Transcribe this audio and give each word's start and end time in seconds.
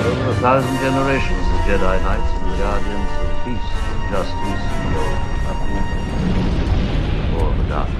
Over 0.00 0.30
a 0.30 0.34
thousand 0.36 0.76
generations, 0.78 1.44
the 1.52 1.58
Jedi 1.68 1.96
Knights 2.02 2.32
and 2.32 2.50
the 2.50 2.56
Guardians 2.56 3.10
of 3.20 3.28
Peace, 3.44 3.70
Justice, 4.08 4.64
Heal, 4.80 5.12
Uproot, 5.50 5.88
or 7.36 7.48
the 7.54 7.64
Dark 7.68 7.90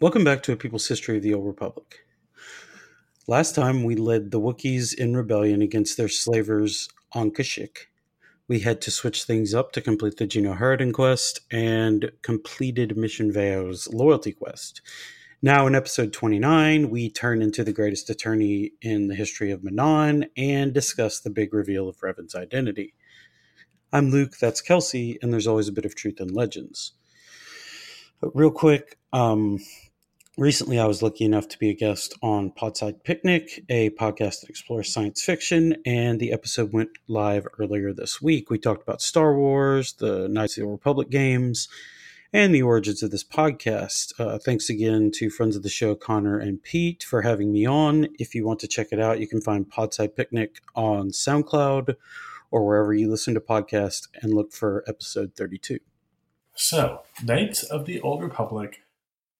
Welcome 0.00 0.22
back 0.22 0.44
to 0.44 0.52
A 0.52 0.56
People's 0.56 0.86
History 0.86 1.16
of 1.16 1.24
the 1.24 1.34
Old 1.34 1.46
Republic. 1.46 2.06
Last 3.26 3.56
time 3.56 3.82
we 3.82 3.96
led 3.96 4.30
the 4.30 4.40
Wookiees 4.40 4.94
in 4.94 5.16
rebellion 5.16 5.62
against 5.62 5.96
their 5.96 6.08
slavers 6.08 6.88
on 7.12 7.32
Kashyyyk. 7.32 7.88
We 8.46 8.60
had 8.60 8.80
to 8.82 8.92
switch 8.92 9.24
things 9.24 9.54
up 9.54 9.72
to 9.72 9.80
complete 9.80 10.18
the 10.18 10.26
Geno 10.28 10.54
Haradan 10.54 10.92
quest 10.92 11.40
and 11.50 12.12
completed 12.22 12.96
Mission 12.96 13.32
Vao's 13.32 13.88
loyalty 13.92 14.30
quest. 14.30 14.82
Now, 15.42 15.66
in 15.66 15.74
episode 15.74 16.12
29, 16.12 16.90
we 16.90 17.08
turn 17.08 17.40
into 17.40 17.64
the 17.64 17.72
greatest 17.72 18.10
attorney 18.10 18.72
in 18.82 19.08
the 19.08 19.14
history 19.14 19.50
of 19.50 19.62
Manaan 19.62 20.28
and 20.36 20.74
discuss 20.74 21.18
the 21.18 21.30
big 21.30 21.54
reveal 21.54 21.88
of 21.88 22.02
Revan's 22.02 22.34
identity. 22.34 22.92
I'm 23.90 24.10
Luke, 24.10 24.36
that's 24.38 24.60
Kelsey, 24.60 25.18
and 25.22 25.32
there's 25.32 25.46
always 25.46 25.66
a 25.66 25.72
bit 25.72 25.86
of 25.86 25.94
truth 25.94 26.20
in 26.20 26.28
legends. 26.28 26.92
But 28.20 28.36
real 28.36 28.50
quick, 28.50 28.98
um, 29.14 29.60
recently 30.36 30.78
I 30.78 30.84
was 30.84 31.02
lucky 31.02 31.24
enough 31.24 31.48
to 31.48 31.58
be 31.58 31.70
a 31.70 31.74
guest 31.74 32.12
on 32.20 32.52
Podside 32.52 33.02
Picnic, 33.02 33.64
a 33.70 33.88
podcast 33.88 34.42
that 34.42 34.50
explores 34.50 34.92
science 34.92 35.22
fiction, 35.22 35.76
and 35.86 36.20
the 36.20 36.34
episode 36.34 36.74
went 36.74 36.90
live 37.08 37.46
earlier 37.58 37.94
this 37.94 38.20
week. 38.20 38.50
We 38.50 38.58
talked 38.58 38.82
about 38.82 39.00
Star 39.00 39.34
Wars, 39.34 39.94
the 39.94 40.28
Knights 40.28 40.58
of 40.58 40.64
the 40.64 40.68
Republic 40.68 41.08
games, 41.08 41.66
and 42.32 42.54
the 42.54 42.62
origins 42.62 43.02
of 43.02 43.10
this 43.10 43.24
podcast. 43.24 44.18
Uh, 44.18 44.38
thanks 44.38 44.68
again 44.68 45.10
to 45.14 45.30
friends 45.30 45.56
of 45.56 45.62
the 45.62 45.68
show, 45.68 45.94
Connor 45.94 46.38
and 46.38 46.62
Pete, 46.62 47.02
for 47.02 47.22
having 47.22 47.52
me 47.52 47.66
on. 47.66 48.08
If 48.18 48.34
you 48.34 48.46
want 48.46 48.60
to 48.60 48.68
check 48.68 48.88
it 48.92 49.00
out, 49.00 49.20
you 49.20 49.26
can 49.26 49.40
find 49.40 49.68
Podside 49.68 50.14
Picnic 50.14 50.60
on 50.74 51.10
SoundCloud 51.10 51.96
or 52.50 52.66
wherever 52.66 52.92
you 52.92 53.10
listen 53.10 53.34
to 53.34 53.40
podcasts 53.40 54.08
and 54.22 54.34
look 54.34 54.52
for 54.52 54.84
episode 54.86 55.32
32. 55.36 55.78
So, 56.54 57.02
Knights 57.24 57.62
of 57.62 57.86
the 57.86 58.00
Old 58.00 58.22
Republic, 58.22 58.82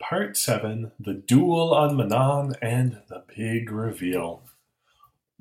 Part 0.00 0.36
7 0.36 0.92
The 0.98 1.14
Duel 1.14 1.74
on 1.74 1.96
Manaan 1.96 2.54
and 2.62 3.02
the 3.08 3.24
Big 3.36 3.70
Reveal. 3.70 4.42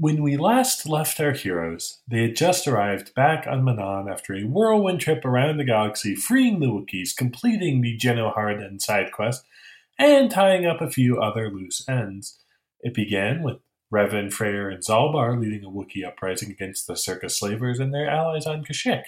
When 0.01 0.23
we 0.23 0.37
last 0.37 0.87
left 0.87 1.19
our 1.19 1.33
heroes, 1.33 1.99
they 2.07 2.21
had 2.21 2.37
just 2.37 2.69
arrived 2.69 3.13
back 3.15 3.45
on 3.45 3.63
Manaan 3.63 4.09
after 4.09 4.33
a 4.33 4.45
whirlwind 4.45 5.01
trip 5.01 5.25
around 5.25 5.57
the 5.57 5.65
galaxy, 5.65 6.15
freeing 6.15 6.61
the 6.61 6.67
Wookiees, 6.67 7.13
completing 7.13 7.81
the 7.81 7.97
Geno 7.97 8.31
Haradan 8.31 8.79
side 8.79 9.11
quest, 9.11 9.43
and 9.97 10.31
tying 10.31 10.65
up 10.65 10.79
a 10.79 10.89
few 10.89 11.19
other 11.19 11.51
loose 11.51 11.83
ends. 11.89 12.39
It 12.79 12.93
began 12.93 13.43
with 13.43 13.57
Revan, 13.93 14.31
Freyr, 14.31 14.69
and 14.69 14.81
Zalbar 14.81 15.37
leading 15.37 15.65
a 15.65 15.69
Wookiee 15.69 16.07
uprising 16.07 16.49
against 16.49 16.87
the 16.87 16.93
Czerka 16.93 17.29
slavers 17.29 17.81
and 17.81 17.93
their 17.93 18.09
allies 18.09 18.45
on 18.45 18.63
Kashyyyk. 18.63 19.03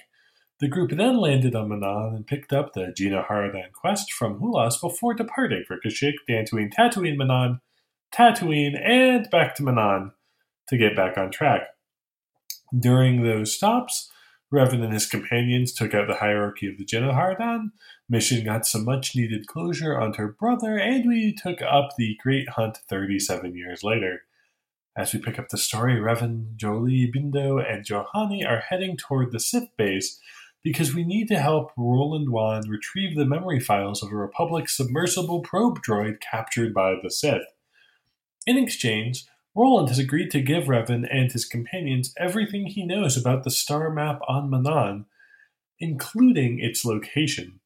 The 0.59 0.67
group 0.67 0.92
then 0.92 1.22
landed 1.22 1.55
on 1.55 1.70
Manaan 1.70 2.17
and 2.17 2.28
picked 2.28 2.52
up 2.52 2.73
the 2.73 2.92
Geno 2.94 3.23
Haradan 3.30 3.72
quest 3.72 4.11
from 4.11 4.42
Hulas 4.42 4.81
before 4.81 5.14
departing 5.14 5.64
for 5.66 5.80
Kashyyyk, 5.80 6.16
Dantooine, 6.30 6.73
Tatooine, 6.73 7.16
Manaan, 7.16 7.61
Tatooine, 8.14 8.78
and 8.78 9.30
back 9.30 9.55
to 9.55 9.64
Manaan 9.64 10.11
to 10.72 10.77
get 10.77 10.95
back 10.95 11.17
on 11.17 11.30
track. 11.30 11.67
During 12.77 13.23
those 13.23 13.53
stops, 13.53 14.09
Revan 14.53 14.83
and 14.83 14.94
his 14.94 15.05
companions 15.05 15.73
took 15.73 15.94
out 15.94 16.08
the 16.08 16.16
hierarchy 16.16 16.67
of 16.67 16.77
the 16.77 16.86
Geno 16.86 17.11
Haradan. 17.11 17.72
Mission 18.09 18.45
got 18.45 18.66
some 18.66 18.86
much 18.86 19.16
needed 19.16 19.47
closure 19.47 19.99
on 19.99 20.14
her 20.14 20.30
brother, 20.30 20.77
and 20.77 21.08
we 21.08 21.33
took 21.33 21.61
up 21.61 21.89
the 21.97 22.17
Great 22.23 22.49
Hunt 22.49 22.77
37 22.89 23.53
years 23.55 23.83
later. 23.83 24.23
As 24.97 25.14
we 25.14 25.19
pick 25.19 25.38
up 25.38 25.49
the 25.49 25.58
story, 25.58 25.95
Revan, 25.95 26.55
Jolee, 26.55 27.14
Bindo, 27.14 27.61
and 27.61 27.86
Juhani 27.86 28.47
are 28.47 28.59
heading 28.59 28.97
toward 28.97 29.31
the 29.31 29.39
Sith 29.39 29.70
base 29.77 30.20
because 30.64 30.93
we 30.93 31.04
need 31.04 31.27
to 31.27 31.39
help 31.39 31.71
Roland 31.76 32.30
Wann 32.30 32.70
retrieve 32.70 33.17
the 33.17 33.26
memory 33.26 33.60
files 33.60 34.02
of 34.02 34.11
a 34.11 34.15
Republic 34.15 34.70
submersible 34.70 35.42
probe 35.42 35.81
droid 35.81 36.21
captured 36.21 36.73
by 36.73 36.95
the 37.02 37.10
Sith. 37.10 37.42
In 38.45 38.58
exchange, 38.58 39.26
Roland 39.56 39.89
has 39.89 40.00
agreed 40.00 40.32
to 40.32 40.42
give 40.42 40.66
Revan 40.66 41.08
and 41.12 41.32
his 41.32 41.45
companions 41.45 42.14
everything 42.17 42.67
he 42.67 42.86
knows 42.86 43.17
about 43.17 43.44
the 43.44 43.52
star 43.52 43.89
map 43.89 44.22
on 44.28 44.50
Manaan, 44.50 45.06
including 45.80 46.60
its 46.60 46.86
location. 46.86 47.60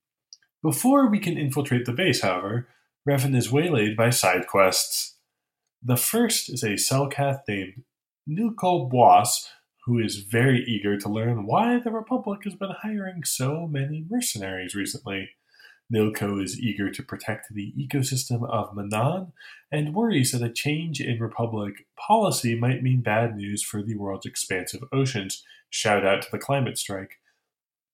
Before 0.63 1.07
we 1.09 1.19
can 1.19 1.37
infiltrate 1.37 1.85
the 1.85 1.93
base, 1.93 2.21
however, 2.21 2.67
Revan 3.07 3.35
is 3.35 3.51
waylaid 3.51 3.95
by 3.95 4.09
side 4.09 4.47
quests. 4.47 5.17
The 5.83 5.97
first 5.97 6.49
is 6.49 6.63
a 6.63 6.69
Selkath 6.69 7.41
named 7.47 7.83
Nilko 8.27 8.89
Boas, 8.89 9.47
who 9.85 9.99
is 9.99 10.17
very 10.17 10.63
eager 10.67 10.97
to 10.97 11.09
learn 11.09 11.45
why 11.45 11.79
the 11.79 11.91
Republic 11.91 12.41
has 12.45 12.55
been 12.55 12.73
hiring 12.81 13.23
so 13.23 13.67
many 13.67 14.03
mercenaries 14.09 14.73
recently. 14.73 15.29
Nilko 15.93 16.43
is 16.43 16.59
eager 16.59 16.89
to 16.89 17.03
protect 17.03 17.53
the 17.53 17.73
ecosystem 17.77 18.47
of 18.49 18.73
Manaan 18.73 19.31
and 19.71 19.93
worries 19.93 20.31
that 20.31 20.41
a 20.41 20.51
change 20.51 20.99
in 20.99 21.19
Republic 21.19 21.85
policy 21.95 22.55
might 22.55 22.81
mean 22.81 23.01
bad 23.01 23.35
news 23.35 23.63
for 23.63 23.83
the 23.83 23.95
world's 23.95 24.25
expansive 24.25 24.81
oceans. 24.91 25.43
Shout 25.69 26.05
out 26.05 26.23
to 26.23 26.31
the 26.31 26.39
climate 26.39 26.77
strike. 26.77 27.19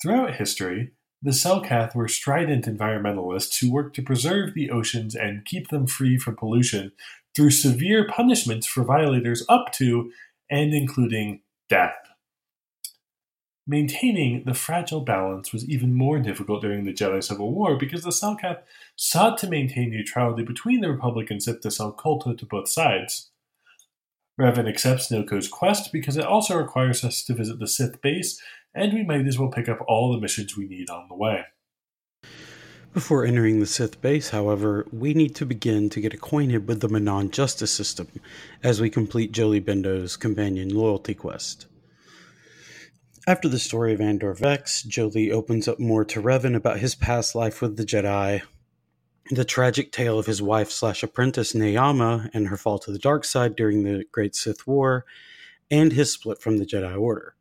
Throughout 0.01 0.35
history, 0.35 0.91
the 1.22 1.31
Selkath 1.31 1.94
were 1.94 2.07
strident 2.07 2.66
environmentalists 2.66 3.59
who 3.59 3.72
worked 3.72 3.96
to 3.97 4.01
preserve 4.01 4.53
the 4.53 4.72
oceans 4.72 5.13
and 5.13 5.46
keep 5.46 5.68
them 5.68 5.85
free 5.85 6.18
from 6.18 6.35
pollution 6.35 6.94
through 7.35 7.51
severe 7.51 8.07
punishments 8.07 8.66
for 8.66 8.84
violators 8.84 9.46
up 9.47 9.72
to 9.74 10.12
and 10.50 10.74
including 10.74 11.41
death. 11.69 11.96
Maintaining 13.71 14.43
the 14.43 14.53
fragile 14.53 14.99
balance 14.99 15.53
was 15.53 15.63
even 15.69 15.93
more 15.93 16.19
difficult 16.19 16.61
during 16.61 16.83
the 16.83 16.91
Jedi 16.91 17.23
Civil 17.23 17.53
War 17.53 17.77
because 17.77 18.03
the 18.03 18.09
Selkath 18.09 18.63
sought 18.97 19.37
to 19.37 19.47
maintain 19.47 19.91
neutrality 19.91 20.43
between 20.43 20.81
the 20.81 20.91
Republic 20.91 21.31
and 21.31 21.41
Sith 21.41 21.61
to 21.61 21.71
sell 21.71 21.93
to 21.93 22.45
both 22.45 22.67
sides. 22.67 23.31
Revan 24.37 24.67
accepts 24.67 25.09
Nilko's 25.09 25.47
quest 25.47 25.93
because 25.93 26.17
it 26.17 26.25
also 26.25 26.57
requires 26.57 27.05
us 27.05 27.23
to 27.23 27.33
visit 27.33 27.59
the 27.59 27.67
Sith 27.67 28.01
base, 28.01 28.41
and 28.75 28.91
we 28.91 29.05
might 29.05 29.25
as 29.25 29.39
well 29.39 29.47
pick 29.47 29.69
up 29.69 29.79
all 29.88 30.11
the 30.11 30.19
missions 30.19 30.57
we 30.57 30.67
need 30.67 30.89
on 30.89 31.07
the 31.07 31.15
way. 31.15 31.45
Before 32.93 33.23
entering 33.23 33.61
the 33.61 33.65
Sith 33.65 34.01
base, 34.01 34.31
however, 34.31 34.85
we 34.91 35.13
need 35.13 35.33
to 35.35 35.45
begin 35.45 35.89
to 35.91 36.01
get 36.01 36.13
acquainted 36.13 36.67
with 36.67 36.81
the 36.81 36.89
Manaan 36.89 37.31
justice 37.31 37.71
system 37.71 38.09
as 38.61 38.81
we 38.81 38.89
complete 38.89 39.31
Jolee 39.31 39.63
Bindo's 39.63 40.17
companion 40.17 40.75
loyalty 40.75 41.13
quest. 41.13 41.67
After 43.27 43.47
the 43.47 43.59
story 43.59 43.93
of 43.93 44.01
Andor 44.01 44.33
Vex, 44.33 44.81
Jolee 44.81 45.31
opens 45.31 45.67
up 45.67 45.79
more 45.79 46.03
to 46.05 46.19
Revan 46.19 46.55
about 46.55 46.79
his 46.79 46.95
past 46.95 47.35
life 47.35 47.61
with 47.61 47.77
the 47.77 47.85
Jedi, 47.85 48.41
the 49.29 49.45
tragic 49.45 49.91
tale 49.91 50.17
of 50.17 50.25
his 50.25 50.41
wife 50.41 50.71
slash 50.71 51.03
apprentice 51.03 51.53
Nayama 51.53 52.31
and 52.33 52.47
her 52.47 52.57
fall 52.57 52.79
to 52.79 52.91
the 52.91 52.97
dark 52.97 53.23
side 53.23 53.55
during 53.55 53.83
the 53.83 54.05
Great 54.11 54.35
Sith 54.35 54.65
War, 54.65 55.05
and 55.69 55.93
his 55.93 56.11
split 56.11 56.41
from 56.41 56.57
the 56.57 56.65
Jedi 56.65 56.99
Order. 56.99 57.35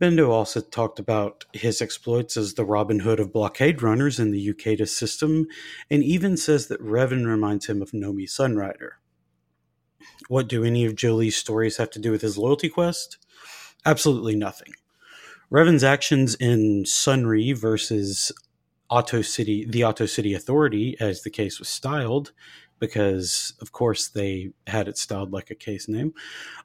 Bindo 0.00 0.30
also 0.30 0.62
talked 0.62 0.98
about 0.98 1.44
his 1.52 1.82
exploits 1.82 2.38
as 2.38 2.54
the 2.54 2.64
Robin 2.64 3.00
Hood 3.00 3.20
of 3.20 3.30
blockade 3.30 3.82
runners 3.82 4.18
in 4.18 4.30
the 4.30 4.54
Uqaeda 4.54 4.88
system, 4.88 5.48
and 5.90 6.02
even 6.02 6.38
says 6.38 6.68
that 6.68 6.82
Revan 6.82 7.26
reminds 7.26 7.66
him 7.66 7.82
of 7.82 7.90
Nomi 7.90 8.24
Sunrider. 8.24 8.92
What 10.28 10.48
do 10.48 10.64
any 10.64 10.86
of 10.86 10.94
Jolee's 10.94 11.36
stories 11.36 11.76
have 11.76 11.90
to 11.90 11.98
do 11.98 12.10
with 12.10 12.22
his 12.22 12.38
loyalty 12.38 12.70
quest? 12.70 13.18
Absolutely 13.88 14.36
nothing. 14.36 14.74
Revan's 15.48 15.82
actions 15.82 16.34
in 16.34 16.84
Sunry 16.84 17.56
versus 17.56 18.30
Ahto 18.90 19.24
City, 19.24 19.64
the 19.64 19.80
Ahto 19.80 20.06
City 20.06 20.34
Authority, 20.34 20.94
as 21.00 21.22
the 21.22 21.30
case 21.30 21.58
was 21.58 21.70
styled, 21.70 22.32
because 22.80 23.54
of 23.62 23.72
course 23.72 24.06
they 24.06 24.50
had 24.66 24.88
it 24.88 24.98
styled 24.98 25.32
like 25.32 25.50
a 25.50 25.54
case 25.54 25.88
name, 25.88 26.12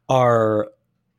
are 0.09 0.67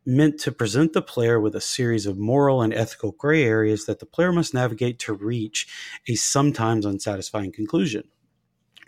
meant 0.05 0.39
to 0.41 0.53
present 0.53 0.93
the 0.93 1.01
player 1.01 1.41
with 1.41 1.57
a 1.57 1.61
series 1.63 2.05
of 2.05 2.19
moral 2.19 2.61
and 2.61 2.75
ethical 2.75 3.13
gray 3.13 3.43
areas 3.43 3.87
that 3.87 3.99
the 3.99 4.05
player 4.05 4.31
must 4.31 4.53
navigate 4.53 4.99
to 4.99 5.15
reach 5.15 5.67
a 6.07 6.17
sometimes 6.17 6.85
unsatisfying 6.85 7.51
conclusion. 7.51 8.05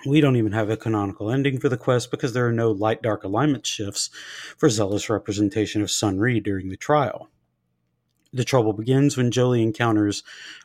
We 0.05 0.21
don't 0.21 0.37
even 0.37 0.53
have 0.53 0.69
a 0.69 0.77
canonical 0.77 1.31
ending 1.31 1.59
for 1.59 1.69
the 1.69 1.77
quest 1.77 2.11
because 2.11 2.33
there 2.33 2.47
are 2.47 2.53
no 2.53 2.71
light 2.71 3.03
dark 3.03 3.25
alignment 3.25 3.67
shifts 3.67 4.11
for 4.57 4.69
zealous 4.69 5.09
representation 5.09 5.81
of 5.81 5.89
Sunry 5.89 6.43
during 6.43 6.69
the 6.69 6.77
trial. 6.77 7.31
The 8.33 8.45
trouble 8.45 8.73
begins 8.73 9.17
when 9.17 9.31
Jolee 9.31 9.63
encounters 9.63 10.23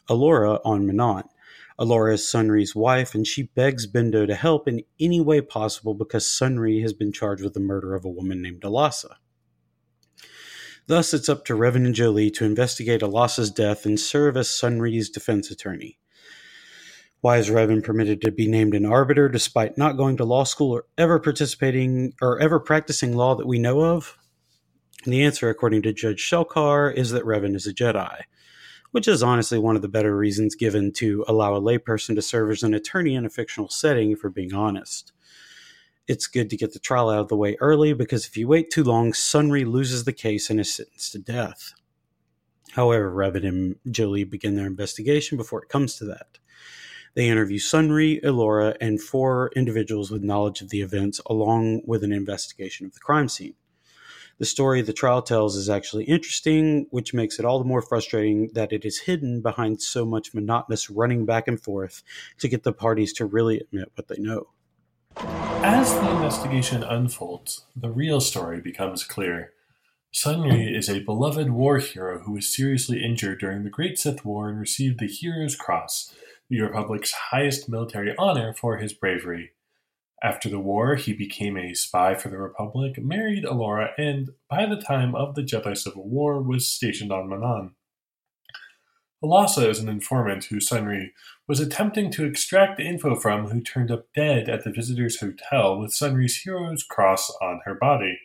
Elora 0.10 0.60
on 0.66 0.86
Manaan. 0.86 1.30
Elora 1.80 2.16
is 2.16 2.22
Sunry's 2.22 2.76
wife, 2.76 3.16
and 3.16 3.26
she 3.26 3.44
begs 3.44 3.88
Bindo 3.88 4.28
to 4.28 4.36
help 4.36 4.68
in 4.68 4.84
any 5.00 5.22
way 5.22 5.42
possible 5.42 5.94
because 5.94 6.26
Sunry 6.26 6.82
has 6.82 6.94
been 6.94 7.14
charged 7.14 7.44
with 7.44 7.54
the 7.54 7.60
murder 7.60 7.96
of 7.96 8.04
a 8.04 8.10
woman 8.10 8.42
named 8.42 8.62
Alasa. 8.62 9.16
Thus, 10.88 11.14
it's 11.14 11.30
up 11.30 11.46
to 11.46 11.54
Revan 11.54 11.86
and 11.86 11.96
Jolee 11.96 12.34
to 12.34 12.46
investigate 12.46 13.02
Alasa's 13.02 13.50
death 13.50 13.86
and 13.86 14.00
serve 14.00 14.36
as 14.36 14.50
Sunry's 14.50 15.10
defense 15.10 15.50
attorney. 15.50 15.98
Why 17.22 17.38
is 17.38 17.52
Revan 17.52 17.84
permitted 17.84 18.20
to 18.22 18.32
be 18.32 18.48
named 18.48 18.74
an 18.74 18.84
arbiter 18.84 19.30
despite 19.30 19.78
not 19.78 19.96
going 19.96 20.18
to 20.18 20.26
law 20.26 20.44
school 20.44 20.72
or 20.72 20.86
ever 20.98 21.20
participating 21.20 22.14
or 22.20 22.40
ever 22.40 22.60
practicing 22.60 23.16
law 23.16 23.36
that 23.36 23.46
we 23.46 23.60
know 23.60 23.82
of? 23.82 24.18
And 25.04 25.14
the 25.14 25.24
answer, 25.24 25.48
according 25.48 25.84
to 25.84 25.94
Judge 25.94 26.20
Shelkar, 26.20 26.92
is 26.92 27.12
that 27.12 27.24
Revan 27.24 27.56
is 27.56 27.68
a 27.68 27.74
Jedi, 27.76 28.22
which 28.90 29.08
is 29.08 29.22
honestly 29.22 29.60
one 29.60 29.76
of 29.76 29.84
the 29.84 29.88
better 29.88 30.18
reasons 30.18 30.56
given 30.56 30.92
to 30.94 31.24
allow 31.28 31.54
a 31.54 31.62
layperson 31.62 32.16
to 32.16 32.24
serve 32.24 32.50
as 32.50 32.64
an 32.64 32.74
attorney 32.74 33.14
in 33.14 33.24
a 33.24 33.30
fictional 33.30 33.70
setting, 33.70 34.10
if 34.10 34.24
we're 34.24 34.32
being 34.32 34.56
honest. 34.56 35.14
It's 36.08 36.26
good 36.26 36.50
to 36.50 36.58
get 36.58 36.74
the 36.74 36.80
trial 36.80 37.12
out 37.12 37.20
of 37.20 37.28
the 37.28 37.38
way 37.38 37.56
early 37.60 37.94
because 37.94 38.26
if 38.26 38.36
you 38.36 38.48
wait 38.48 38.72
too 38.72 38.84
long, 38.84 39.12
Sunry 39.12 39.64
loses 39.64 40.06
the 40.06 40.14
case 40.14 40.50
and 40.50 40.60
is 40.60 40.74
sentenced 40.74 41.12
to 41.12 41.20
death. 41.20 41.74
However, 42.72 43.12
Revan 43.12 43.48
and 43.48 43.76
Jolee 43.88 44.28
begin 44.28 44.56
their 44.56 44.66
investigation 44.66 45.38
before 45.38 45.62
it 45.62 45.70
comes 45.70 45.96
to 45.98 46.06
that. 46.06 46.40
They 47.14 47.28
interview 47.28 47.60
Sunry, 47.60 48.22
Elora, 48.24 48.78
and 48.80 49.02
four 49.02 49.52
individuals 49.56 50.12
with 50.12 50.24
knowledge 50.24 50.62
of 50.62 50.70
the 50.70 50.82
events, 50.82 51.20
along 51.26 51.82
with 51.86 52.04
an 52.04 52.14
investigation 52.14 52.86
of 52.86 52.94
the 52.94 53.00
crime 53.00 53.28
scene. 53.28 53.56
The 54.38 54.46
story 54.46 54.82
the 54.82 54.94
trial 54.94 55.22
tells 55.22 55.56
is 55.56 55.70
actually 55.70 56.06
interesting, 56.06 56.88
which 56.90 57.14
makes 57.14 57.38
it 57.38 57.46
all 57.46 57.60
the 57.60 57.66
more 57.66 57.82
frustrating 57.82 58.50
that 58.54 58.72
it 58.72 58.86
is 58.86 59.02
hidden 59.02 59.42
behind 59.42 59.82
so 59.82 60.06
much 60.06 60.34
monotonous 60.34 60.90
running 60.90 61.26
back 61.26 61.48
and 61.48 61.62
forth 61.62 62.02
to 62.40 62.48
get 62.48 62.64
the 62.64 62.74
parties 62.74 63.14
to 63.14 63.26
really 63.26 63.60
admit 63.60 63.92
what 63.96 64.08
they 64.08 64.18
know. 64.18 64.48
As 65.18 65.94
the 65.94 66.10
investigation 66.10 66.82
unfolds, 66.82 67.66
the 67.76 67.92
real 67.92 68.22
story 68.22 68.62
becomes 68.62 69.04
clear. 69.04 69.52
Sunri 70.14 70.76
is 70.76 70.90
a 70.90 71.00
beloved 71.00 71.52
war 71.52 71.78
hero 71.78 72.20
who 72.20 72.32
was 72.34 72.54
seriously 72.54 73.04
injured 73.04 73.40
during 73.40 73.64
the 73.64 73.70
Great 73.70 74.00
Sith 74.00 74.26
War 74.26 74.50
and 74.50 74.60
received 74.60 75.00
the 75.00 75.08
Hero's 75.08 75.56
Cross, 75.56 76.14
the 76.52 76.62
Republic's 76.62 77.14
highest 77.14 77.70
military 77.70 78.14
honor 78.18 78.54
for 78.54 78.78
his 78.78 78.92
bravery. 78.92 79.52
After 80.22 80.50
the 80.50 80.60
war, 80.60 80.96
he 80.96 81.14
became 81.14 81.58
a 81.58 81.74
spy 81.74 82.14
for 82.14 82.28
the 82.28 82.38
Republic, 82.38 83.02
married 83.02 83.46
Elora, 83.46 83.92
and 83.98 84.32
by 84.50 84.66
the 84.66 84.76
time 84.76 85.16
of 85.16 85.34
the 85.34 85.44
Jedi 85.44 85.78
Civil 85.78 86.08
War 86.10 86.42
was 86.42 86.68
stationed 86.68 87.12
on 87.12 87.30
Manaan. 87.30 87.72
Alasa 89.24 89.70
is 89.70 89.80
an 89.80 89.88
informant 89.88 90.46
who 90.46 90.58
Sunry 90.58 91.12
was 91.48 91.62
attempting 91.62 92.12
to 92.12 92.26
extract 92.26 92.82
info 92.82 93.16
from 93.16 93.48
who 93.48 93.62
turned 93.62 93.90
up 93.90 94.08
dead 94.14 94.50
at 94.50 94.66
the 94.66 94.72
visitor's 94.72 95.22
hotel 95.22 95.80
with 95.80 95.92
Sunry's 95.92 96.42
hero's 96.42 96.84
cross 96.84 97.32
on 97.42 97.62
her 97.64 97.76
body. 97.76 98.20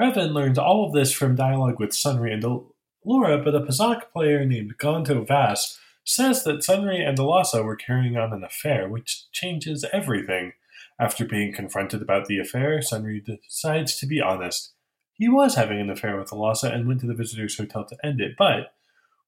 Revan 0.00 0.32
learns 0.32 0.58
all 0.58 0.84
of 0.84 0.92
this 0.92 1.12
from 1.12 1.36
dialogue 1.36 1.78
with 1.78 1.90
Sunry 1.90 2.32
and 2.32 2.42
Elora, 2.42 3.44
but 3.44 3.54
a 3.54 3.60
Pazaak 3.60 4.10
player 4.12 4.44
named 4.44 4.76
Gonto 4.78 5.26
Vass 5.26 5.78
says 6.08 6.42
that 6.44 6.60
Sunry 6.60 7.06
and 7.06 7.18
Alasa 7.18 7.62
were 7.62 7.76
carrying 7.76 8.16
on 8.16 8.32
an 8.32 8.42
affair, 8.42 8.88
which 8.88 9.30
changes 9.30 9.84
everything. 9.92 10.52
After 10.98 11.24
being 11.24 11.52
confronted 11.52 12.00
about 12.00 12.26
the 12.26 12.38
affair, 12.38 12.78
Sunry 12.78 13.22
decides 13.24 13.98
to 13.98 14.06
be 14.06 14.20
honest. 14.20 14.72
He 15.12 15.28
was 15.28 15.54
having 15.54 15.80
an 15.80 15.90
affair 15.90 16.18
with 16.18 16.30
Alasa 16.30 16.74
and 16.74 16.88
went 16.88 17.00
to 17.00 17.06
the 17.06 17.14
visitor's 17.14 17.58
hotel 17.58 17.84
to 17.84 18.06
end 18.06 18.20
it, 18.20 18.36
but 18.38 18.72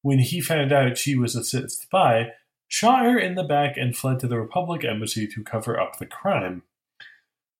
when 0.00 0.20
he 0.20 0.40
found 0.40 0.72
out 0.72 0.96
she 0.96 1.14
was 1.14 1.36
a 1.36 1.44
Sith 1.44 1.72
spy, 1.72 2.32
shot 2.66 3.04
her 3.04 3.18
in 3.18 3.34
the 3.34 3.44
back 3.44 3.76
and 3.76 3.96
fled 3.96 4.18
to 4.20 4.26
the 4.26 4.40
Republic 4.40 4.82
embassy 4.82 5.26
to 5.26 5.44
cover 5.44 5.78
up 5.78 5.98
the 5.98 6.06
crime. 6.06 6.62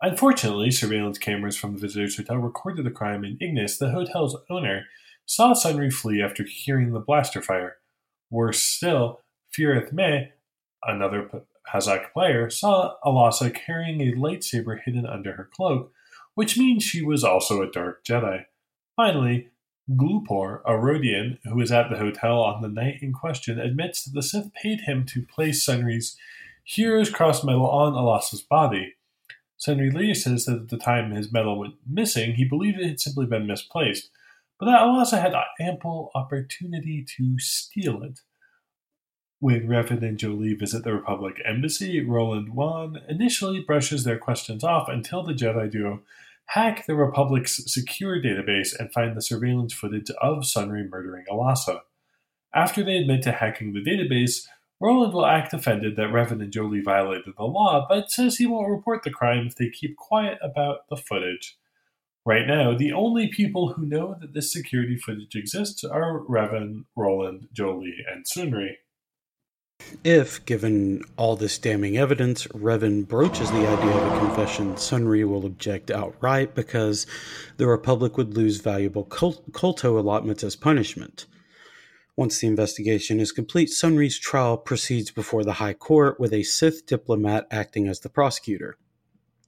Unfortunately, 0.00 0.70
surveillance 0.70 1.18
cameras 1.18 1.58
from 1.58 1.74
the 1.74 1.80
visitor's 1.80 2.16
hotel 2.16 2.38
recorded 2.38 2.86
the 2.86 2.90
crime, 2.90 3.22
and 3.22 3.40
Ignis, 3.42 3.76
the 3.76 3.90
hotel's 3.90 4.36
owner, 4.48 4.86
saw 5.26 5.52
Sunry 5.52 5.92
flee 5.92 6.22
after 6.22 6.44
hearing 6.44 6.92
the 6.92 7.00
blaster 7.00 7.42
fire. 7.42 7.76
Worse 8.30 8.62
still, 8.62 9.20
Firith 9.52 9.92
Meh, 9.92 10.26
another 10.84 11.28
Pazaak 11.68 12.12
player 12.12 12.50
saw 12.50 12.94
Alasa 13.04 13.52
carrying 13.54 14.00
a 14.00 14.12
lightsaber 14.12 14.80
hidden 14.82 15.06
under 15.06 15.32
her 15.32 15.48
cloak, 15.52 15.92
which 16.34 16.56
means 16.56 16.84
she 16.84 17.02
was 17.02 17.24
also 17.24 17.60
a 17.60 17.70
Dark 17.70 18.04
Jedi. 18.04 18.44
Finally, 18.96 19.48
Glupor, 19.90 20.60
a 20.64 20.72
Rodian 20.72 21.38
who 21.44 21.56
was 21.56 21.72
at 21.72 21.90
the 21.90 21.98
hotel 21.98 22.40
on 22.40 22.62
the 22.62 22.68
night 22.68 22.98
in 23.02 23.12
question, 23.12 23.58
admits 23.58 24.04
that 24.04 24.14
the 24.14 24.22
Sith 24.22 24.52
paid 24.54 24.82
him 24.82 25.04
to 25.06 25.22
place 25.22 25.66
Sunry's 25.66 26.16
Hero's 26.62 27.10
Cross 27.10 27.42
medal 27.42 27.68
on 27.68 27.94
Alasa's 27.94 28.42
body. 28.42 28.94
Sunry 29.58 29.92
later 29.92 30.14
says 30.14 30.44
that 30.44 30.56
at 30.56 30.68
the 30.68 30.78
time 30.78 31.10
his 31.10 31.32
medal 31.32 31.58
went 31.58 31.74
missing, 31.86 32.34
he 32.34 32.44
believed 32.44 32.78
it 32.78 32.86
had 32.86 33.00
simply 33.00 33.26
been 33.26 33.46
misplaced, 33.46 34.10
but 34.60 34.66
that 34.66 34.82
Alasa 34.82 35.20
had 35.20 35.34
ample 35.58 36.10
opportunity 36.14 37.04
to 37.16 37.38
steal 37.38 38.02
it. 38.02 38.20
When 39.38 39.66
Revan 39.66 40.02
and 40.02 40.18
Jolee 40.18 40.58
visit 40.58 40.84
the 40.84 40.92
Republic 40.92 41.40
Embassy, 41.46 42.04
Roland 42.04 42.54
Wann 42.54 43.00
initially 43.08 43.60
brushes 43.60 44.04
their 44.04 44.18
questions 44.18 44.62
off 44.62 44.86
until 44.86 45.22
the 45.22 45.32
Jedi 45.32 45.70
duo 45.70 46.02
hack 46.50 46.84
the 46.86 46.94
Republic's 46.94 47.62
secure 47.72 48.20
database 48.20 48.78
and 48.78 48.92
find 48.92 49.16
the 49.16 49.22
surveillance 49.22 49.72
footage 49.72 50.10
of 50.20 50.38
Sunry 50.38 50.88
murdering 50.88 51.24
Alasa. 51.30 51.80
After 52.52 52.82
they 52.82 52.96
admit 52.96 53.22
to 53.22 53.32
hacking 53.32 53.72
the 53.72 53.80
database, 53.80 54.46
Roland 54.80 55.14
will 55.14 55.26
act 55.26 55.54
offended 55.54 55.96
that 55.96 56.10
Revan 56.10 56.42
and 56.42 56.52
Jolee 56.52 56.84
violated 56.84 57.34
the 57.38 57.44
law, 57.44 57.86
but 57.88 58.10
says 58.10 58.36
he 58.36 58.46
won't 58.46 58.68
report 58.68 59.04
the 59.04 59.10
crime 59.10 59.46
if 59.46 59.54
they 59.54 59.70
keep 59.70 59.96
quiet 59.96 60.38
about 60.42 60.88
the 60.90 60.96
footage. 60.96 61.56
Right 62.26 62.46
now, 62.46 62.76
the 62.76 62.92
only 62.92 63.28
people 63.28 63.72
who 63.72 63.86
know 63.86 64.14
that 64.20 64.34
this 64.34 64.52
security 64.52 64.96
footage 64.96 65.34
exists 65.34 65.82
are 65.84 66.20
Revan, 66.28 66.84
Roland, 66.94 67.48
Jolee, 67.54 67.94
and 68.12 68.26
Sunry. 68.26 68.72
If, 70.04 70.44
given 70.44 71.02
all 71.16 71.36
this 71.36 71.56
damning 71.56 71.96
evidence, 71.96 72.46
Revan 72.48 73.08
broaches 73.08 73.50
the 73.50 73.66
idea 73.66 73.96
of 73.96 74.12
a 74.12 74.18
confession, 74.18 74.74
Sunry 74.74 75.26
will 75.26 75.46
object 75.46 75.90
outright 75.90 76.54
because 76.54 77.06
the 77.56 77.66
Republic 77.66 78.18
would 78.18 78.36
lose 78.36 78.60
valuable 78.60 79.04
kolto 79.04 79.98
allotments 79.98 80.44
as 80.44 80.56
punishment. 80.56 81.24
Once 82.16 82.38
the 82.38 82.46
investigation 82.46 83.18
is 83.18 83.32
complete, 83.32 83.70
Sunry's 83.70 84.18
trial 84.18 84.58
proceeds 84.58 85.10
before 85.10 85.42
the 85.42 85.54
High 85.54 85.72
Court 85.72 86.20
with 86.20 86.34
a 86.34 86.42
Sith 86.42 86.84
diplomat 86.84 87.46
acting 87.50 87.88
as 87.88 88.00
the 88.00 88.10
prosecutor. 88.10 88.76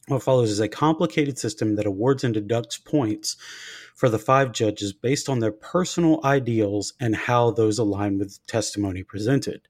What 0.09 0.23
follows 0.23 0.51
is 0.51 0.61
a 0.61 0.69
complicated 0.69 1.39
system 1.39 1.77
that 1.77 1.87
awards 1.87 2.25
and 2.25 2.35
deducts 2.35 2.77
points 2.77 3.37
for 3.95 4.09
the 4.09 4.19
five 4.19 4.53
judges 4.53 4.93
based 4.93 5.29
on 5.29 5.39
their 5.39 5.53
personal 5.53 6.21
ideals 6.25 6.93
and 6.99 7.15
how 7.15 7.53
those 7.53 7.79
align 7.79 8.19
with 8.19 8.33
the 8.33 8.41
testimony 8.47 9.05
presented. 9.05 9.69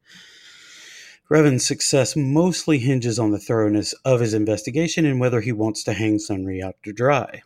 Revan's 1.31 1.67
success 1.67 2.17
mostly 2.17 2.79
hinges 2.79 3.19
on 3.19 3.31
the 3.31 3.39
thoroughness 3.39 3.95
of 4.05 4.21
his 4.21 4.35
investigation 4.35 5.05
and 5.05 5.21
whether 5.21 5.41
he 5.41 5.53
wants 5.53 5.85
to 5.85 5.93
hang 5.93 6.19
Sunry 6.19 6.63
out 6.63 6.77
to 6.83 6.93
dry. 6.93 7.43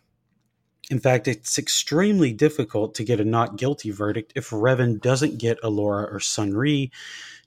In 0.89 0.99
fact, 0.99 1.27
it's 1.27 1.57
extremely 1.57 2.31
difficult 2.31 2.95
to 2.95 3.03
get 3.03 3.19
a 3.19 3.25
not 3.25 3.57
guilty 3.57 3.91
verdict 3.91 4.31
if 4.35 4.49
Revan 4.49 5.01
doesn't 5.01 5.39
get 5.39 5.61
Elora 5.61 6.11
or 6.11 6.19
Sunry 6.19 6.91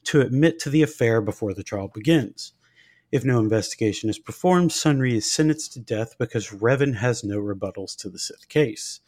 to 0.04 0.20
admit 0.20 0.58
to 0.60 0.70
the 0.70 0.82
affair 0.82 1.22
before 1.22 1.54
the 1.54 1.62
trial 1.62 1.88
begins. 1.88 2.52
If 3.12 3.24
no 3.24 3.40
investigation 3.40 4.08
is 4.08 4.18
performed, 4.18 4.70
Sunry 4.70 5.14
is 5.14 5.30
sentenced 5.30 5.72
to 5.72 5.80
death 5.80 6.16
because 6.18 6.50
Revan 6.50 6.96
has 6.96 7.24
no 7.24 7.38
rebuttals 7.38 7.96
to 7.98 8.08
the 8.08 8.18
Sith 8.18 8.48
case. 8.48 9.00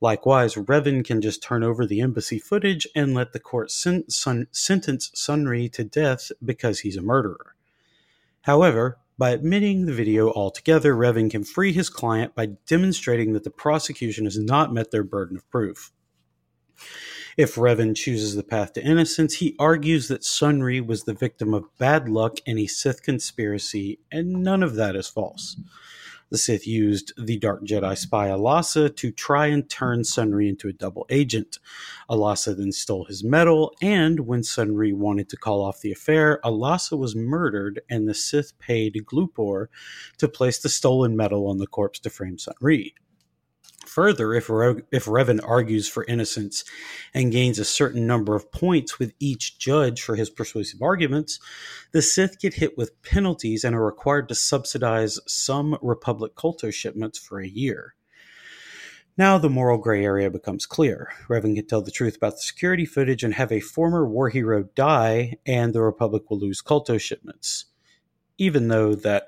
Likewise, 0.00 0.54
Revan 0.54 1.04
can 1.04 1.20
just 1.20 1.42
turn 1.42 1.62
over 1.62 1.86
the 1.86 2.00
embassy 2.00 2.38
footage 2.38 2.86
and 2.94 3.14
let 3.14 3.32
the 3.32 3.40
court 3.40 3.70
sen- 3.70 4.08
sun- 4.08 4.48
sentence 4.50 5.10
Sunry 5.14 5.70
to 5.72 5.84
death 5.84 6.32
because 6.44 6.80
he's 6.80 6.96
a 6.96 7.02
murderer. 7.02 7.54
However, 8.42 8.98
by 9.16 9.30
admitting 9.30 9.86
the 9.86 9.92
video 9.92 10.30
altogether, 10.32 10.94
Revan 10.94 11.30
can 11.30 11.44
free 11.44 11.72
his 11.72 11.88
client 11.88 12.34
by 12.34 12.46
demonstrating 12.66 13.32
that 13.32 13.44
the 13.44 13.50
prosecution 13.50 14.24
has 14.24 14.38
not 14.38 14.72
met 14.72 14.90
their 14.90 15.04
burden 15.04 15.36
of 15.36 15.48
proof. 15.50 15.92
If 17.36 17.56
Revan 17.56 17.96
chooses 17.96 18.36
the 18.36 18.44
path 18.44 18.74
to 18.74 18.84
innocence, 18.84 19.34
he 19.34 19.56
argues 19.58 20.06
that 20.06 20.22
Sunry 20.22 20.84
was 20.84 21.02
the 21.02 21.14
victim 21.14 21.52
of 21.52 21.76
bad 21.78 22.08
luck 22.08 22.38
in 22.46 22.58
a 22.58 22.68
Sith 22.68 23.02
conspiracy, 23.02 23.98
and 24.12 24.44
none 24.44 24.62
of 24.62 24.76
that 24.76 24.94
is 24.94 25.08
false. 25.08 25.56
The 26.30 26.38
Sith 26.38 26.64
used 26.64 27.12
the 27.16 27.36
Dark 27.36 27.64
Jedi 27.64 27.98
spy 27.98 28.28
Alasa 28.28 28.94
to 28.96 29.10
try 29.10 29.48
and 29.48 29.68
turn 29.68 30.02
Sunry 30.02 30.48
into 30.48 30.68
a 30.68 30.72
double 30.72 31.06
agent. 31.10 31.58
Alasa 32.08 32.56
then 32.56 32.70
stole 32.70 33.04
his 33.06 33.24
medal, 33.24 33.74
and 33.82 34.20
when 34.20 34.42
Sunry 34.42 34.94
wanted 34.94 35.28
to 35.30 35.36
call 35.36 35.60
off 35.60 35.80
the 35.80 35.92
affair, 35.92 36.40
Alasa 36.44 36.96
was 36.96 37.16
murdered, 37.16 37.80
and 37.90 38.08
the 38.08 38.14
Sith 38.14 38.56
paid 38.60 39.04
Glupor 39.04 39.66
to 40.18 40.28
place 40.28 40.58
the 40.58 40.68
stolen 40.68 41.16
medal 41.16 41.48
on 41.48 41.58
the 41.58 41.66
corpse 41.66 41.98
to 42.00 42.10
frame 42.10 42.36
Sunry. 42.36 42.94
Further, 43.94 44.34
if, 44.34 44.50
Re- 44.50 44.82
if 44.90 45.04
Revan 45.04 45.38
argues 45.46 45.88
for 45.88 46.04
innocence 46.06 46.64
and 47.14 47.30
gains 47.30 47.60
a 47.60 47.64
certain 47.64 48.08
number 48.08 48.34
of 48.34 48.50
points 48.50 48.98
with 48.98 49.14
each 49.20 49.56
judge 49.56 50.02
for 50.02 50.16
his 50.16 50.30
persuasive 50.30 50.82
arguments, 50.82 51.38
the 51.92 52.02
Sith 52.02 52.40
get 52.40 52.54
hit 52.54 52.76
with 52.76 53.00
penalties 53.02 53.62
and 53.62 53.72
are 53.72 53.86
required 53.86 54.28
to 54.30 54.34
subsidize 54.34 55.20
some 55.28 55.78
Republic 55.80 56.34
kolto 56.34 56.74
shipments 56.74 57.20
for 57.20 57.38
a 57.38 57.46
year. 57.46 57.94
Now 59.16 59.38
the 59.38 59.48
moral 59.48 59.78
gray 59.78 60.04
area 60.04 60.28
becomes 60.28 60.66
clear. 60.66 61.10
Revan 61.28 61.54
can 61.54 61.64
tell 61.64 61.80
the 61.80 61.92
truth 61.92 62.16
about 62.16 62.32
the 62.32 62.40
security 62.40 62.86
footage 62.86 63.22
and 63.22 63.34
have 63.34 63.52
a 63.52 63.60
former 63.60 64.04
war 64.04 64.28
hero 64.28 64.64
die, 64.74 65.36
and 65.46 65.72
the 65.72 65.82
Republic 65.82 66.28
will 66.28 66.40
lose 66.40 66.60
Kolto 66.60 67.00
shipments, 67.00 67.66
even 68.38 68.66
though 68.66 68.96
that 68.96 69.24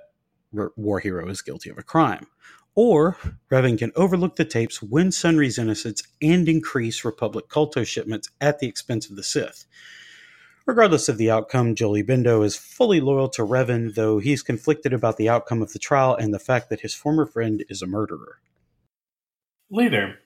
war 0.75 0.99
hero 0.99 1.29
is 1.29 1.41
guilty 1.41 1.71
of 1.71 1.79
a 1.79 1.85
crime. 1.85 2.27
Or 2.77 3.17
Revan 3.51 3.79
can 3.79 3.91
overlook 3.97 4.37
the 4.37 4.45
tapes, 4.45 4.83
win 4.83 5.09
Sunry's 5.09 5.59
innocence, 5.59 6.03
and 6.21 6.47
increase 6.47 7.05
Republic 7.05 7.49
Kolto 7.49 7.87
shipments 7.87 8.29
at 8.41 8.59
the 8.59 8.69
expense 8.69 9.09
of 9.09 9.17
the 9.17 9.23
Sith. 9.23 9.65
Regardless 10.67 11.09
of 11.09 11.17
the 11.17 11.31
outcome, 11.31 11.75
Jolee 11.75 12.07
Bindo 12.07 12.45
is 12.45 12.57
fully 12.57 13.01
loyal 13.01 13.29
to 13.31 13.43
Revan, 13.43 13.95
though 13.95 14.19
he's 14.19 14.43
conflicted 14.43 14.93
about 14.93 15.17
the 15.17 15.29
outcome 15.29 15.63
of 15.63 15.73
the 15.73 15.79
trial 15.79 16.15
and 16.15 16.35
the 16.35 16.39
fact 16.39 16.69
that 16.69 16.81
his 16.81 16.93
former 16.93 17.25
friend 17.25 17.65
is 17.69 17.81
a 17.81 17.87
murderer. 17.87 18.41
Later, 19.71 20.19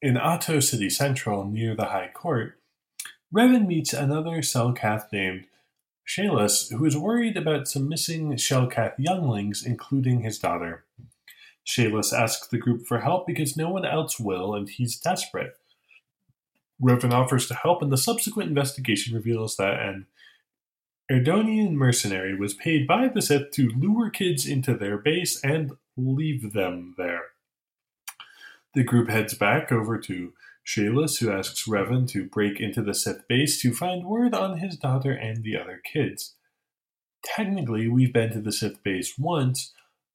in 0.00 0.14
Ahto 0.14 0.62
City 0.62 0.88
Central 0.88 1.44
near 1.44 1.74
the 1.74 1.86
High 1.86 2.10
Court, 2.14 2.58
Revan 3.34 3.66
meets 3.66 3.92
another 3.92 4.38
Selkath 4.38 5.12
named 5.12 5.44
Shalis, 6.06 6.72
who 6.72 6.84
is 6.84 6.96
worried 6.96 7.36
about 7.36 7.68
some 7.68 7.88
missing 7.88 8.32
Selkath 8.32 8.94
younglings, 8.98 9.64
including 9.64 10.22
his 10.22 10.38
daughter. 10.38 10.84
Shalis 11.66 12.12
asks 12.12 12.48
the 12.48 12.58
group 12.58 12.86
for 12.86 13.00
help 13.00 13.26
because 13.26 13.56
no 13.56 13.70
one 13.70 13.84
else 13.84 14.18
will, 14.18 14.54
and 14.54 14.68
he's 14.68 14.98
desperate. 14.98 15.54
Revan 16.82 17.12
offers 17.12 17.46
to 17.46 17.54
help, 17.54 17.82
and 17.82 17.92
the 17.92 17.96
subsequent 17.96 18.48
investigation 18.48 19.14
reveals 19.14 19.56
that 19.56 19.80
an 19.80 20.06
Erdonian 21.10 21.72
mercenary 21.72 22.34
was 22.34 22.54
paid 22.54 22.86
by 22.86 23.08
the 23.08 23.22
Sith 23.22 23.50
to 23.52 23.68
lure 23.68 24.10
kids 24.10 24.46
into 24.46 24.74
their 24.74 24.98
base 24.98 25.42
and 25.44 25.72
leave 25.96 26.52
them 26.52 26.94
there. 26.96 27.26
The 28.74 28.82
group 28.82 29.10
heads 29.10 29.34
back 29.34 29.70
over 29.70 29.98
to 29.98 30.32
Shalis, 30.66 31.18
who 31.18 31.30
asks 31.30 31.68
Revan 31.68 32.08
to 32.08 32.24
break 32.24 32.60
into 32.60 32.82
the 32.82 32.94
Sith 32.94 33.28
base 33.28 33.60
to 33.60 33.74
find 33.74 34.06
word 34.06 34.34
on 34.34 34.58
his 34.58 34.76
daughter 34.76 35.12
and 35.12 35.42
the 35.42 35.56
other 35.56 35.80
kids. 35.84 36.34
Technically, 37.24 37.88
we've 37.88 38.12
been 38.12 38.32
to 38.32 38.40
the 38.40 38.52
Sith 38.52 38.82
base 38.82 39.18
once, 39.18 39.72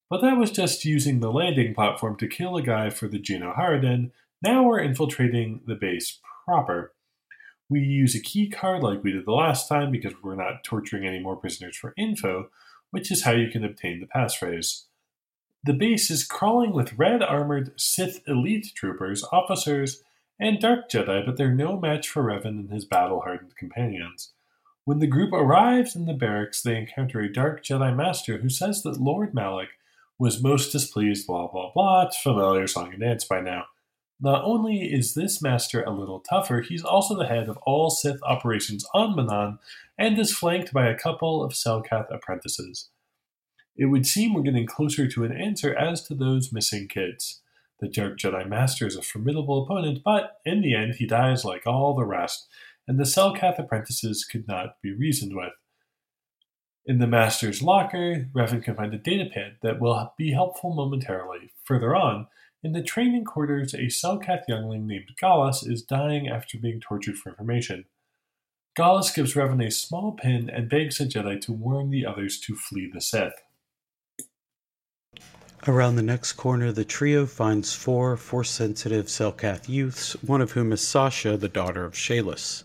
but 0.09 0.21
that 0.21 0.37
was 0.37 0.51
just 0.51 0.85
using 0.85 1.19
the 1.19 1.31
landing 1.31 1.73
platform 1.73 2.15
to 2.17 2.27
kill 2.27 2.55
a 2.55 2.61
guy 2.61 2.89
for 2.89 3.07
the 3.07 3.19
Geno 3.19 3.53
Haradan. 3.53 4.11
Now 4.41 4.63
we're 4.63 4.79
infiltrating 4.79 5.61
the 5.65 5.75
base 5.75 6.19
proper. 6.45 6.93
We 7.69 7.81
use 7.81 8.15
a 8.15 8.21
key 8.21 8.49
card 8.49 8.83
like 8.83 9.03
we 9.03 9.11
did 9.11 9.25
the 9.25 9.31
last 9.31 9.67
time 9.67 9.91
because 9.91 10.13
we're 10.23 10.35
not 10.35 10.63
torturing 10.63 11.05
any 11.05 11.19
more 11.19 11.35
prisoners 11.35 11.75
for 11.75 11.93
info, 11.97 12.49
which 12.91 13.11
is 13.11 13.23
how 13.23 13.31
you 13.33 13.49
can 13.49 13.65
obtain 13.65 13.99
the 13.99 14.07
passphrase. 14.07 14.83
The 15.63 15.73
base 15.73 16.09
is 16.09 16.23
crawling 16.23 16.71
with 16.71 16.97
red 16.97 17.21
armored 17.21 17.73
Sith 17.75 18.21
elite 18.25 18.71
troopers, 18.73 19.25
officers, 19.33 20.01
and 20.39 20.59
dark 20.59 20.89
Jedi, 20.89 21.25
but 21.25 21.35
they're 21.35 21.53
no 21.53 21.77
match 21.77 22.07
for 22.07 22.23
Revan 22.23 22.45
and 22.45 22.71
his 22.71 22.85
battle 22.85 23.21
hardened 23.21 23.57
companions. 23.57 24.31
When 24.85 24.99
the 24.99 25.07
group 25.07 25.33
arrives 25.33 25.95
in 25.95 26.05
the 26.05 26.13
barracks, 26.13 26.61
they 26.61 26.77
encounter 26.77 27.19
a 27.19 27.33
dark 27.33 27.63
Jedi 27.63 27.93
master 27.93 28.37
who 28.37 28.49
says 28.49 28.83
that 28.83 29.01
Lord 29.01 29.33
Malak 29.33 29.69
was 30.19 30.41
most 30.41 30.71
displeased, 30.71 31.27
blah 31.27 31.47
blah 31.47 31.71
blah. 31.73 32.03
It's 32.03 32.17
familiar 32.17 32.67
song 32.67 32.91
and 32.93 33.01
dance 33.01 33.25
by 33.25 33.41
now. 33.41 33.65
Not 34.19 34.43
only 34.43 34.91
is 34.91 35.13
this 35.13 35.41
master 35.43 35.83
a 35.83 35.91
little 35.91 36.19
tougher, 36.19 36.61
he's 36.61 36.83
also 36.83 37.15
the 37.15 37.27
head 37.27 37.47
of 37.47 37.57
all 37.67 37.91
Sith 37.91 38.19
operations 38.23 38.83
on 38.93 39.15
Manaan 39.15 39.59
and 39.97 40.17
is 40.17 40.35
flanked 40.35 40.73
by 40.73 40.87
a 40.87 40.97
couple 40.97 41.43
of 41.43 41.53
Selkath 41.53 42.11
apprentices. 42.11 42.89
It 43.75 43.85
would 43.85 44.07
seem 44.07 44.33
we're 44.33 44.41
getting 44.41 44.65
closer 44.65 45.07
to 45.07 45.23
an 45.23 45.31
answer 45.31 45.75
as 45.75 46.01
to 46.07 46.15
those 46.15 46.51
missing 46.51 46.87
kids. 46.87 47.41
The 47.79 47.87
Dark 47.87 48.17
Jedi 48.17 48.49
Master 48.49 48.87
is 48.87 48.95
a 48.95 49.03
formidable 49.03 49.63
opponent, 49.63 49.99
but 50.03 50.37
in 50.43 50.61
the 50.61 50.73
end 50.73 50.95
he 50.95 51.05
dies 51.05 51.45
like 51.45 51.67
all 51.67 51.95
the 51.95 52.05
rest, 52.05 52.47
and 52.87 52.99
the 52.99 53.03
Selkath 53.03 53.59
apprentices 53.59 54.25
could 54.25 54.47
not 54.47 54.81
be 54.81 54.91
reasoned 54.91 55.35
with. 55.35 55.53
In 56.87 56.99
the 56.99 57.07
Master's 57.07 57.61
locker, 57.61 58.29
Revan 58.33 58.63
can 58.63 58.75
find 58.75 58.93
a 58.93 58.97
datapad 58.97 59.55
that 59.61 59.81
will 59.81 60.13
be 60.17 60.31
helpful 60.31 60.73
momentarily. 60.73 61.51
Further 61.65 61.93
on, 61.93 62.27
in 62.63 62.71
the 62.71 62.81
training 62.81 63.25
quarters, 63.25 63.73
a 63.73 63.87
Selkath 63.87 64.43
youngling 64.47 64.87
named 64.87 65.09
Gallus 65.19 65.63
is 65.63 65.81
dying 65.81 66.29
after 66.29 66.57
being 66.57 66.79
tortured 66.79 67.17
for 67.17 67.31
information. 67.31 67.83
Gallus 68.77 69.11
gives 69.11 69.33
Revan 69.33 69.67
a 69.67 69.69
small 69.69 70.13
pin 70.13 70.49
and 70.49 70.69
begs 70.69 71.01
a 71.01 71.05
Jedi 71.05 71.41
to 71.41 71.51
warn 71.51 71.89
the 71.89 72.05
others 72.05 72.39
to 72.39 72.55
flee 72.55 72.89
the 72.93 73.01
Sith. 73.01 73.33
Around 75.67 75.97
the 75.97 76.03
next 76.03 76.33
corner, 76.33 76.71
the 76.71 76.85
trio 76.85 77.25
finds 77.25 77.73
four 77.73 78.15
force 78.15 78.49
sensitive 78.49 79.07
Selkath 79.07 79.67
youths, 79.67 80.13
one 80.23 80.39
of 80.39 80.51
whom 80.51 80.71
is 80.71 80.87
Sasha, 80.87 81.35
the 81.35 81.49
daughter 81.49 81.83
of 81.83 81.95
Shalis. 81.95 82.63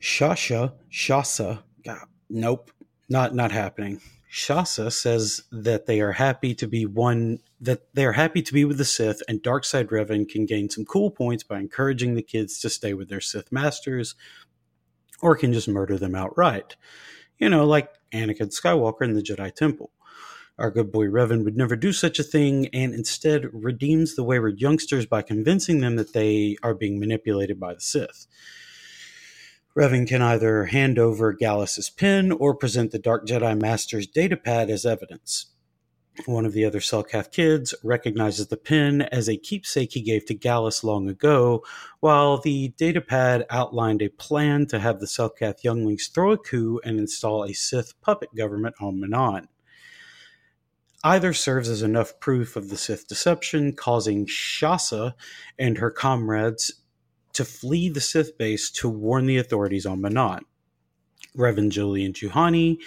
Shasha, 0.00 0.72
Shasa, 0.90 1.62
God, 1.84 2.08
nope, 2.28 2.70
not 3.08 3.34
not 3.34 3.52
happening. 3.52 4.00
Shasa 4.34 4.92
says 4.92 5.44
that 5.52 5.86
they 5.86 6.00
are 6.00 6.12
happy 6.12 6.54
to 6.56 6.66
be 6.66 6.86
one 6.86 7.38
that 7.60 7.94
they 7.94 8.04
are 8.04 8.12
happy 8.12 8.42
to 8.42 8.52
be 8.52 8.64
with 8.64 8.78
the 8.78 8.84
Sith, 8.84 9.22
and 9.28 9.42
Darkside 9.42 9.90
Revan 9.90 10.28
can 10.28 10.44
gain 10.44 10.68
some 10.68 10.84
cool 10.84 11.10
points 11.10 11.44
by 11.44 11.60
encouraging 11.60 12.14
the 12.14 12.22
kids 12.22 12.58
to 12.60 12.68
stay 12.68 12.94
with 12.94 13.08
their 13.08 13.20
Sith 13.20 13.52
masters, 13.52 14.16
or 15.22 15.36
can 15.36 15.52
just 15.52 15.68
murder 15.68 15.96
them 15.98 16.16
outright. 16.16 16.76
You 17.38 17.48
know, 17.48 17.64
like 17.64 17.90
Anakin 18.12 18.52
Skywalker 18.52 19.02
in 19.02 19.14
the 19.14 19.22
Jedi 19.22 19.54
Temple. 19.54 19.90
Our 20.58 20.70
good 20.70 20.92
boy 20.92 21.06
Revan 21.06 21.44
would 21.44 21.56
never 21.56 21.74
do 21.74 21.92
such 21.92 22.18
a 22.18 22.24
thing 22.24 22.68
and 22.68 22.94
instead 22.94 23.48
redeems 23.52 24.14
the 24.14 24.22
wayward 24.22 24.60
youngsters 24.60 25.04
by 25.04 25.22
convincing 25.22 25.80
them 25.80 25.96
that 25.96 26.12
they 26.12 26.56
are 26.62 26.74
being 26.74 27.00
manipulated 27.00 27.58
by 27.58 27.74
the 27.74 27.80
Sith. 27.80 28.26
Revan 29.76 30.06
can 30.06 30.22
either 30.22 30.66
hand 30.66 31.00
over 31.00 31.32
Gallus's 31.32 31.90
pin 31.90 32.30
or 32.30 32.54
present 32.54 32.92
the 32.92 32.98
Dark 32.98 33.26
Jedi 33.26 33.60
Master's 33.60 34.06
datapad 34.06 34.70
as 34.70 34.86
evidence. 34.86 35.46
One 36.26 36.46
of 36.46 36.52
the 36.52 36.64
other 36.64 36.78
Selkath 36.78 37.32
kids 37.32 37.74
recognizes 37.82 38.46
the 38.46 38.56
pin 38.56 39.02
as 39.02 39.28
a 39.28 39.36
keepsake 39.36 39.94
he 39.94 40.00
gave 40.00 40.26
to 40.26 40.34
Gallus 40.34 40.84
long 40.84 41.08
ago, 41.08 41.64
while 41.98 42.38
the 42.38 42.72
datapad 42.78 43.46
outlined 43.50 44.00
a 44.00 44.10
plan 44.10 44.66
to 44.66 44.78
have 44.78 45.00
the 45.00 45.06
Selkath 45.06 45.64
younglings 45.64 46.06
throw 46.06 46.30
a 46.30 46.38
coup 46.38 46.80
and 46.84 47.00
install 47.00 47.44
a 47.44 47.52
Sith 47.52 48.00
puppet 48.00 48.32
government 48.36 48.76
on 48.80 49.00
Manaan. 49.00 49.48
Either 51.02 51.32
serves 51.32 51.68
as 51.68 51.82
enough 51.82 52.20
proof 52.20 52.54
of 52.54 52.68
the 52.68 52.76
Sith 52.76 53.08
deception, 53.08 53.72
causing 53.72 54.24
Shasa 54.24 55.14
and 55.58 55.78
her 55.78 55.90
comrades 55.90 56.83
to 57.34 57.44
flee 57.44 57.88
the 57.88 58.00
Sith 58.00 58.36
base 58.38 58.70
to 58.72 58.88
warn 58.88 59.26
the 59.26 59.38
authorities 59.38 59.86
on 59.86 60.00
Manaan. 60.00 60.42
Revan, 61.36 61.70
Jolee, 61.70 62.06
and 62.06 62.14
Juhani 62.14 62.78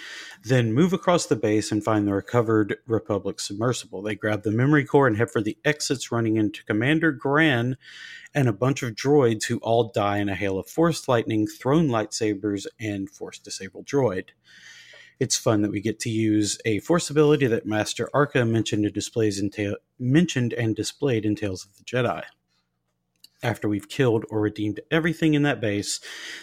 then 0.42 0.72
move 0.72 0.94
across 0.94 1.26
the 1.26 1.36
base 1.36 1.70
and 1.70 1.84
find 1.84 2.08
the 2.08 2.14
recovered 2.14 2.76
Republic 2.86 3.40
submersible. 3.40 4.00
They 4.00 4.14
grab 4.14 4.42
the 4.42 4.50
memory 4.50 4.86
core 4.86 5.06
and 5.06 5.18
head 5.18 5.30
for 5.30 5.42
the 5.42 5.58
exits, 5.66 6.10
running 6.10 6.36
into 6.36 6.64
Commander 6.64 7.12
Gran 7.12 7.76
and 8.34 8.48
a 8.48 8.54
bunch 8.54 8.82
of 8.82 8.94
droids 8.94 9.44
who 9.44 9.58
all 9.58 9.92
die 9.94 10.16
in 10.18 10.30
a 10.30 10.34
hail 10.34 10.58
of 10.58 10.66
force 10.66 11.08
lightning, 11.08 11.46
thrown 11.46 11.88
lightsabers, 11.88 12.66
and 12.80 13.10
force 13.10 13.38
disabled 13.38 13.86
droid 13.86 14.30
it's 15.20 15.36
fun 15.36 15.62
that 15.62 15.70
we 15.70 15.80
get 15.80 15.98
to 16.00 16.10
use 16.10 16.58
a 16.64 16.78
force 16.80 17.10
ability 17.10 17.46
that 17.46 17.66
Master 17.66 18.08
Arca 18.14 18.44
mentioned 18.44 18.84
and 18.84 18.94
displays 18.94 19.40
in 19.40 19.50
ta- 19.50 19.76
mentioned 19.98 20.52
and 20.52 20.76
displayed 20.76 21.24
in 21.24 21.34
Tales 21.34 21.64
of 21.64 21.76
the 21.76 21.84
Jedi. 21.84 22.22
After 23.42 23.68
we've 23.68 23.88
killed 23.88 24.24
or 24.30 24.40
redeemed 24.40 24.80
everything 24.90 25.34
in 25.34 25.42
that 25.44 25.60
base, 25.60 26.00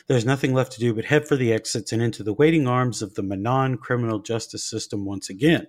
there's 0.08 0.26
nothing 0.26 0.54
left 0.54 0.72
to 0.74 0.80
do 0.80 0.94
but 0.94 1.06
head 1.06 1.28
for 1.28 1.36
the 1.36 1.52
exits 1.52 1.92
and 1.92 2.02
into 2.02 2.24
the 2.24 2.34
waiting 2.34 2.68
arms 2.68 3.02
of 3.02 3.16
the 3.16 3.22
Manaan 3.22 3.78
criminal 3.78 4.20
justice 4.20 4.64
system 4.64 5.04
once 5.04 5.30
again. 5.30 5.68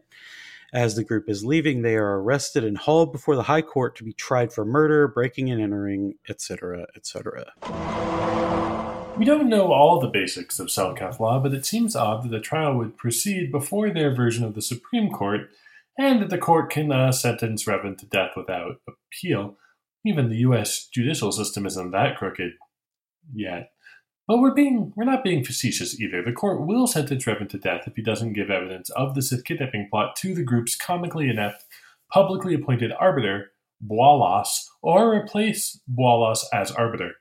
As 0.72 0.94
the 0.94 1.02
group 1.02 1.28
is 1.28 1.44
leaving, 1.44 1.82
they 1.82 1.96
are 1.96 2.20
arrested 2.20 2.62
and 2.62 2.78
hauled 2.78 3.10
before 3.10 3.34
the 3.34 3.42
High 3.42 3.62
Court 3.62 3.96
to 3.96 4.04
be 4.04 4.12
tried 4.12 4.52
for 4.52 4.64
murder, 4.64 5.08
breaking 5.08 5.50
and 5.50 5.60
entering, 5.60 6.14
etc., 6.28 6.86
etc. 6.94 7.52
We 9.16 9.24
don't 9.24 9.48
know 9.48 9.72
all 9.72 9.98
the 9.98 10.10
basics 10.12 10.60
of 10.60 10.68
Selkath 10.68 11.18
law, 11.18 11.40
but 11.40 11.54
it 11.54 11.66
seems 11.66 11.96
odd 11.96 12.22
that 12.24 12.28
the 12.28 12.40
trial 12.40 12.76
would 12.76 12.96
proceed 12.96 13.50
before 13.50 13.90
their 13.90 14.14
version 14.14 14.44
of 14.44 14.54
the 14.54 14.62
Supreme 14.62 15.10
Court, 15.10 15.50
and 15.98 16.22
that 16.22 16.30
the 16.30 16.38
court 16.38 16.70
can 16.70 16.92
uh, 16.92 17.10
sentence 17.10 17.64
Revan 17.64 17.98
to 17.98 18.06
death 18.06 18.32
without 18.36 18.80
appeal. 18.86 19.56
Even 20.06 20.28
the 20.28 20.38
U.S. 20.38 20.86
judicial 20.86 21.32
system 21.32 21.66
isn't 21.66 21.90
that 21.90 22.16
crooked 22.16 22.52
yet. 23.34 23.70
But 24.28 24.38
we're 24.38 24.54
being 24.54 24.92
we're 24.96 25.04
not 25.04 25.24
being 25.24 25.44
facetious 25.44 26.00
either. 26.00 26.22
The 26.22 26.32
court 26.32 26.66
will 26.66 26.86
sentence 26.86 27.24
Revan 27.24 27.48
to 27.50 27.58
death 27.58 27.82
if 27.86 27.94
he 27.96 28.02
doesn't 28.02 28.32
give 28.32 28.50
evidence 28.50 28.90
of 28.90 29.14
the 29.14 29.22
Sith 29.22 29.44
kidnapping 29.44 29.88
plot 29.90 30.16
to 30.16 30.34
the 30.34 30.42
group's 30.42 30.76
comically 30.76 31.28
inept, 31.28 31.64
publicly 32.12 32.54
appointed 32.54 32.92
arbiter, 32.98 33.52
Boalas, 33.84 34.66
or 34.82 35.14
replace 35.14 35.80
Boalas 35.88 36.44
as 36.52 36.70
arbiter. 36.72 37.12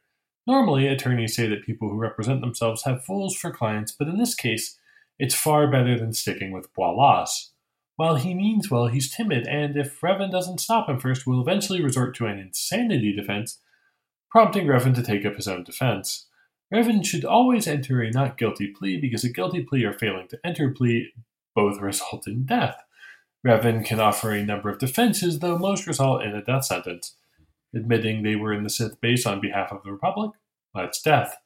Normally, 0.48 0.88
attorneys 0.88 1.36
say 1.36 1.48
that 1.48 1.66
people 1.66 1.90
who 1.90 1.98
represent 1.98 2.42
themselves 2.42 2.84
have 2.84 3.04
fools 3.04 3.36
for 3.36 3.52
clients, 3.52 3.92
but 3.92 4.08
in 4.08 4.18
this 4.18 4.36
case, 4.36 4.78
it's 5.18 5.34
far 5.34 5.70
better 5.70 5.98
than 5.98 6.14
sticking 6.14 6.52
with 6.52 6.74
Boalas. 6.74 7.50
While 7.98 8.16
he 8.16 8.34
means 8.34 8.70
well, 8.70 8.88
he's 8.88 9.10
timid, 9.10 9.48
and 9.48 9.78
if 9.78 10.00
Revan 10.02 10.32
doesn't 10.32 10.60
stop 10.60 10.90
him 10.90 11.00
first, 11.00 11.26
will 11.26 11.42
eventually 11.42 11.82
resort 11.82 12.16
to 12.16 12.26
an 12.26 12.40
insanity 12.40 13.16
defense, 13.16 13.60
prompting 14.30 14.68
Revan 14.68 14.94
to 14.96 15.04
take 15.04 15.26
up 15.26 15.36
his 15.36 15.48
own 15.48 15.64
defense. 15.64 16.28
Revan 16.74 17.06
should 17.06 17.24
always 17.24 17.68
enter 17.68 18.02
a 18.02 18.12
not 18.12 18.38
guilty 18.38 18.68
plea 18.68 19.00
because 19.00 19.24
a 19.24 19.30
guilty 19.30 19.64
plea 19.64 19.86
or 19.86 19.94
failing 19.94 20.28
to 20.30 20.40
enter 20.44 20.72
plea 20.72 21.14
both 21.56 21.80
result 21.80 22.28
in 22.28 22.46
death. 22.46 22.76
Revan 23.46 23.86
can 23.86 24.00
offer 24.00 24.32
a 24.32 24.44
number 24.44 24.70
of 24.70 24.80
defenses, 24.80 25.40
though 25.40 25.58
most 25.58 25.88
result 25.88 26.24
in 26.24 26.36
a 26.36 26.44
death 26.44 26.66
sentence. 26.66 27.16
Admitting 27.74 28.24
they 28.24 28.36
were 28.36 28.54
in 28.54 28.64
the 28.64 28.70
Sith 28.70 29.00
base 29.00 29.26
on 29.26 29.40
behalf 29.40 29.72
of 29.72 29.84
the 29.84 29.92
Republic, 29.92 30.32
that's 30.74 31.02
death. 31.02 31.38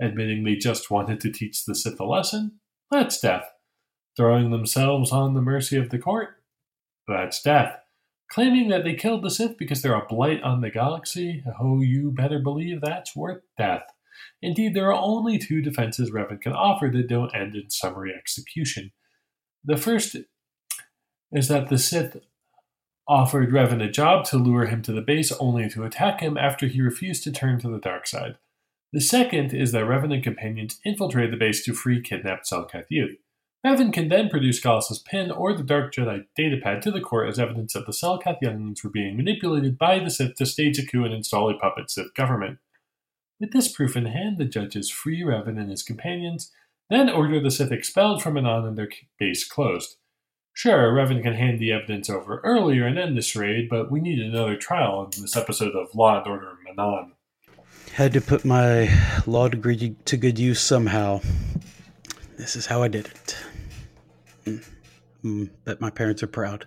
Admitting 0.00 0.44
they 0.44 0.56
just 0.56 0.90
wanted 0.90 1.20
to 1.20 1.32
teach 1.32 1.64
the 1.64 1.74
Sith 1.74 1.98
a 1.98 2.04
lesson, 2.04 2.60
that's 2.90 3.18
death. 3.18 3.50
Throwing 4.16 4.50
themselves 4.50 5.12
on 5.12 5.34
the 5.34 5.42
mercy 5.42 5.76
of 5.76 5.90
the 5.90 5.98
court, 5.98 6.36
that's 7.06 7.42
death. 7.42 7.76
Claiming 8.30 8.68
that 8.70 8.82
they 8.82 8.94
killed 8.94 9.22
the 9.22 9.30
Sith 9.30 9.56
because 9.56 9.82
they're 9.82 9.94
a 9.94 10.06
blight 10.06 10.42
on 10.42 10.60
the 10.60 10.70
galaxy, 10.70 11.44
oh, 11.60 11.80
you 11.80 12.10
better 12.10 12.40
believe 12.40 12.80
that's 12.80 13.14
worth 13.14 13.42
death. 13.56 13.82
Indeed, 14.42 14.74
there 14.74 14.92
are 14.92 15.00
only 15.00 15.38
two 15.38 15.62
defenses 15.62 16.10
Revan 16.10 16.40
can 16.40 16.52
offer 16.52 16.90
that 16.92 17.08
don't 17.08 17.34
end 17.34 17.54
in 17.54 17.70
summary 17.70 18.12
execution. 18.16 18.92
The 19.64 19.76
first 19.76 20.16
is 21.32 21.48
that 21.48 21.68
the 21.68 21.78
Sith 21.78 22.16
offered 23.08 23.50
Revan 23.50 23.84
a 23.84 23.90
job 23.90 24.24
to 24.26 24.38
lure 24.38 24.66
him 24.66 24.82
to 24.82 24.92
the 24.92 25.00
base 25.00 25.30
only 25.32 25.68
to 25.70 25.84
attack 25.84 26.20
him 26.20 26.36
after 26.36 26.66
he 26.66 26.80
refused 26.80 27.22
to 27.24 27.32
turn 27.32 27.60
to 27.60 27.68
the 27.68 27.78
dark 27.78 28.06
side. 28.06 28.36
The 28.92 29.00
second 29.00 29.52
is 29.52 29.72
that 29.72 29.84
Revan 29.84 30.12
and 30.12 30.22
companions 30.22 30.80
infiltrated 30.84 31.32
the 31.32 31.36
base 31.36 31.64
to 31.64 31.74
free 31.74 32.00
kidnapped 32.00 32.50
Selkath 32.50 32.86
youth. 32.88 33.18
Revan 33.66 33.92
can 33.92 34.08
then 34.08 34.28
produce 34.28 34.60
Gallus's 34.60 35.00
pin 35.00 35.32
or 35.32 35.52
the 35.52 35.64
Dark 35.64 35.92
Jedi 35.92 36.24
datapad 36.38 36.82
to 36.82 36.92
the 36.92 37.00
court 37.00 37.28
as 37.28 37.40
evidence 37.40 37.72
that 37.72 37.84
the 37.84 37.90
Selkath 37.90 38.40
younglings 38.40 38.84
were 38.84 38.90
being 38.90 39.16
manipulated 39.16 39.76
by 39.76 39.98
the 39.98 40.08
Sith 40.08 40.36
to 40.36 40.46
stage 40.46 40.78
a 40.78 40.86
coup 40.86 41.04
and 41.04 41.12
install 41.12 41.50
a 41.50 41.58
puppet 41.58 41.90
Sith 41.90 42.14
government. 42.14 42.58
With 43.40 43.50
this 43.50 43.66
proof 43.66 43.96
in 43.96 44.06
hand, 44.06 44.38
the 44.38 44.44
judges 44.44 44.88
free 44.88 45.22
Revan 45.22 45.58
and 45.60 45.68
his 45.68 45.82
companions, 45.82 46.52
then 46.90 47.10
order 47.10 47.40
the 47.40 47.50
Sith 47.50 47.72
expelled 47.72 48.22
from 48.22 48.34
Manaan 48.34 48.68
and 48.68 48.78
their 48.78 48.88
base 49.18 49.44
closed. 49.44 49.96
Sure, 50.52 50.92
Revan 50.92 51.24
can 51.24 51.34
hand 51.34 51.58
the 51.58 51.72
evidence 51.72 52.08
over 52.08 52.40
earlier 52.44 52.86
and 52.86 52.96
end 52.96 53.18
this 53.18 53.34
raid, 53.34 53.68
but 53.68 53.90
we 53.90 53.98
need 53.98 54.20
another 54.20 54.56
trial 54.56 55.10
in 55.12 55.22
this 55.22 55.36
episode 55.36 55.74
of 55.74 55.92
Law 55.92 56.18
and 56.18 56.28
Order 56.28 56.52
Manaan. 56.64 57.14
Had 57.94 58.12
to 58.12 58.20
put 58.20 58.44
my 58.44 58.88
law 59.26 59.48
degree 59.48 59.96
to 60.04 60.16
good 60.16 60.38
use 60.38 60.60
somehow. 60.60 61.20
This 62.36 62.54
is 62.54 62.66
how 62.66 62.84
I 62.84 62.88
did 62.88 63.06
it. 63.06 63.36
Mm, 64.46 65.50
bet 65.64 65.80
my 65.80 65.90
parents 65.90 66.22
are 66.22 66.28
proud. 66.28 66.66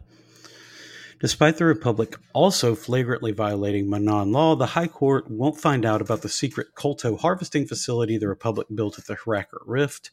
Despite 1.20 1.58
the 1.58 1.66
Republic 1.66 2.16
also 2.32 2.76
flagrantly 2.76 3.34
violating 3.34 3.88
Manaan 3.88 4.32
law, 4.32 4.56
the 4.56 4.68
High 4.68 4.88
Court 4.88 5.30
won't 5.30 5.60
find 5.60 5.86
out 5.86 6.02
about 6.02 6.22
the 6.22 6.30
secret 6.30 6.76
kolto 6.76 7.20
harvesting 7.20 7.68
facility 7.68 8.18
the 8.18 8.30
Republic 8.30 8.68
built 8.74 8.98
at 8.98 9.06
the 9.06 9.16
Hrakert 9.16 9.64
Rift 9.66 10.12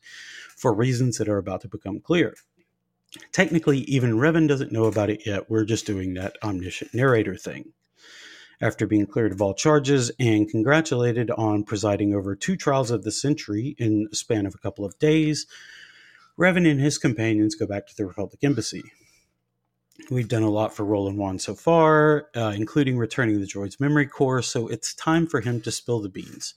for 0.56 0.75
reasons 0.75 1.18
that 1.18 1.28
are 1.28 1.38
about 1.38 1.61
to 1.61 1.68
become 1.68 2.00
clear. 2.00 2.35
Technically, 3.30 3.78
even 3.80 4.14
Revan 4.14 4.49
doesn't 4.49 4.73
know 4.73 4.87
about 4.87 5.11
it 5.11 5.25
yet. 5.25 5.49
We're 5.49 5.64
just 5.64 5.87
doing 5.87 6.14
that 6.14 6.37
omniscient 6.42 6.92
narrator 6.92 7.37
thing. 7.37 7.73
After 8.61 8.87
being 8.87 9.06
cleared 9.06 9.32
of 9.32 9.42
all 9.42 9.54
charges 9.54 10.11
and 10.18 10.49
congratulated 10.49 11.30
on 11.30 11.62
presiding 11.62 12.14
over 12.14 12.35
two 12.35 12.56
trials 12.56 12.90
of 12.90 13.04
the 13.04 13.12
century 13.12 13.76
in 13.78 14.08
a 14.11 14.16
span 14.16 14.44
of 14.44 14.54
a 14.54 14.58
couple 14.58 14.85
of 14.85 14.99
days, 14.99 15.46
Revan 16.38 16.71
and 16.71 16.81
his 16.81 16.99
companions 16.99 17.55
go 17.55 17.66
back 17.66 17.87
to 17.87 17.97
the 17.97 18.05
Republic 18.05 18.40
Embassy. 18.43 18.83
We've 20.11 20.28
done 20.28 20.43
a 20.43 20.50
lot 20.50 20.75
for 20.75 20.85
Roland 20.85 21.16
Wann 21.16 21.38
so 21.38 21.55
far, 21.55 22.28
uh, 22.37 22.52
including 22.55 22.99
returning 22.99 23.40
the 23.40 23.47
droid's 23.47 23.81
memory 23.81 24.07
core, 24.07 24.43
so 24.43 24.69
it's 24.69 24.95
time 24.95 25.26
for 25.26 25.40
him 25.40 25.62
to 25.62 25.73
spill 25.73 26.00
the 26.00 26.11
beans. 26.11 26.55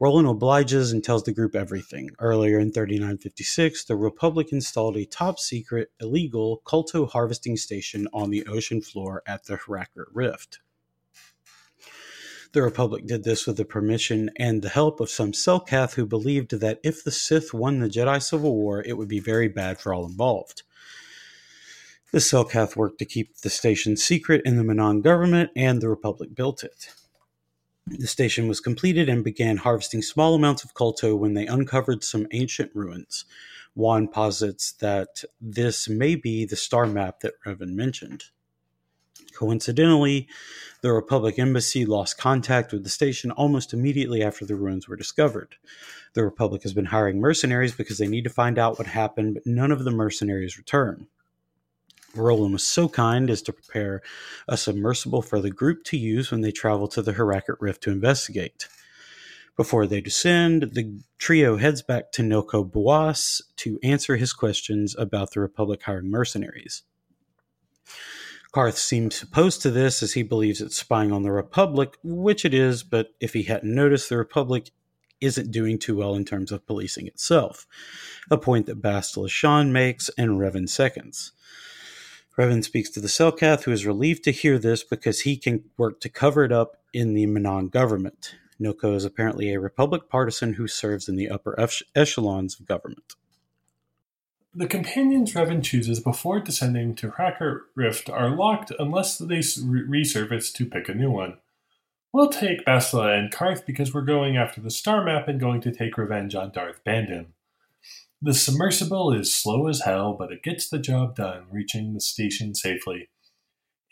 Roland 0.00 0.28
obliges 0.28 0.92
and 0.92 1.04
tells 1.04 1.24
the 1.24 1.32
group 1.34 1.54
everything. 1.54 2.10
Earlier 2.18 2.58
in 2.58 2.72
3956, 2.72 3.84
the 3.84 3.96
Republic 3.96 4.48
installed 4.50 4.96
a 4.96 5.04
top 5.04 5.38
secret, 5.38 5.90
illegal 6.00 6.62
kolto 6.64 7.06
harvesting 7.06 7.58
station 7.58 8.08
on 8.14 8.30
the 8.30 8.46
ocean 8.46 8.80
floor 8.80 9.22
at 9.26 9.44
the 9.44 9.56
Hrakert 9.56 10.08
Rift. 10.12 10.60
The 12.56 12.62
Republic 12.62 13.04
did 13.04 13.22
this 13.22 13.46
with 13.46 13.58
the 13.58 13.66
permission 13.66 14.30
and 14.36 14.62
the 14.62 14.70
help 14.70 14.98
of 14.98 15.10
some 15.10 15.32
Selkath 15.32 15.92
who 15.92 16.06
believed 16.06 16.52
that 16.52 16.80
if 16.82 17.04
the 17.04 17.10
Sith 17.10 17.52
won 17.52 17.80
the 17.80 17.86
Jedi 17.86 18.22
Civil 18.22 18.56
War, 18.56 18.82
it 18.82 18.96
would 18.96 19.08
be 19.08 19.20
very 19.20 19.46
bad 19.46 19.78
for 19.78 19.92
all 19.92 20.06
involved. 20.06 20.62
The 22.12 22.18
Selkath 22.18 22.74
worked 22.74 22.98
to 23.00 23.04
keep 23.04 23.36
the 23.42 23.50
station 23.50 23.94
secret 23.98 24.40
in 24.46 24.56
the 24.56 24.62
Manaan 24.62 25.02
government, 25.02 25.50
and 25.54 25.82
the 25.82 25.90
Republic 25.90 26.34
built 26.34 26.64
it. 26.64 26.94
The 27.86 28.06
station 28.06 28.48
was 28.48 28.60
completed 28.60 29.10
and 29.10 29.22
began 29.22 29.58
harvesting 29.58 30.00
small 30.00 30.34
amounts 30.34 30.64
of 30.64 30.72
kolto 30.72 31.14
when 31.14 31.34
they 31.34 31.46
uncovered 31.46 32.04
some 32.04 32.26
ancient 32.30 32.70
ruins. 32.74 33.26
Wann 33.74 34.08
posits 34.08 34.72
that 34.72 35.24
this 35.42 35.90
may 35.90 36.14
be 36.14 36.46
the 36.46 36.56
star 36.56 36.86
map 36.86 37.20
that 37.20 37.34
Revan 37.44 37.74
mentioned. 37.74 38.24
Coincidentally, 39.34 40.28
the 40.86 40.92
Republic 40.92 41.36
Embassy 41.36 41.84
lost 41.84 42.16
contact 42.16 42.72
with 42.72 42.84
the 42.84 42.88
station 42.88 43.32
almost 43.32 43.72
immediately 43.72 44.22
after 44.22 44.46
the 44.46 44.54
ruins 44.54 44.86
were 44.86 44.94
discovered. 44.94 45.56
The 46.12 46.22
Republic 46.22 46.62
has 46.62 46.74
been 46.74 46.84
hiring 46.84 47.18
mercenaries 47.18 47.74
because 47.74 47.98
they 47.98 48.06
need 48.06 48.22
to 48.22 48.30
find 48.30 48.56
out 48.56 48.78
what 48.78 48.86
happened, 48.86 49.34
but 49.34 49.46
none 49.48 49.72
of 49.72 49.82
the 49.82 49.90
mercenaries 49.90 50.56
return. 50.56 51.08
Roland 52.14 52.52
was 52.52 52.62
so 52.62 52.88
kind 52.88 53.30
as 53.30 53.42
to 53.42 53.52
prepare 53.52 54.00
a 54.46 54.56
submersible 54.56 55.22
for 55.22 55.40
the 55.40 55.50
group 55.50 55.82
to 55.86 55.96
use 55.96 56.30
when 56.30 56.42
they 56.42 56.52
travel 56.52 56.86
to 56.86 57.02
the 57.02 57.14
Hrakert 57.14 57.56
Rift 57.58 57.82
to 57.82 57.90
investigate. 57.90 58.68
Before 59.56 59.88
they 59.88 60.00
descend, 60.00 60.70
the 60.74 61.00
trio 61.18 61.56
heads 61.56 61.82
back 61.82 62.12
to 62.12 62.22
Noko 62.22 62.62
Boas 62.62 63.42
to 63.56 63.80
answer 63.82 64.14
his 64.14 64.32
questions 64.32 64.94
about 64.96 65.32
the 65.32 65.40
Republic 65.40 65.82
hiring 65.82 66.12
mercenaries. 66.12 66.84
Carth 68.56 68.78
seems 68.78 69.20
opposed 69.20 69.60
to 69.60 69.70
this 69.70 70.02
as 70.02 70.14
he 70.14 70.22
believes 70.22 70.62
it's 70.62 70.78
spying 70.78 71.12
on 71.12 71.24
the 71.24 71.30
Republic, 71.30 71.98
which 72.02 72.42
it 72.42 72.54
is, 72.54 72.82
but 72.82 73.08
if 73.20 73.34
he 73.34 73.42
hadn't 73.42 73.74
noticed, 73.74 74.08
the 74.08 74.16
Republic 74.16 74.70
isn't 75.20 75.50
doing 75.50 75.78
too 75.78 75.94
well 75.94 76.14
in 76.14 76.24
terms 76.24 76.50
of 76.50 76.66
policing 76.66 77.06
itself, 77.06 77.66
a 78.30 78.38
point 78.38 78.64
that 78.64 78.80
Bastila 78.80 79.28
Shan 79.28 79.74
makes 79.74 80.08
and 80.16 80.40
Revan 80.40 80.70
seconds. 80.70 81.32
Revan 82.38 82.64
speaks 82.64 82.88
to 82.88 83.00
the 83.00 83.08
Selkath, 83.08 83.64
who 83.64 83.72
is 83.72 83.84
relieved 83.84 84.24
to 84.24 84.30
hear 84.30 84.58
this 84.58 84.82
because 84.82 85.20
he 85.20 85.36
can 85.36 85.64
work 85.76 86.00
to 86.00 86.08
cover 86.08 86.42
it 86.42 86.50
up 86.50 86.78
in 86.94 87.12
the 87.12 87.26
Manaan 87.26 87.70
government. 87.70 88.36
Noko 88.58 88.94
is 88.94 89.04
apparently 89.04 89.52
a 89.52 89.60
Republic 89.60 90.08
partisan 90.08 90.54
who 90.54 90.66
serves 90.66 91.10
in 91.10 91.16
the 91.16 91.28
upper 91.28 91.54
echelons 91.94 92.58
of 92.58 92.64
government. 92.64 93.16
The 94.58 94.66
companions 94.66 95.34
Revan 95.34 95.62
chooses 95.62 96.00
before 96.00 96.40
descending 96.40 96.94
to 96.94 97.10
Hrakert 97.10 97.64
Rift 97.74 98.08
are 98.08 98.30
locked 98.30 98.72
unless 98.78 99.18
they 99.18 99.40
resurface 99.40 100.50
to 100.54 100.64
pick 100.64 100.88
a 100.88 100.94
new 100.94 101.10
one. 101.10 101.36
We'll 102.10 102.30
take 102.30 102.64
Bastila 102.64 103.18
and 103.18 103.30
Carth 103.30 103.66
because 103.66 103.92
we're 103.92 104.00
going 104.00 104.38
after 104.38 104.62
the 104.62 104.70
star 104.70 105.04
map 105.04 105.28
and 105.28 105.38
going 105.38 105.60
to 105.60 105.72
take 105.72 105.98
revenge 105.98 106.34
on 106.34 106.52
Darth 106.52 106.82
Bandon. 106.84 107.34
The 108.22 108.32
submersible 108.32 109.12
is 109.12 109.30
slow 109.30 109.68
as 109.68 109.82
hell, 109.82 110.14
but 110.14 110.32
it 110.32 110.42
gets 110.42 110.70
the 110.70 110.78
job 110.78 111.16
done, 111.16 111.44
reaching 111.50 111.92
the 111.92 112.00
station 112.00 112.54
safely. 112.54 113.10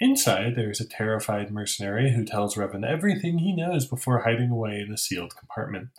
Inside, 0.00 0.56
there 0.56 0.70
is 0.70 0.80
a 0.80 0.88
terrified 0.88 1.50
mercenary 1.50 2.14
who 2.14 2.24
tells 2.24 2.54
Revan 2.54 2.88
everything 2.88 3.40
he 3.40 3.54
knows 3.54 3.84
before 3.84 4.20
hiding 4.20 4.48
away 4.48 4.80
in 4.80 4.90
a 4.90 4.96
sealed 4.96 5.36
compartment. 5.36 5.90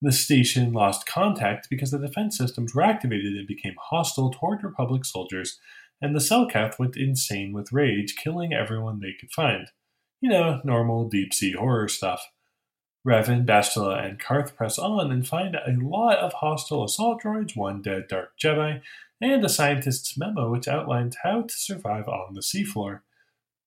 The 0.00 0.12
station 0.12 0.72
lost 0.72 1.06
contact 1.06 1.68
because 1.68 1.90
the 1.90 1.98
defense 1.98 2.38
systems 2.38 2.74
were 2.74 2.82
activated 2.82 3.34
and 3.34 3.46
became 3.48 3.74
hostile 3.78 4.30
toward 4.30 4.62
Republic 4.62 5.04
soldiers, 5.04 5.58
and 6.00 6.14
the 6.14 6.20
Selkath 6.20 6.78
went 6.78 6.96
insane 6.96 7.52
with 7.52 7.72
rage, 7.72 8.14
killing 8.16 8.52
everyone 8.52 9.00
they 9.00 9.14
could 9.18 9.32
find. 9.32 9.68
You 10.20 10.30
know, 10.30 10.60
normal 10.64 11.08
deep 11.08 11.34
sea 11.34 11.52
horror 11.52 11.88
stuff. 11.88 12.28
Revan, 13.06 13.44
Bastila, 13.44 14.04
and 14.04 14.20
Carth 14.20 14.54
press 14.56 14.78
on 14.78 15.10
and 15.10 15.26
find 15.26 15.54
a 15.54 15.76
lot 15.80 16.18
of 16.18 16.34
hostile 16.34 16.84
assault 16.84 17.22
droids, 17.22 17.56
one 17.56 17.82
dead 17.82 18.06
Dark 18.08 18.32
Jedi, 18.38 18.80
and 19.20 19.44
a 19.44 19.48
scientist's 19.48 20.16
memo 20.16 20.50
which 20.50 20.68
outlines 20.68 21.16
how 21.22 21.42
to 21.42 21.54
survive 21.54 22.06
on 22.08 22.34
the 22.34 22.40
seafloor. 22.40 23.00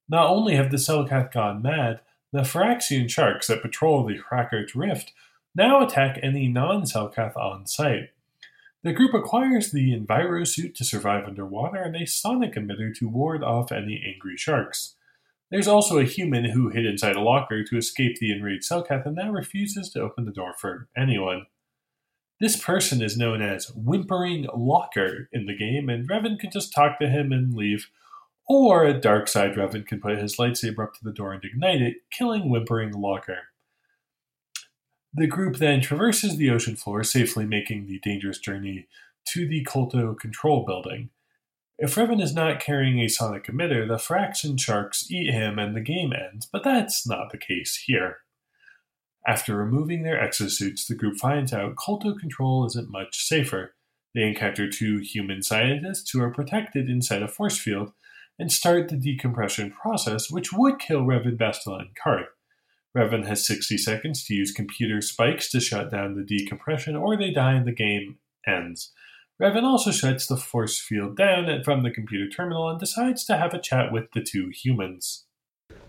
Not 0.07 0.29
only 0.29 0.55
have 0.55 0.71
the 0.71 0.77
Selkath 0.77 1.31
gone 1.31 1.61
mad, 1.61 2.01
the 2.31 2.41
Firaxan 2.41 3.09
sharks 3.09 3.47
that 3.47 3.61
patrol 3.61 4.05
the 4.05 4.19
Hrakert 4.29 4.75
Rift 4.75 5.11
now 5.55 5.85
attack 5.85 6.19
any 6.21 6.47
non 6.47 6.83
Selkath 6.83 7.35
on 7.35 7.67
site. 7.67 8.09
The 8.83 8.93
group 8.93 9.13
acquires 9.13 9.71
the 9.71 9.93
Enviro 9.95 10.47
suit 10.47 10.75
to 10.75 10.83
survive 10.83 11.25
underwater 11.25 11.81
and 11.81 11.95
a 11.95 12.07
sonic 12.07 12.55
emitter 12.55 12.95
to 12.97 13.07
ward 13.07 13.43
off 13.43 13.71
any 13.71 14.03
angry 14.05 14.37
sharks. 14.37 14.95
There's 15.51 15.67
also 15.67 15.99
a 15.99 16.05
human 16.05 16.45
who 16.45 16.69
hid 16.69 16.85
inside 16.85 17.15
a 17.15 17.21
locker 17.21 17.63
to 17.63 17.77
escape 17.77 18.17
the 18.17 18.31
enraged 18.31 18.67
Selkath 18.67 19.05
and 19.05 19.15
now 19.15 19.31
refuses 19.31 19.89
to 19.89 20.01
open 20.01 20.25
the 20.25 20.31
door 20.31 20.53
for 20.57 20.87
anyone. 20.97 21.45
This 22.39 22.59
person 22.59 23.03
is 23.03 23.17
known 23.17 23.41
as 23.41 23.67
Whimpering 23.75 24.47
Locker 24.55 25.29
in 25.31 25.45
the 25.45 25.55
game, 25.55 25.89
and 25.89 26.09
Revan 26.09 26.39
can 26.39 26.49
just 26.49 26.73
talk 26.73 26.97
to 26.99 27.07
him 27.07 27.31
and 27.31 27.53
leave. 27.53 27.89
Or 28.47 28.83
a 28.83 28.99
dark 28.99 29.27
side 29.27 29.53
Revan 29.53 29.85
can 29.85 30.01
put 30.01 30.17
his 30.17 30.37
lightsaber 30.37 30.85
up 30.85 30.95
to 30.95 31.03
the 31.03 31.11
door 31.11 31.33
and 31.33 31.43
ignite 31.43 31.83
it, 31.83 31.97
killing 32.11 32.49
Whimpering 32.49 32.93
Locker. 32.93 33.50
The 35.13 35.27
group 35.27 35.57
then 35.57 35.81
traverses 35.81 36.37
the 36.37 36.49
ocean 36.49 36.75
floor, 36.75 37.03
safely 37.03 37.45
making 37.45 37.87
the 37.87 37.99
dangerous 37.99 38.39
journey 38.39 38.87
to 39.25 39.47
the 39.47 39.65
Kolto 39.65 40.17
control 40.17 40.65
building. 40.65 41.09
If 41.77 41.95
Revan 41.95 42.21
is 42.21 42.33
not 42.33 42.59
carrying 42.59 42.99
a 42.99 43.07
sonic 43.07 43.47
emitter, 43.47 43.87
the 43.87 43.97
Firaxan 43.97 44.59
sharks 44.59 45.09
eat 45.11 45.33
him 45.33 45.59
and 45.59 45.75
the 45.75 45.81
game 45.81 46.13
ends, 46.13 46.45
but 46.45 46.63
that's 46.63 47.07
not 47.07 47.31
the 47.31 47.37
case 47.37 47.83
here. 47.87 48.19
After 49.27 49.55
removing 49.55 50.03
their 50.03 50.17
exosuits, 50.17 50.87
the 50.87 50.95
group 50.95 51.17
finds 51.17 51.51
out 51.51 51.75
Kolto 51.75 52.17
control 52.17 52.65
isn't 52.67 52.89
much 52.89 53.23
safer. 53.23 53.75
They 54.15 54.23
encounter 54.23 54.69
two 54.69 54.99
human 54.99 55.43
scientists 55.43 56.09
who 56.11 56.21
are 56.21 56.33
protected 56.33 56.89
inside 56.89 57.21
a 57.21 57.27
force 57.27 57.57
field 57.57 57.91
and 58.39 58.51
start 58.51 58.89
the 58.89 58.95
decompression 58.95 59.71
process, 59.71 60.31
which 60.31 60.53
would 60.53 60.79
kill 60.79 61.01
Revan, 61.01 61.37
Bastila, 61.37 61.81
and 61.81 61.95
Carth. 61.95 62.29
Revan 62.95 63.25
has 63.25 63.47
60 63.47 63.77
seconds 63.77 64.25
to 64.25 64.33
use 64.33 64.51
computer 64.51 65.01
spikes 65.01 65.49
to 65.51 65.59
shut 65.59 65.91
down 65.91 66.15
the 66.15 66.23
decompression, 66.23 66.95
or 66.95 67.15
they 67.15 67.31
die 67.31 67.53
and 67.53 67.65
the 67.65 67.71
game 67.71 68.17
ends. 68.45 68.91
Revan 69.41 69.63
also 69.63 69.91
shuts 69.91 70.27
the 70.27 70.37
force 70.37 70.79
field 70.79 71.17
down 71.17 71.63
from 71.63 71.83
the 71.83 71.91
computer 71.91 72.29
terminal 72.29 72.69
and 72.69 72.79
decides 72.79 73.25
to 73.25 73.37
have 73.37 73.53
a 73.53 73.61
chat 73.61 73.91
with 73.91 74.11
the 74.13 74.21
two 74.21 74.51
humans. 74.53 75.25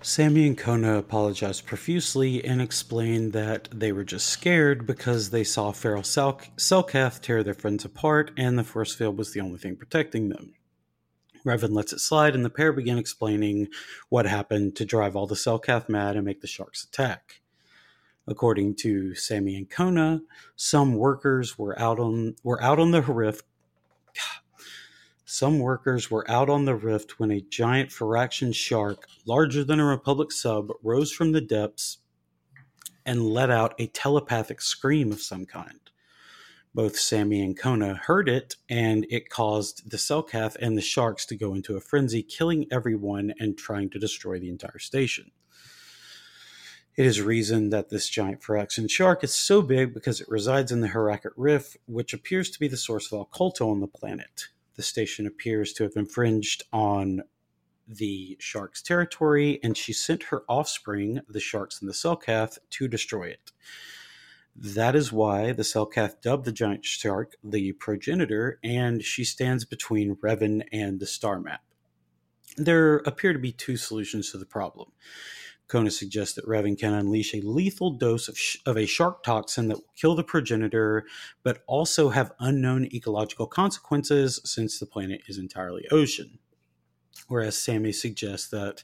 Sammy 0.01 0.47
and 0.47 0.57
Kona 0.57 0.97
apologize 0.99 1.61
profusely 1.61 2.45
and 2.45 2.63
explain 2.63 3.33
that 3.33 3.69
they 3.73 3.93
were 3.93 4.05
just 4.05 4.31
scared 4.31 4.87
because 4.87 5.31
they 5.31 5.45
saw 5.45 5.71
Feral 5.71 6.03
Sel- 6.03 6.41
Selkath 6.57 7.21
tear 7.21 7.43
their 7.43 7.55
friends 7.55 7.85
apart 7.85 8.31
and 8.37 8.59
the 8.59 8.65
force 8.65 8.95
field 8.95 9.19
was 9.19 9.33
the 9.33 9.41
only 9.41 9.59
thing 9.59 9.77
protecting 9.77 10.29
them. 10.29 10.55
Revan 11.45 11.73
lets 11.73 11.93
it 11.93 12.01
slide 12.01 12.35
and 12.35 12.45
the 12.45 12.51
pair 12.51 12.73
begin 12.73 12.99
explaining 12.99 13.69
what 14.09 14.27
happened 14.27 14.77
to 14.77 14.85
drive 14.85 15.17
all 15.17 15.27
the 15.27 15.35
Selkath 15.35 15.89
mad 15.89 16.17
and 16.17 16.25
make 16.25 16.41
the 16.41 16.47
sharks 16.47 16.85
attack. 16.85 17.41
According 18.27 18.77
to 18.77 19.15
Sammy 19.15 19.57
and 19.57 19.69
Kona, 19.69 20.23
some 20.55 20.95
workers 20.95 21.59
were 21.59 21.79
out 21.79 21.99
on 21.99 22.37
were 22.45 22.63
out 22.63 22.79
on 22.79 22.93
the 22.93 23.03
rift 23.03 23.45
some 25.33 25.61
workers 25.61 26.11
were 26.11 26.31
out 26.31 26.51
on 26.51 26.67
the 26.67 26.75
rift 26.75 27.19
when 27.19 27.31
a 27.31 27.41
giant 27.41 27.89
Firaxan 27.89 28.55
shark, 28.55 29.07
larger 29.25 29.65
than 29.65 29.81
a 29.81 29.87
Republic 29.87 30.31
sub, 30.31 30.71
rose 30.83 31.11
from 31.11 31.33
the 31.33 31.41
depths 31.41 32.01
and 33.07 33.27
let 33.27 33.49
out 33.49 33.75
a 33.79 33.87
telepathic 33.87 34.61
scream 34.61 35.11
of 35.11 35.23
some 35.23 35.47
kind. 35.47 35.81
Both 36.75 36.99
Sammy 36.99 37.43
and 37.43 37.59
Kona 37.59 37.95
heard 37.95 38.29
it, 38.29 38.57
and 38.69 39.07
it 39.11 39.29
caused 39.29 39.91
the 39.91 39.99
Selkath 39.99 40.57
and 40.61 40.77
the 40.77 40.83
sharks 40.83 41.27
to 41.27 41.37
go 41.37 41.55
into 41.55 41.77
a 41.77 41.81
frenzy, 41.81 42.23
killing 42.23 42.67
everyone 42.71 43.35
and 43.39 43.59
trying 43.59 43.91
to 43.91 43.99
destroy 43.99 44.39
the 44.39 44.49
entire 44.49 44.79
station. 44.79 45.31
It 46.97 47.07
is 47.07 47.21
reasoned 47.21 47.73
that 47.73 47.89
this 47.89 48.09
giant 48.09 48.43
Firaxan 48.43 48.91
shark 48.91 49.25
is 49.25 49.35
so 49.35 49.63
big 49.63 49.95
because 49.95 50.21
it 50.21 50.29
resides 50.29 50.73
in 50.73 50.81
the 50.81 50.89
Hrakert 50.89 51.35
Rift, 51.37 51.77
which 51.87 52.13
appears 52.15 52.51
to 52.51 52.61
be 52.61 52.69
the 52.69 52.77
source 52.77 53.07
of 53.07 53.19
all 53.19 53.29
kolto 53.33 53.71
on 53.71 53.81
the 53.81 53.87
planet 53.87 54.49
the 54.77 54.83
station 54.83 55.27
appears 55.27 55.73
to 55.75 55.85
have 55.85 55.97
infringed 55.97 56.65
on 56.73 57.23
the 57.87 58.37
shark's 58.41 58.81
territory, 58.81 59.61
and 59.63 59.77
she 59.77 59.93
sent 59.93 60.25
her 60.25 60.45
offspring, 60.49 61.21
the 61.29 61.41
sharks 61.41 61.81
and 61.81 61.89
the 61.89 61.95
Selkath, 61.95 62.59
to 62.71 62.89
destroy 62.89 63.25
it. 63.25 63.53
That 64.55 64.95
is 64.95 65.13
why 65.13 65.53
the 65.53 65.63
Selkath 65.63 66.21
dubbed 66.21 66.45
the 66.45 66.53
giant 66.53 66.85
shark 66.85 67.37
the 67.43 67.73
progenitor, 67.73 68.59
and 68.63 69.03
she 69.03 69.25
stands 69.25 69.65
between 69.65 70.17
Revan 70.17 70.63
and 70.73 71.01
the 71.01 71.07
star 71.07 71.41
map. 71.41 71.63
There 72.57 72.99
appear 72.99 73.33
to 73.33 73.39
be 73.39 73.53
two 73.53 73.77
solutions 73.77 74.31
to 74.31 74.39
the 74.39 74.47
problem. 74.47 74.93
Kona 75.69 75.91
suggests 75.91 76.35
that 76.35 76.47
Revan 76.47 76.79
can 76.79 76.93
unleash 76.93 77.33
a 77.33 77.41
lethal 77.41 77.93
dose 77.93 78.29
of, 78.29 78.37
sh- 78.37 78.59
of 78.67 78.77
a 78.77 78.85
shark 78.85 79.23
toxin 79.23 79.69
that 79.69 79.79
will 79.79 79.95
kill 79.97 80.15
the 80.15 80.23
progenitor, 80.23 81.07
but 81.43 81.63
also 81.67 82.11
have 82.11 82.33
unknown 82.39 82.85
ecological 82.93 83.47
consequences 83.47 84.39
since 84.45 84.79
the 84.79 84.85
planet 84.85 85.23
is 85.29 85.39
entirely 85.39 85.87
ocean. 85.91 86.39
Whereas 87.29 87.57
Sammy 87.57 87.93
suggests 87.93 88.49
that 88.49 88.83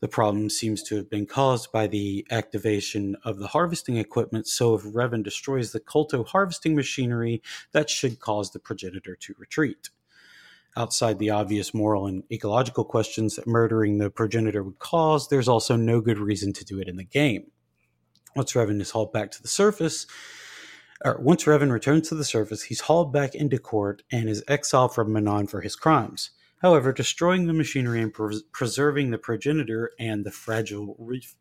the 0.00 0.08
problem 0.08 0.48
seems 0.48 0.82
to 0.84 0.96
have 0.96 1.10
been 1.10 1.26
caused 1.26 1.72
by 1.72 1.86
the 1.86 2.26
activation 2.30 3.16
of 3.24 3.38
the 3.38 3.48
harvesting 3.48 3.96
equipment. 3.96 4.46
So, 4.46 4.74
if 4.74 4.82
Revan 4.82 5.22
destroys 5.22 5.72
the 5.72 5.80
Kolto 5.80 6.26
harvesting 6.26 6.74
machinery, 6.74 7.42
that 7.72 7.90
should 7.90 8.20
cause 8.20 8.50
the 8.50 8.60
progenitor 8.60 9.16
to 9.16 9.34
retreat 9.38 9.90
outside 10.76 11.18
the 11.18 11.30
obvious 11.30 11.74
moral 11.74 12.06
and 12.06 12.24
ecological 12.30 12.84
questions 12.84 13.36
that 13.36 13.46
murdering 13.46 13.98
the 13.98 14.10
progenitor 14.10 14.62
would 14.62 14.78
cause, 14.78 15.28
there's 15.28 15.48
also 15.48 15.76
no 15.76 16.00
good 16.00 16.18
reason 16.18 16.52
to 16.54 16.64
do 16.64 16.78
it 16.78 16.88
in 16.88 16.96
the 16.96 17.04
game. 17.04 17.50
Once 18.34 18.52
Revan 18.52 18.80
is 18.80 18.90
hauled 18.90 19.12
back 19.12 19.30
to 19.32 19.42
the 19.42 19.48
surface, 19.48 20.06
or 21.04 21.18
once 21.20 21.44
Revan 21.44 21.70
returns 21.70 22.08
to 22.08 22.14
the 22.14 22.24
surface, 22.24 22.62
he's 22.62 22.80
hauled 22.82 23.12
back 23.12 23.34
into 23.34 23.58
court 23.58 24.02
and 24.10 24.28
is 24.28 24.42
exiled 24.48 24.94
from 24.94 25.12
Manaan 25.12 25.50
for 25.50 25.60
his 25.60 25.76
crimes. 25.76 26.30
However, 26.62 26.92
destroying 26.92 27.48
the 27.48 27.52
machinery 27.52 28.00
and 28.00 28.14
pres- 28.14 28.44
preserving 28.52 29.10
the 29.10 29.18
progenitor 29.18 29.90
and 29.98 30.24
the 30.24 30.30
fragile 30.30 30.96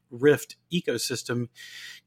rift 0.10 0.56
ecosystem 0.74 1.50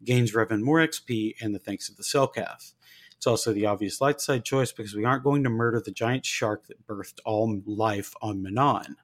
gains 0.02 0.32
Revan 0.32 0.62
more 0.62 0.80
XP 0.80 1.36
and 1.40 1.54
the 1.54 1.60
thanks 1.60 1.88
of 1.88 1.96
the 1.96 2.02
Selkath. 2.02 2.74
It's 3.16 3.26
also 3.26 3.52
the 3.52 3.66
obvious 3.66 4.00
light 4.00 4.20
side 4.20 4.44
choice 4.44 4.72
because 4.72 4.96
we 4.96 5.04
aren't 5.04 5.22
going 5.22 5.44
to 5.44 5.48
murder 5.48 5.80
the 5.80 5.92
giant 5.92 6.26
shark 6.26 6.66
that 6.66 6.86
birthed 6.88 7.20
all 7.24 7.62
life 7.64 8.14
on 8.20 8.42
Manaan. 8.42 8.96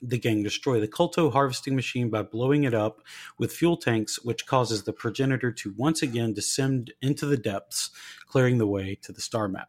The 0.00 0.16
gang 0.16 0.44
destroy 0.44 0.78
the 0.78 0.88
kolto 0.88 1.32
harvesting 1.32 1.74
machine 1.74 2.10
by 2.10 2.22
blowing 2.22 2.62
it 2.62 2.74
up 2.74 3.02
with 3.38 3.52
fuel 3.52 3.76
tanks, 3.76 4.24
which 4.24 4.46
causes 4.46 4.84
the 4.84 4.92
progenitor 4.92 5.50
to 5.50 5.74
once 5.76 6.00
again 6.00 6.32
descend 6.32 6.92
into 7.02 7.26
the 7.26 7.36
depths, 7.36 7.90
clearing 8.26 8.58
the 8.58 8.68
way 8.68 8.96
to 9.02 9.12
the 9.12 9.20
star 9.20 9.48
map. 9.48 9.68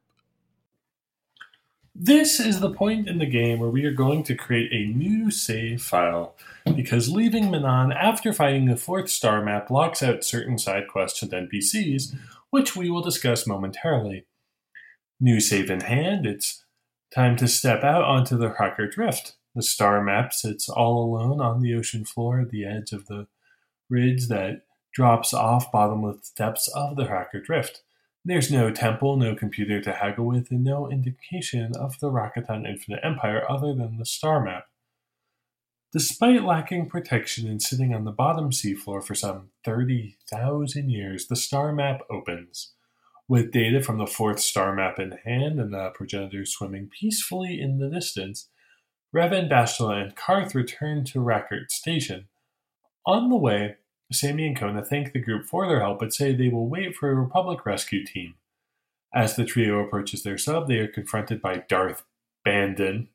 This 1.93 2.39
is 2.39 2.62
the 2.62 2.73
point 2.73 3.10
in 3.10 3.19
the 3.19 3.25
game 3.25 3.60
where 3.60 3.69
we 3.69 3.84
are 3.84 3.93
going 3.93 4.23
to 4.23 4.36
create 4.36 4.71
a 4.71 4.97
new 4.97 5.30
save 5.30 5.84
file, 5.84 6.36
because 6.75 7.12
leaving 7.12 7.45
Manaan 7.45 7.93
after 7.93 8.32
fighting 8.32 8.65
the 8.65 8.77
fourth 8.77 9.10
star 9.10 9.43
map 9.43 9.69
locks 9.69 10.01
out 10.01 10.23
certain 10.23 10.58
side 10.58 10.88
quests 10.88 11.21
and 11.21 11.32
NPCs, 11.32 12.15
which 12.49 12.77
we 12.77 12.89
will 12.89 13.01
discuss 13.01 13.45
momentarily. 13.45 14.25
New 15.19 15.41
save 15.41 15.69
in 15.69 15.82
hand, 15.82 16.25
it's 16.25 16.63
time 17.13 17.36
to 17.36 17.47
step 17.47 17.84
out 17.84 18.06
onto 18.06 18.38
the 18.38 18.51
Hrakert 18.51 18.95
Rift. 18.95 19.36
The 19.54 19.62
star 19.62 20.01
map 20.01 20.32
sits 20.32 20.69
all 20.69 21.04
alone 21.04 21.41
on 21.41 21.62
the 21.62 21.75
ocean 21.75 22.06
floor 22.06 22.39
at 22.39 22.51
the 22.51 22.65
edge 22.65 22.93
of 22.93 23.08
the 23.08 23.27
ridge 23.89 24.30
that 24.30 24.62
drops 24.93 25.34
off 25.34 25.71
bottomless 25.73 26.32
depths 26.32 26.69
of 26.69 26.95
the 26.95 27.06
Hrakert 27.06 27.49
Rift. 27.49 27.82
There's 28.23 28.51
no 28.51 28.69
temple, 28.69 29.17
no 29.17 29.36
computer 29.36 29.81
to 29.81 29.93
haggle 29.93 30.27
with, 30.27 30.51
and 30.51 30.63
no 30.63 30.89
indication 30.89 31.71
of 31.75 31.99
the 31.99 32.12
Rakatan 32.12 32.67
Infinite 32.69 32.99
Empire 33.03 33.43
other 33.49 33.73
than 33.73 33.97
the 33.97 34.05
star 34.05 34.43
map. 34.43 34.65
Despite 35.91 36.43
lacking 36.43 36.88
protection 36.88 37.49
and 37.49 37.62
sitting 37.62 37.93
on 37.93 38.05
the 38.05 38.12
bottom 38.12 38.51
seafloor 38.51 39.03
for 39.03 39.15
some 39.15 39.49
30,000 39.65 40.89
years, 40.89 41.27
the 41.27 41.36
star 41.36 41.73
map 41.73 42.01
opens. 42.10 42.73
With 43.27 43.51
data 43.51 43.81
from 43.81 43.97
the 43.97 44.05
fourth 44.05 44.39
star 44.39 44.75
map 44.75 44.99
in 44.99 45.17
hand 45.25 45.60
and 45.60 45.73
the 45.73 45.89
progenitor 45.93 46.45
swimming 46.45 46.89
peacefully 46.89 47.60
in 47.60 47.79
the 47.79 47.89
distance, 47.89 48.49
Revan, 49.13 49.49
Bastila, 49.49 50.01
and 50.01 50.15
Carth 50.15 50.53
return 50.53 51.03
to 51.05 51.19
Hrakert 51.19 51.71
Station. 51.71 52.27
On 53.05 53.29
the 53.29 53.36
way, 53.36 53.77
Sammy 54.12 54.45
and 54.45 54.58
Kona 54.58 54.84
thank 54.84 55.13
the 55.13 55.19
group 55.19 55.45
for 55.45 55.67
their 55.67 55.80
help 55.80 56.00
but 56.00 56.13
say 56.13 56.34
they 56.34 56.50
will 56.50 56.67
wait 56.67 56.95
for 56.95 57.10
a 57.10 57.15
Republic 57.15 57.65
rescue 57.65 58.06
team. 58.06 58.36
As 59.13 59.36
the 59.36 59.45
trio 59.45 59.80
approaches 59.80 60.24
their 60.24 60.38
sub, 60.38 60.67
they 60.67 60.78
are 60.78 60.88
confronted 60.88 61.41
by 61.41 61.63
Darth 61.67 62.04
Bandon, 62.45 63.10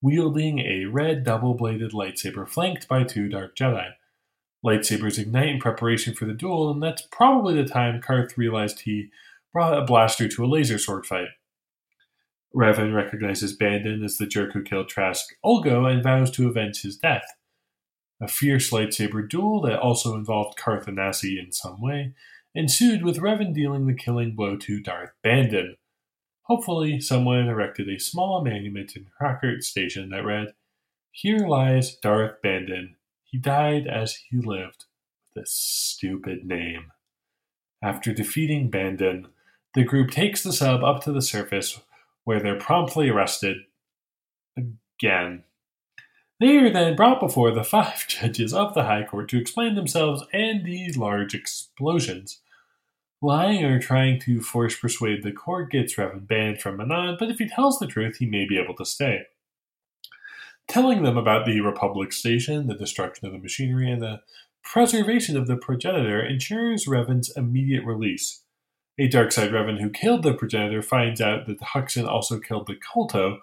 wielding 0.00 0.60
a 0.60 0.84
red 0.84 1.24
double 1.24 1.54
bladed 1.54 1.92
lightsaber 1.92 2.48
flanked 2.48 2.88
by 2.88 3.04
two 3.04 3.28
Dark 3.28 3.56
Jedi. 3.56 3.92
Lightsabers 4.64 5.18
ignite 5.18 5.48
in 5.48 5.58
preparation 5.58 6.14
for 6.14 6.26
the 6.26 6.34
duel, 6.34 6.70
and 6.70 6.82
that's 6.82 7.02
probably 7.10 7.54
the 7.54 7.68
time 7.68 8.00
Carth 8.00 8.36
realized 8.36 8.80
he 8.80 9.10
brought 9.52 9.76
a 9.76 9.84
blaster 9.84 10.28
to 10.28 10.44
a 10.44 10.46
laser 10.46 10.78
sword 10.78 11.06
fight. 11.06 11.28
Revan 12.54 12.94
recognizes 12.94 13.56
Bandon 13.56 14.04
as 14.04 14.16
the 14.16 14.26
jerk 14.26 14.52
who 14.52 14.62
killed 14.62 14.88
Trask 14.88 15.34
Ulgo 15.44 15.90
and 15.90 16.02
vows 16.02 16.30
to 16.32 16.48
avenge 16.48 16.82
his 16.82 16.96
death. 16.96 17.24
A 18.20 18.28
fierce 18.28 18.70
lightsaber 18.70 19.28
duel 19.28 19.62
that 19.62 19.78
also 19.78 20.14
involved 20.14 20.58
Carth 20.58 20.86
and 20.86 20.98
Nassi 20.98 21.38
in 21.38 21.52
some 21.52 21.80
way 21.80 22.14
ensued 22.54 23.02
with 23.02 23.18
Revan 23.18 23.54
dealing 23.54 23.86
the 23.86 23.94
killing 23.94 24.34
blow 24.34 24.56
to 24.56 24.80
Darth 24.80 25.12
Bandon. 25.22 25.76
Hopefully, 26.42 27.00
someone 27.00 27.48
erected 27.48 27.88
a 27.88 28.00
small 28.00 28.44
monument 28.44 28.96
in 28.96 29.06
Hrakert 29.20 29.62
Station 29.62 30.10
that 30.10 30.24
read, 30.24 30.54
Here 31.12 31.46
lies 31.46 31.94
Darth 31.94 32.42
Bandon. 32.42 32.96
He 33.22 33.38
died 33.38 33.86
as 33.86 34.16
he 34.16 34.38
lived, 34.38 34.86
a 35.36 35.42
stupid 35.44 36.44
name. 36.44 36.90
After 37.82 38.12
defeating 38.12 38.68
Bandon, 38.68 39.28
The 39.74 39.84
group 39.84 40.10
takes 40.10 40.42
the 40.42 40.52
sub 40.52 40.82
up 40.82 41.04
to 41.04 41.12
the 41.12 41.22
surface, 41.22 41.80
where 42.24 42.40
they're 42.40 42.58
promptly 42.58 43.08
arrested 43.08 43.58
again. 44.56 45.44
They 46.40 46.56
are 46.56 46.70
then 46.70 46.96
brought 46.96 47.20
before 47.20 47.50
the 47.50 47.62
five 47.62 48.06
judges 48.08 48.54
of 48.54 48.72
the 48.72 48.84
High 48.84 49.04
Court 49.04 49.28
to 49.28 49.38
explain 49.38 49.74
themselves 49.74 50.24
and 50.32 50.64
the 50.64 50.90
large 50.92 51.34
explosions. 51.34 52.40
Lying 53.22 53.62
or 53.62 53.78
trying 53.78 54.18
to 54.20 54.40
force 54.40 54.74
persuade 54.78 55.22
the 55.22 55.32
court 55.32 55.70
gets 55.70 55.96
Revan 55.96 56.26
banned 56.26 56.62
from 56.62 56.78
Manaan, 56.78 57.18
but 57.18 57.28
if 57.28 57.38
he 57.38 57.46
tells 57.46 57.78
the 57.78 57.86
truth, 57.86 58.16
he 58.16 58.24
may 58.24 58.46
be 58.48 58.58
able 58.58 58.74
to 58.76 58.86
stay. 58.86 59.24
Telling 60.66 61.02
them 61.02 61.18
about 61.18 61.44
the 61.44 61.60
Republic 61.60 62.14
station, 62.14 62.66
the 62.66 62.74
destruction 62.74 63.26
of 63.26 63.32
the 63.32 63.38
machinery, 63.38 63.90
and 63.90 64.00
the 64.00 64.20
preservation 64.62 65.36
of 65.36 65.46
the 65.46 65.56
progenitor 65.56 66.24
ensures 66.24 66.86
Revan's 66.86 67.30
immediate 67.36 67.84
release. 67.84 68.42
A 68.98 69.08
dark 69.08 69.32
side 69.32 69.50
Revan 69.50 69.80
who 69.80 69.90
killed 69.90 70.22
the 70.22 70.32
progenitor 70.32 70.80
finds 70.80 71.20
out 71.20 71.46
that 71.46 71.58
the 71.58 71.64
Huxen 71.66 72.06
also 72.06 72.38
killed 72.38 72.66
the 72.66 72.76
Kolto, 72.76 73.40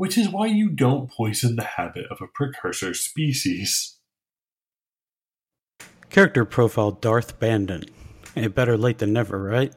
which 0.00 0.16
is 0.16 0.30
why 0.30 0.46
you 0.46 0.70
don't 0.70 1.10
poison 1.10 1.56
the 1.56 1.62
habit 1.62 2.06
of 2.10 2.22
a 2.22 2.26
precursor 2.26 2.94
species. 2.94 3.98
Character 6.08 6.46
profile 6.46 6.90
Darth 6.90 7.38
Bandon. 7.38 7.84
Hey, 8.34 8.44
eh, 8.44 8.48
better 8.48 8.78
late 8.78 8.96
than 8.96 9.12
never, 9.12 9.42
right? 9.42 9.74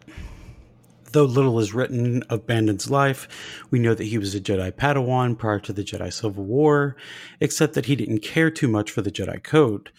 Though 1.11 1.25
little 1.25 1.59
is 1.59 1.73
written 1.73 2.23
of 2.29 2.47
Bandon's 2.47 2.89
life, 2.89 3.27
we 3.69 3.79
know 3.79 3.93
that 3.93 4.05
he 4.05 4.17
was 4.17 4.33
a 4.33 4.39
Jedi 4.39 4.71
Padawan 4.71 5.37
prior 5.37 5.59
to 5.59 5.73
the 5.73 5.83
Jedi 5.83 6.13
Civil 6.13 6.45
War, 6.45 6.95
except 7.41 7.73
that 7.73 7.87
he 7.87 7.97
didn't 7.97 8.19
care 8.19 8.49
too 8.49 8.69
much 8.69 8.91
for 8.91 9.01
the 9.01 9.11
Jedi 9.11 9.43
Code. 9.43 9.91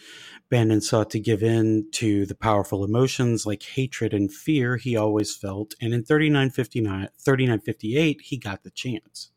Bandon 0.49 0.81
sought 0.81 1.11
to 1.11 1.19
give 1.19 1.43
in 1.43 1.85
to 1.91 2.25
the 2.25 2.33
powerful 2.33 2.83
emotions 2.83 3.45
like 3.45 3.61
hatred 3.61 4.11
and 4.11 4.33
fear 4.33 4.77
he 4.77 4.97
always 4.97 5.35
felt, 5.35 5.75
and 5.79 5.93
in 5.93 6.03
3959, 6.03 7.09
3958, 7.23 8.21
he 8.21 8.37
got 8.37 8.63
the 8.63 8.71
chance. 8.71 9.29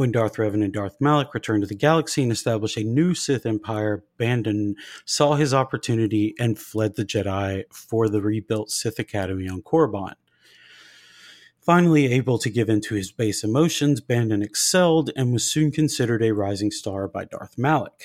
When 0.00 0.12
Darth 0.12 0.36
Revan 0.36 0.64
and 0.64 0.72
Darth 0.72 0.96
Malak 0.98 1.34
returned 1.34 1.62
to 1.62 1.66
the 1.66 1.74
galaxy 1.74 2.22
and 2.22 2.32
established 2.32 2.78
a 2.78 2.84
new 2.84 3.12
Sith 3.12 3.44
Empire, 3.44 4.02
Bandon 4.16 4.76
saw 5.04 5.34
his 5.34 5.52
opportunity 5.52 6.34
and 6.38 6.58
fled 6.58 6.96
the 6.96 7.04
Jedi 7.04 7.64
for 7.70 8.08
the 8.08 8.22
rebuilt 8.22 8.70
Sith 8.70 8.98
Academy 8.98 9.46
on 9.46 9.60
Korriban. 9.60 10.14
Finally 11.60 12.06
able 12.06 12.38
to 12.38 12.48
give 12.48 12.70
in 12.70 12.80
to 12.80 12.94
his 12.94 13.12
base 13.12 13.44
emotions, 13.44 14.00
Bandon 14.00 14.40
excelled 14.40 15.10
and 15.16 15.34
was 15.34 15.44
soon 15.44 15.70
considered 15.70 16.22
a 16.22 16.32
rising 16.32 16.70
star 16.70 17.06
by 17.06 17.26
Darth 17.26 17.58
Malak. 17.58 18.04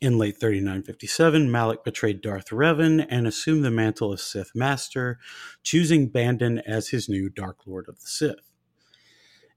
In 0.00 0.18
late 0.18 0.40
3957, 0.40 1.52
Malak 1.52 1.84
betrayed 1.84 2.20
Darth 2.20 2.48
Revan 2.48 3.06
and 3.08 3.28
assumed 3.28 3.64
the 3.64 3.70
mantle 3.70 4.12
of 4.12 4.20
Sith 4.20 4.56
Master, 4.56 5.20
choosing 5.62 6.08
Bandon 6.08 6.58
as 6.58 6.88
his 6.88 7.08
new 7.08 7.28
Dark 7.28 7.58
Lord 7.64 7.88
of 7.88 8.00
the 8.00 8.06
Sith. 8.08 8.49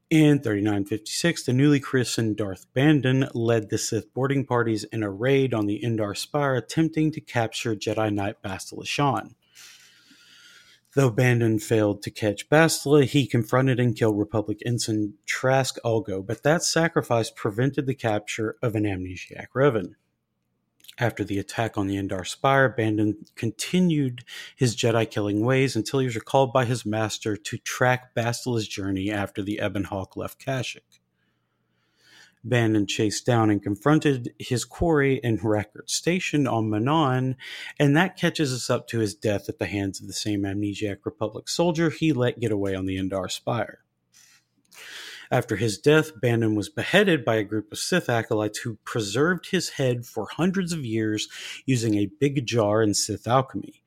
In 0.09 0.39
3956, 0.39 1.43
the 1.43 1.53
newly 1.53 1.79
christened 1.79 2.37
Darth 2.37 2.71
Bandon 2.73 3.29
led 3.33 3.69
the 3.69 3.77
Sith 3.77 4.13
boarding 4.13 4.45
parties 4.45 4.83
in 4.85 5.01
a 5.01 5.09
raid 5.09 5.53
on 5.53 5.65
the 5.65 5.81
Endar 5.83 6.15
Spire, 6.15 6.55
attempting 6.55 7.11
to 7.13 7.21
capture 7.21 7.75
Jedi 7.75 8.13
Knight 8.13 8.35
Bastila 8.43 8.85
Shan. 8.85 9.35
Though 10.95 11.09
Bandon 11.09 11.57
failed 11.57 12.03
to 12.03 12.11
catch 12.11 12.49
Bastila, 12.49 13.05
he 13.05 13.25
confronted 13.25 13.79
and 13.79 13.95
killed 13.95 14.19
Republic 14.19 14.59
ensign 14.63 15.15
Trask 15.25 15.77
Ulgo, 15.83 16.23
but 16.23 16.43
that 16.43 16.61
sacrifice 16.61 17.31
prevented 17.31 17.87
the 17.87 17.95
capture 17.95 18.57
of 18.61 18.75
an 18.75 18.83
amnesiac 18.83 19.47
Revan. 19.55 19.95
After 20.99 21.23
the 21.23 21.39
attack 21.39 21.77
on 21.77 21.87
the 21.87 21.97
Endar 21.97 22.25
Spire, 22.25 22.69
Bandon 22.69 23.25
continued 23.35 24.23
his 24.55 24.75
Jedi 24.75 25.09
killing 25.09 25.43
ways 25.43 25.75
until 25.75 25.99
he 25.99 26.05
was 26.05 26.15
recalled 26.15 26.53
by 26.53 26.65
his 26.65 26.85
master 26.85 27.35
to 27.35 27.57
track 27.57 28.13
Bastila's 28.13 28.67
journey 28.67 29.09
after 29.09 29.41
the 29.41 29.59
Ebon 29.63 29.85
Hawk 29.85 30.15
left 30.15 30.39
Kashyyyk. 30.43 30.99
Bandon 32.43 32.85
chased 32.85 33.25
down 33.25 33.49
and 33.49 33.63
confronted 33.63 34.33
his 34.37 34.65
quarry 34.65 35.19
in 35.23 35.37
Hrakert 35.39 35.89
Station 35.89 36.45
on 36.45 36.69
Manaan, 36.69 37.37
and 37.79 37.95
that 37.95 38.17
catches 38.17 38.53
us 38.53 38.69
up 38.69 38.87
to 38.89 38.99
his 38.99 39.15
death 39.15 39.47
at 39.47 39.59
the 39.59 39.65
hands 39.65 40.01
of 40.01 40.07
the 40.07 40.13
same 40.13 40.41
amnesiac 40.41 41.05
Republic 41.05 41.47
soldier 41.47 41.89
he 41.89 42.11
let 42.11 42.39
get 42.41 42.51
away 42.51 42.75
on 42.75 42.85
the 42.85 42.97
Endar 42.97 43.29
Spire. 43.31 43.79
After 45.33 45.55
his 45.55 45.79
death, 45.79 46.11
Bandon 46.21 46.53
was 46.53 46.69
beheaded 46.69 47.25
by 47.25 47.37
a 47.37 47.43
group 47.43 47.71
of 47.71 47.79
Sith 47.79 48.07
acolytes 48.07 48.59
who 48.59 48.77
preserved 48.85 49.49
his 49.49 49.69
head 49.69 50.05
for 50.05 50.27
hundreds 50.29 50.71
of 50.71 50.85
years 50.85 51.27
using 51.65 51.95
a 51.95 52.11
big 52.19 52.45
jar 52.45 52.83
in 52.83 52.93
Sith 52.93 53.25
alchemy. 53.27 53.81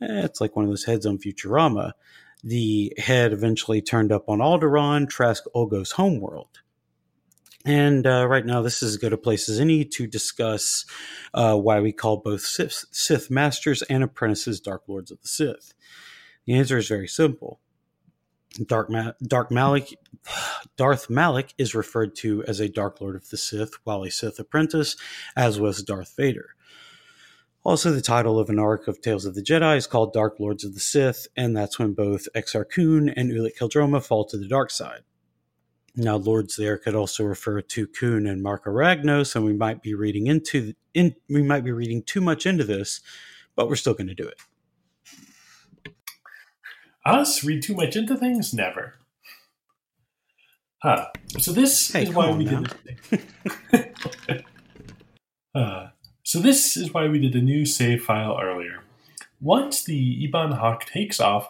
Eh, 0.00 0.22
it's 0.22 0.40
like 0.40 0.54
one 0.54 0.64
of 0.64 0.70
those 0.70 0.84
heads 0.84 1.04
on 1.04 1.18
Futurama. 1.18 1.94
The 2.44 2.92
head 2.96 3.32
eventually 3.32 3.82
turned 3.82 4.12
up 4.12 4.28
on 4.28 4.38
Alderaan, 4.38 5.08
Trask 5.08 5.42
Ulgo's 5.52 5.90
homeworld. 5.90 6.60
And 7.64 8.06
uh, 8.06 8.28
right 8.28 8.46
now, 8.46 8.62
this 8.62 8.80
is 8.80 8.90
as 8.90 8.96
good 8.98 9.12
a 9.12 9.18
place 9.18 9.48
as 9.48 9.58
any 9.58 9.84
to 9.84 10.06
discuss 10.06 10.86
uh, 11.34 11.56
why 11.56 11.80
we 11.80 11.90
call 11.90 12.18
both 12.18 12.42
Sith, 12.42 12.84
Sith 12.92 13.32
masters 13.32 13.82
and 13.82 14.04
apprentices 14.04 14.60
Dark 14.60 14.84
Lords 14.86 15.10
of 15.10 15.20
the 15.22 15.28
Sith. 15.28 15.74
The 16.46 16.54
answer 16.54 16.78
is 16.78 16.86
very 16.86 17.08
simple. 17.08 17.58
Dark, 18.66 18.90
Ma- 18.90 19.12
Dark 19.22 19.50
Malak, 19.50 19.88
Darth 20.76 21.08
Malak 21.08 21.54
is 21.58 21.74
referred 21.74 22.16
to 22.16 22.42
as 22.44 22.60
a 22.60 22.68
Dark 22.68 23.00
Lord 23.00 23.14
of 23.14 23.28
the 23.30 23.36
Sith, 23.36 23.74
while 23.84 24.02
a 24.02 24.10
Sith 24.10 24.38
apprentice, 24.38 24.96
as 25.36 25.60
was 25.60 25.82
Darth 25.82 26.14
Vader. 26.16 26.50
Also, 27.64 27.90
the 27.90 28.00
title 28.00 28.38
of 28.38 28.48
an 28.48 28.58
arc 28.58 28.88
of 28.88 29.00
Tales 29.00 29.26
of 29.26 29.34
the 29.34 29.42
Jedi 29.42 29.76
is 29.76 29.86
called 29.86 30.12
Dark 30.12 30.40
Lords 30.40 30.64
of 30.64 30.74
the 30.74 30.80
Sith, 30.80 31.26
and 31.36 31.56
that's 31.56 31.78
when 31.78 31.92
both 31.92 32.28
Exar 32.34 32.64
Kun 32.68 33.10
and 33.10 33.30
Ulic 33.30 33.58
Qel-Droma 33.58 34.02
fall 34.02 34.24
to 34.24 34.38
the 34.38 34.48
dark 34.48 34.70
side. 34.70 35.02
Now, 35.94 36.16
lords 36.16 36.56
there 36.56 36.78
could 36.78 36.94
also 36.94 37.24
refer 37.24 37.60
to 37.60 37.86
Kun 37.88 38.26
and 38.26 38.42
Marka 38.42 38.66
Ragnos, 38.66 39.34
and 39.34 39.44
we 39.44 39.52
might 39.52 39.82
be 39.82 39.94
reading 39.94 40.28
into 40.28 40.74
in, 40.94 41.16
we 41.28 41.42
might 41.42 41.64
be 41.64 41.72
reading 41.72 42.02
too 42.02 42.20
much 42.20 42.46
into 42.46 42.64
this, 42.64 43.00
but 43.56 43.68
we're 43.68 43.76
still 43.76 43.94
going 43.94 44.06
to 44.06 44.14
do 44.14 44.26
it. 44.26 44.38
Us 47.08 47.42
read 47.42 47.62
too 47.62 47.74
much 47.74 47.96
into 47.96 48.16
things? 48.16 48.52
Never. 48.52 48.94
Huh. 50.82 51.06
So 51.38 51.52
this 51.52 51.90
Hey, 51.90 52.02
is 52.02 52.10
why 52.10 52.30
we 52.30 52.44
now. 52.44 52.64
did. 53.10 53.24
uh, 55.54 55.88
so 56.22 56.38
this 56.38 56.76
is 56.76 56.92
why 56.92 57.08
we 57.08 57.18
did 57.18 57.34
a 57.34 57.40
new 57.40 57.64
save 57.64 58.04
file 58.04 58.38
earlier. 58.40 58.82
Once 59.40 59.82
the 59.82 59.96
Ebon 59.96 60.52
Hawk 60.52 60.84
takes 60.84 61.18
off, 61.18 61.48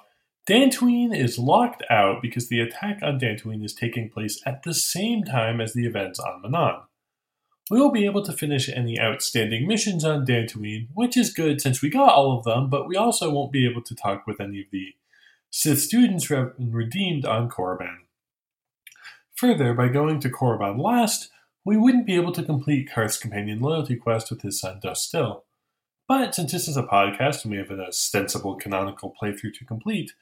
Dantooine 0.48 1.12
is 1.14 1.40
locked 1.40 1.82
out 1.90 2.22
because 2.22 2.48
the 2.48 2.60
attack 2.60 3.00
on 3.02 3.18
Dantooine 3.18 3.64
is 3.64 3.74
taking 3.74 4.08
place 4.08 4.40
at 4.46 4.62
the 4.62 4.72
same 4.72 5.24
time 5.24 5.60
as 5.60 5.72
the 5.72 5.86
events 5.86 6.20
on 6.20 6.40
Manaan. 6.40 6.82
We 7.68 7.80
will 7.80 7.90
be 7.90 8.06
able 8.06 8.24
to 8.24 8.32
finish 8.32 8.68
any 8.68 8.98
outstanding 9.00 9.66
missions 9.66 10.04
on 10.04 10.24
Dantooine, 10.24 10.86
which 10.94 11.16
is 11.16 11.32
good 11.34 11.60
since 11.60 11.82
we 11.82 11.90
got 11.90 12.14
all 12.14 12.38
of 12.38 12.44
them, 12.44 12.70
but 12.70 12.86
we 12.86 12.94
also 12.94 13.30
won't 13.30 13.52
be 13.52 13.66
able 13.68 13.82
to 13.82 13.94
talk 13.96 14.24
with 14.26 14.40
any 14.40 14.60
of 14.60 14.66
the 14.70 14.94
Sith 15.50 15.80
students 15.80 16.30
re- 16.30 16.50
redeemed 16.58 17.24
on 17.24 17.48
Korriban. 17.48 17.96
Further, 19.36 19.72
by 19.72 19.88
going 19.88 20.20
to 20.20 20.28
Korriban 20.28 20.82
last, 20.82 21.30
we 21.64 21.76
wouldn't 21.76 22.06
be 22.06 22.16
able 22.16 22.32
to 22.32 22.42
complete 22.42 22.90
Carth's 22.90 23.18
companion 23.18 23.60
loyalty 23.60 23.96
quest 23.96 24.30
with 24.30 24.42
his 24.42 24.60
son 24.60 24.80
Dustil. 24.82 25.42
But 26.08 26.34
since 26.34 26.52
this 26.52 26.66
is 26.66 26.76
a 26.76 26.82
podcast 26.82 27.44
and 27.44 27.52
we 27.52 27.58
have 27.58 27.70
an 27.70 27.80
ostensible 27.80 28.56
canonical 28.56 29.14
playthrough 29.20 29.54
to 29.54 29.64
complete, 29.64 30.12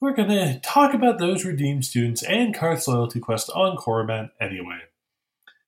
we're 0.00 0.14
going 0.14 0.28
to 0.28 0.60
talk 0.60 0.94
about 0.94 1.18
those 1.18 1.44
redeemed 1.44 1.84
students 1.84 2.22
and 2.22 2.54
Carth's 2.54 2.86
loyalty 2.86 3.20
quest 3.20 3.50
on 3.54 3.76
Korriban 3.76 4.30
anyway. 4.40 4.80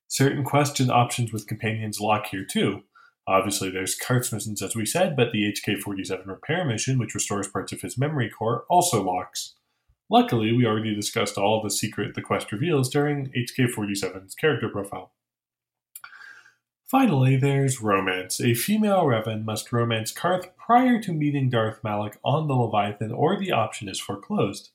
Certain 0.08 0.44
question 0.44 0.90
options 0.90 1.32
with 1.32 1.46
companions 1.46 2.00
lock 2.00 2.26
here 2.26 2.44
too. 2.44 2.82
Obviously, 3.28 3.70
there's 3.70 3.96
Carth's 3.96 4.32
missions, 4.32 4.62
as 4.62 4.76
we 4.76 4.86
said, 4.86 5.16
but 5.16 5.32
the 5.32 5.52
HK 5.52 5.80
47 5.80 6.28
repair 6.28 6.64
mission, 6.64 6.98
which 6.98 7.14
restores 7.14 7.48
parts 7.48 7.72
of 7.72 7.80
his 7.80 7.98
memory 7.98 8.30
core, 8.30 8.64
also 8.68 9.02
locks. 9.02 9.54
Luckily, 10.08 10.52
we 10.52 10.64
already 10.64 10.94
discussed 10.94 11.36
all 11.36 11.60
the 11.60 11.70
secret 11.70 12.14
the 12.14 12.22
quest 12.22 12.52
reveals 12.52 12.88
during 12.88 13.32
HK 13.32 13.74
47's 13.74 14.36
character 14.36 14.68
profile. 14.68 15.12
Finally, 16.86 17.36
there's 17.36 17.82
romance. 17.82 18.40
A 18.40 18.54
female 18.54 19.02
Revan 19.02 19.44
must 19.44 19.72
romance 19.72 20.12
Carth 20.12 20.56
prior 20.56 21.02
to 21.02 21.12
meeting 21.12 21.50
Darth 21.50 21.82
Malak 21.82 22.16
on 22.24 22.46
the 22.46 22.54
Leviathan, 22.54 23.10
or 23.10 23.36
the 23.36 23.50
option 23.50 23.88
is 23.88 23.98
foreclosed. 23.98 24.70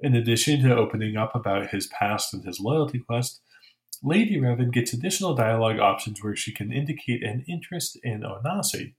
In 0.00 0.16
addition 0.16 0.62
to 0.62 0.76
opening 0.76 1.16
up 1.16 1.36
about 1.36 1.70
his 1.70 1.86
past 1.86 2.34
and 2.34 2.44
his 2.44 2.58
loyalty 2.58 2.98
quest, 2.98 3.40
Lady 4.06 4.36
Revan 4.36 4.72
gets 4.72 4.92
additional 4.92 5.34
dialogue 5.34 5.80
options 5.80 6.22
where 6.22 6.36
she 6.36 6.52
can 6.52 6.72
indicate 6.72 7.24
an 7.24 7.44
interest 7.48 7.98
in 8.04 8.20
Onasi, 8.20 8.94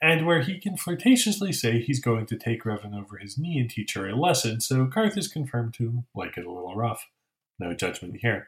and 0.00 0.26
where 0.26 0.40
he 0.40 0.58
can 0.58 0.78
flirtatiously 0.78 1.52
say 1.52 1.78
he's 1.78 2.00
going 2.00 2.24
to 2.24 2.38
take 2.38 2.64
Revan 2.64 2.98
over 2.98 3.18
his 3.18 3.36
knee 3.36 3.58
and 3.58 3.68
teach 3.68 3.92
her 3.92 4.08
a 4.08 4.16
lesson, 4.16 4.62
so 4.62 4.86
Carth 4.86 5.18
is 5.18 5.28
confirmed 5.28 5.74
to 5.74 6.04
like 6.14 6.38
it 6.38 6.46
a 6.46 6.50
little 6.50 6.74
rough. 6.74 7.06
No 7.58 7.74
judgment 7.74 8.16
here. 8.22 8.46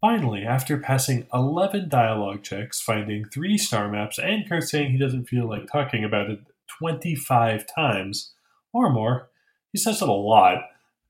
Finally, 0.00 0.44
after 0.44 0.78
passing 0.78 1.26
11 1.34 1.88
dialogue 1.88 2.44
checks, 2.44 2.80
finding 2.80 3.24
3 3.24 3.58
star 3.58 3.88
maps, 3.90 4.16
and 4.16 4.48
Carth 4.48 4.68
saying 4.68 4.92
he 4.92 4.98
doesn't 4.98 5.28
feel 5.28 5.48
like 5.48 5.66
talking 5.66 6.04
about 6.04 6.30
it 6.30 6.38
25 6.78 7.66
times, 7.66 8.32
or 8.72 8.90
more. 8.90 9.28
He 9.72 9.78
says 9.78 10.00
it 10.00 10.08
a 10.08 10.12
lot. 10.12 10.62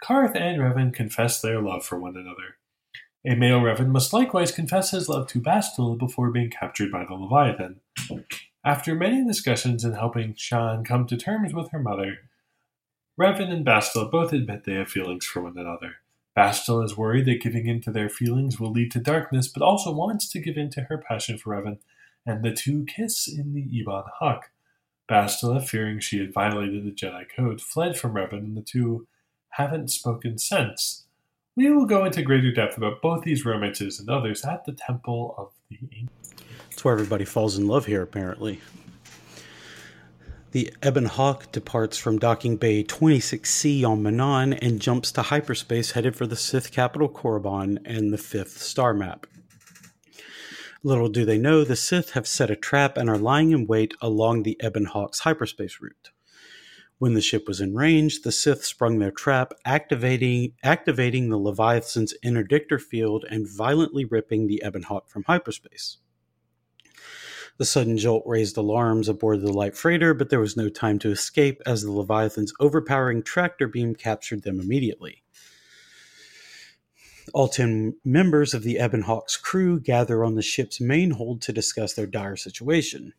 Carth 0.03 0.35
and 0.35 0.59
Revan 0.59 0.95
confess 0.95 1.43
their 1.43 1.61
love 1.61 1.85
for 1.85 1.99
one 1.99 2.17
another. 2.17 2.58
A 3.29 3.35
male 3.35 3.61
Revan 3.61 3.89
must 3.89 4.15
likewise 4.15 4.51
confess 4.51 4.93
his 4.93 5.07
love 5.07 5.27
to 5.29 5.39
Bastila 5.39 5.99
before 5.99 6.31
being 6.31 6.49
captured 6.49 6.91
by 6.91 7.05
the 7.05 7.13
Leviathan. 7.13 7.81
After 8.65 8.95
many 8.95 9.23
discussions 9.23 9.85
and 9.85 9.95
helping 9.95 10.35
Shan 10.35 10.83
come 10.83 11.07
to 11.09 11.17
terms 11.19 11.53
with 11.53 11.71
her 11.71 11.79
mother, 11.79 12.21
Revan 13.21 13.53
and 13.53 13.67
Bastila 13.67 14.11
both 14.11 14.33
admit 14.33 14.65
they 14.65 14.77
have 14.77 14.89
feelings 14.89 15.27
for 15.27 15.43
one 15.43 15.59
another. 15.59 15.97
Bastila 16.35 16.87
is 16.87 16.97
worried 16.97 17.27
that 17.27 17.43
giving 17.43 17.67
in 17.67 17.83
to 17.83 17.91
their 17.91 18.09
feelings 18.09 18.59
will 18.59 18.73
lead 18.73 18.91
to 18.93 18.99
darkness, 18.99 19.47
but 19.47 19.63
also 19.63 19.93
wants 19.93 20.31
to 20.31 20.41
give 20.41 20.57
in 20.57 20.71
to 20.71 20.85
her 20.85 20.97
passion 20.97 21.37
for 21.37 21.55
Revan, 21.55 21.81
and 22.25 22.43
the 22.43 22.55
two 22.55 22.87
kiss 22.87 23.29
in 23.29 23.53
the 23.53 23.69
Ebon 23.77 24.05
Hawk. 24.21 24.53
Bastila, 25.07 25.63
fearing 25.69 26.01
she 26.01 26.19
had 26.19 26.33
violated 26.33 26.83
the 26.83 26.93
Jedi 26.93 27.27
Code, 27.37 27.61
fled 27.61 27.99
from 27.99 28.15
Revan, 28.15 28.39
and 28.39 28.57
the 28.57 28.63
two 28.63 29.07
haven't 29.51 29.91
spoken 29.91 30.39
since. 30.39 31.05
We 31.59 31.73
will 31.73 31.87
go 31.87 32.05
into 32.05 32.23
greater 32.23 32.53
depth 32.53 32.77
about 32.77 33.03
both 33.03 33.25
these 33.25 33.45
romances 33.45 33.99
and 33.99 34.09
others 34.09 34.45
at 34.45 34.65
the 34.65 34.71
Temple 34.71 35.35
of 35.37 35.51
the. 35.69 36.07
That's 36.71 36.85
where 36.85 36.95
everybody 36.95 37.25
falls 37.25 37.59
in 37.59 37.67
love 37.67 37.87
here, 37.87 38.01
apparently. 38.01 38.61
The 40.53 40.73
Ebon 40.87 41.07
Hawk 41.07 41.51
departs 41.51 41.99
from 41.99 42.21
docking 42.21 42.59
bay 42.59 42.85
26C 42.85 43.85
on 43.85 44.05
Manaan 44.05 44.57
and 44.63 44.81
jumps 44.81 45.11
to 45.11 45.23
hyperspace 45.23 45.91
headed 45.91 46.15
for 46.15 46.29
the 46.29 46.37
Sith 46.37 46.71
capital 46.71 47.09
Korriban 47.09 47.79
and 47.85 48.13
the 48.13 48.19
fifth 48.19 48.63
star 48.63 48.95
map. 48.95 49.27
Little 50.85 51.09
do 51.09 51.25
they 51.25 51.39
know, 51.39 51.65
the 51.65 51.75
Sith 51.75 52.13
have 52.13 52.29
set 52.29 52.53
a 52.53 52.57
trap 52.57 52.97
and 52.97 53.11
are 53.11 53.19
lying 53.19 53.51
in 53.51 53.67
wait 53.67 53.95
along 54.01 54.45
the 54.45 54.57
Ebon 54.65 54.85
Hawk's 54.85 55.19
hyperspace 55.19 55.81
route. 55.81 56.11
When 56.99 57.15
the 57.15 57.21
ship 57.21 57.47
was 57.47 57.61
in 57.61 57.75
range, 57.75 58.23
the 58.23 58.33
Sith 58.33 58.65
sprung 58.65 58.99
their 58.99 59.13
trap, 59.13 59.53
activating 59.65 60.55
activating 60.65 61.29
the 61.29 61.39
Leviathan's 61.39 62.13
interdictor 62.25 62.81
field 62.81 63.25
and 63.31 63.49
violently 63.49 64.05
ripping 64.05 64.49
the 64.49 64.61
Ebon 64.67 64.83
Hawk 64.83 65.09
from 65.09 65.23
hyperspace. 65.25 65.99
The 67.57 67.65
sudden 67.65 67.99
jolt 67.99 68.25
raised 68.27 68.57
alarms 68.57 69.09
aboard 69.09 69.41
the 69.41 69.53
light 69.53 69.77
freighter, 69.77 70.13
but 70.13 70.31
there 70.31 70.41
was 70.41 70.57
no 70.57 70.69
time 70.69 70.99
to 71.01 71.11
escape 71.11 71.63
as 71.65 71.83
the 71.83 71.93
Leviathan's 71.93 72.53
overpowering 72.59 73.23
tractor 73.23 73.69
beam 73.69 73.95
captured 73.95 74.43
them 74.43 74.61
immediately. 74.61 75.23
All 77.33 77.49
10 77.49 77.97
members 78.05 78.55
of 78.55 78.63
the 78.65 78.79
Ebon 78.83 79.03
Hawk's 79.03 79.37
crew 79.37 79.79
gather 79.79 80.25
on 80.25 80.35
the 80.35 80.43
ship's 80.43 80.81
main 80.81 81.13
hold 81.13 81.43
to 81.43 81.53
discuss 81.53 81.95
their 81.95 82.07
dire 82.07 82.37
situation. 82.37 83.13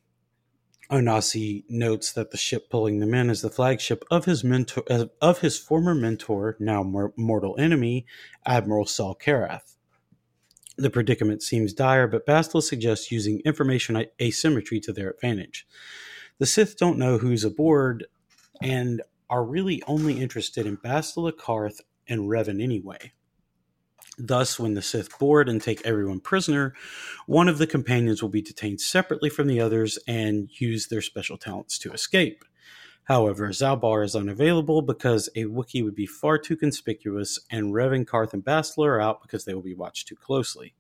Onasi 0.92 1.64
notes 1.70 2.12
that 2.14 2.32
the 2.32 2.38
ship 2.38 2.70
pulling 2.70 3.00
them 3.00 3.14
in 3.14 3.30
is 3.30 3.42
the 3.42 3.50
flagship 3.50 4.04
of 4.10 4.26
his 4.26 4.44
mentor, 4.44 4.84
of 5.22 5.40
his 5.40 5.58
former 5.58 5.94
mentor, 5.94 6.58
now 6.60 6.84
mortal 7.16 7.56
enemy, 7.60 8.08
Admiral 8.46 8.88
Saul 8.88 9.16
Karath. 9.16 9.76
The 10.78 10.90
predicament 10.90 11.44
seems 11.44 11.74
dire, 11.74 12.08
but 12.08 12.26
Bastila 12.26 12.64
suggests 12.64 13.12
using 13.12 13.42
information 13.46 14.04
asymmetry 14.20 14.80
to 14.80 14.94
their 14.94 15.12
advantage. 15.12 15.68
The 16.40 16.46
Sith 16.46 16.78
don't 16.78 16.98
know 16.98 17.18
who's 17.18 17.44
aboard 17.44 18.08
and 18.62 19.02
are 19.30 19.44
really 19.44 19.84
only 19.86 20.20
interested 20.20 20.66
in 20.66 20.78
Bastila, 20.78 21.34
Carth, 21.38 21.82
and 22.08 22.22
Revan 22.22 22.64
anyway. 22.64 23.12
Thus, 24.20 24.60
when 24.60 24.74
the 24.74 24.82
Sith 24.82 25.18
board 25.18 25.48
and 25.48 25.62
take 25.62 25.86
everyone 25.86 26.20
prisoner, 26.20 26.74
one 27.26 27.48
of 27.48 27.58
the 27.58 27.68
companions 27.68 28.22
will 28.22 28.30
be 28.30 28.42
detained 28.42 28.82
separately 28.82 29.30
from 29.30 29.48
the 29.48 29.62
others 29.62 29.98
and 30.08 30.50
use 30.60 30.88
their 30.88 31.02
special 31.02 31.38
talents 31.38 31.80
to 31.80 31.94
escape. 31.94 32.44
However, 33.06 33.48
Zaalbar 33.50 34.04
is 34.04 34.18
unavailable 34.18 34.82
because 34.82 35.30
a 35.36 35.46
Wookiee 35.46 35.84
would 35.84 35.96
be 35.96 36.06
far 36.06 36.38
too 36.38 36.58
conspicuous, 36.58 37.40
and 37.50 37.74
Revan, 37.74 38.06
Carth 38.06 38.34
and 38.34 38.44
Bastila 38.44 38.86
are 38.88 39.02
out 39.02 39.22
because 39.22 39.46
they 39.46 39.54
will 39.54 39.62
be 39.62 39.74
watched 39.74 40.10
too 40.10 40.18
closely. 40.18 40.76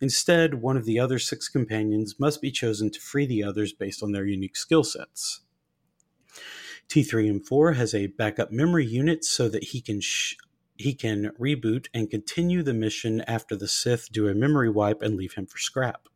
Instead, 0.00 0.54
one 0.54 0.76
of 0.76 0.84
the 0.84 0.98
other 0.98 1.20
six 1.20 1.48
companions 1.48 2.18
must 2.18 2.42
be 2.42 2.50
chosen 2.50 2.90
to 2.90 3.00
free 3.00 3.24
the 3.24 3.44
others 3.44 3.72
based 3.72 4.02
on 4.02 4.12
their 4.12 4.26
unique 4.26 4.56
skill 4.56 4.82
sets. 4.82 5.40
T3M4 6.88 7.76
has 7.76 7.94
a 7.94 8.08
backup 8.08 8.50
memory 8.50 8.84
unit 8.84 9.24
so 9.24 9.48
that 9.48 9.64
he 9.64 9.80
can 9.80 10.00
sh- 10.00 10.34
he 10.76 10.94
can 10.94 11.30
reboot 11.40 11.86
and 11.94 12.10
continue 12.10 12.62
the 12.62 12.74
mission 12.74 13.22
after 13.22 13.56
the 13.56 13.68
Sith 13.68 14.10
do 14.12 14.28
a 14.28 14.34
memory 14.34 14.70
wipe 14.70 15.02
and 15.02 15.16
leave 15.16 15.34
him 15.34 15.46
for 15.46 15.58
scrap. 15.58 16.08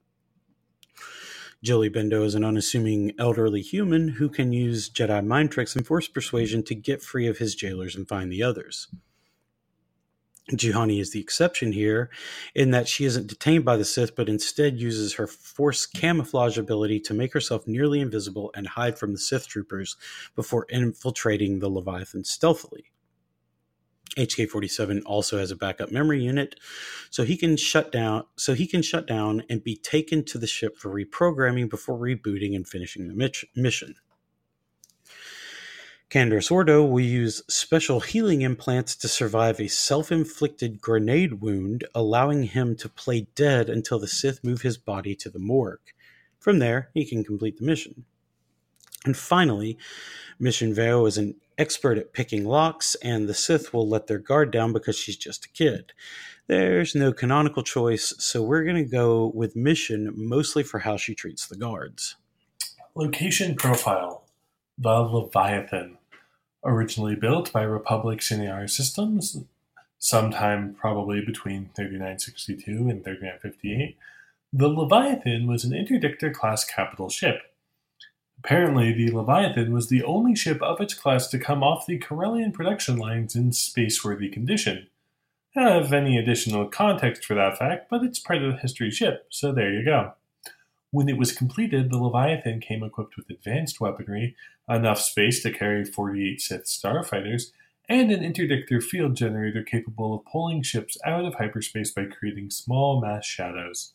Jolee 1.65 1.91
Bindo 1.91 2.25
is 2.25 2.37
an 2.37 2.45
unassuming 2.45 3.13
elderly 3.19 3.63
human 3.63 4.09
who 4.09 4.29
can 4.29 4.53
use 4.53 4.89
Jedi 4.89 5.27
mind 5.27 5.51
tricks 5.51 5.75
and 5.75 5.87
force 5.87 6.07
persuasion 6.07 6.63
to 6.65 6.75
get 6.75 7.03
free 7.03 7.27
of 7.27 7.39
his 7.39 7.55
jailers 7.57 7.97
and 7.97 8.09
find 8.09 8.31
the 8.31 8.43
others. 8.43 8.89
Juhani 10.53 11.01
is 11.01 11.11
the 11.13 11.21
exception 11.21 11.73
here 11.73 12.11
in 12.55 12.71
that 12.71 12.89
she 12.89 13.05
isn't 13.05 13.27
detained 13.27 13.65
by 13.65 13.77
the 13.77 13.85
Sith, 13.85 14.17
but 14.17 14.29
instead 14.29 14.81
uses 14.81 15.15
her 15.15 15.27
force 15.27 15.85
camouflage 15.85 16.57
ability 16.57 17.01
to 17.01 17.15
make 17.15 17.33
herself 17.33 17.67
nearly 17.67 18.01
invisible 18.01 18.51
and 18.55 18.69
hide 18.69 18.99
from 18.99 19.13
the 19.13 19.19
Sith 19.19 19.47
troopers 19.49 19.97
before 20.35 20.67
infiltrating 20.71 21.59
the 21.59 21.69
Leviathan 21.69 22.25
stealthily. 22.25 22.85
HK47 24.19 25.03
also 25.07 25.39
has 25.39 25.51
a 25.51 25.57
backup 25.57 25.91
memory 25.91 26.23
unit, 26.23 26.57
so 27.11 27.25
he 27.25 27.37
can 27.37 27.57
shut 27.57 27.93
down 27.93 28.25
so 28.37 28.55
he 28.55 28.67
can 28.67 28.83
shut 28.83 29.07
down 29.07 29.45
and 29.49 29.63
be 29.63 29.77
taken 29.77 30.25
to 30.25 30.39
the 30.39 30.47
ship 30.47 30.77
for 30.77 30.93
reprogramming 30.93 31.71
before 31.71 31.99
rebooting 31.99 32.55
and 32.55 32.69
finishing 32.69 33.09
the 33.09 33.43
mission. 33.55 33.95
Canderous 36.11 36.51
Ordo 36.51 36.85
will 36.85 37.01
use 37.01 37.43
special 37.49 38.01
healing 38.01 38.41
implants 38.41 38.97
to 38.97 39.09
survive 39.09 39.61
a 39.61 39.69
self 39.69 40.11
inflicted 40.11 40.81
grenade 40.81 41.43
wound, 41.43 41.85
allowing 41.95 42.45
him 42.45 42.77
to 42.77 42.89
play 42.89 43.29
dead 43.35 43.69
until 43.69 43.99
the 43.99 44.09
Sith 44.09 44.43
move 44.43 44.63
his 44.63 44.79
body 44.79 45.15
to 45.17 45.29
the 45.29 45.39
morgue. 45.39 45.93
From 46.39 46.61
there, 46.61 46.89
he 46.95 47.05
can 47.05 47.23
complete 47.25 47.59
the 47.59 47.67
mission. 47.67 48.07
And 49.05 49.17
finally, 49.17 49.77
Mission 50.39 50.75
Vao 50.75 51.05
is 51.05 51.19
an 51.19 51.35
expert 51.59 51.99
at 51.99 52.13
picking 52.13 52.45
locks, 52.45 52.95
and 53.03 53.29
the 53.29 53.35
Sith 53.35 53.75
will 53.75 53.89
let 53.89 54.07
their 54.07 54.19
guard 54.19 54.51
down 54.51 54.73
because 54.73 54.97
she's 54.97 55.17
just 55.17 55.45
a 55.45 55.51
kid. 55.51 55.93
There's 56.47 56.95
no 56.95 57.13
canonical 57.13 57.63
choice, 57.63 58.15
so 58.19 58.43
we're 58.43 58.65
going 58.65 58.83
to 58.83 58.91
go 58.91 59.33
with 59.35 59.55
Mission 59.57 60.13
mostly 60.17 60.63
for 60.63 60.79
how 60.79 60.97
she 60.97 61.15
treats 61.15 61.47
the 61.47 61.57
guards. 61.57 62.17
Location 62.95 63.55
profile 63.55 64.25
The 64.79 65.01
Leviathan. 65.01 65.99
Originally 66.65 67.15
built 67.15 67.53
by 67.53 67.63
Republic 67.63 68.21
Sienar 68.21 68.69
Systems, 68.69 69.45
sometime 69.99 70.75
probably 70.75 71.21
between 71.21 71.71
3962 71.77 72.89
and 72.89 73.05
3958, 73.05 73.97
the 74.53 74.69
Leviathan 74.69 75.47
was 75.47 75.65
an 75.65 75.73
interdictor 75.73 76.33
class 76.33 76.65
capital 76.65 77.11
ship 77.11 77.43
Apparently, 78.39 78.93
the 78.93 79.11
Leviathan 79.11 79.73
was 79.73 79.89
the 79.89 80.05
only 80.05 80.35
ship 80.35 80.63
of 80.63 80.81
its 80.81 80.95
class 80.95 81.27
to 81.29 81.39
come 81.39 81.63
off 81.63 81.87
the 81.87 81.99
Corellian 81.99 82.53
production 82.53 82.97
lines 82.97 83.35
in 83.35 83.51
spaceworthy 83.51 84.33
condition. 84.33 84.89
I 85.57 85.65
don't 85.65 85.83
have 85.83 85.93
any 85.93 86.17
additional 86.17 86.67
context 86.69 87.25
for 87.25 87.35
that 87.35 87.59
fact, 87.59 87.91
but 87.91 88.05
it's 88.05 88.19
part 88.19 88.43
of 88.43 88.53
the 88.53 88.59
history 88.59 88.91
ship, 88.91 89.27
so 89.31 89.51
there 89.51 89.73
you 89.73 89.85
go. 89.85 90.13
When 90.91 91.09
it 91.09 91.19
was 91.19 91.33
completed, 91.33 91.91
the 91.91 91.99
Leviathan 91.99 92.61
came 92.61 92.83
equipped 92.83 93.17
with 93.17 93.29
advanced 93.29 93.81
weaponry, 93.81 94.37
enough 94.69 95.01
space 95.01 95.43
to 95.43 95.53
carry 95.53 95.85
48 95.85 96.41
Sith 96.41 96.65
starfighters, 96.65 97.51
and 97.89 98.11
an 98.11 98.21
interdictor 98.21 98.83
field 98.83 99.17
generator 99.17 99.63
capable 99.63 100.15
of 100.15 100.25
pulling 100.27 100.63
ships 100.63 100.97
out 101.05 101.25
of 101.25 101.35
hyperspace 101.35 101.91
by 101.91 102.05
creating 102.05 102.51
small 102.51 103.01
mass 103.01 103.27
shadows. 103.27 103.95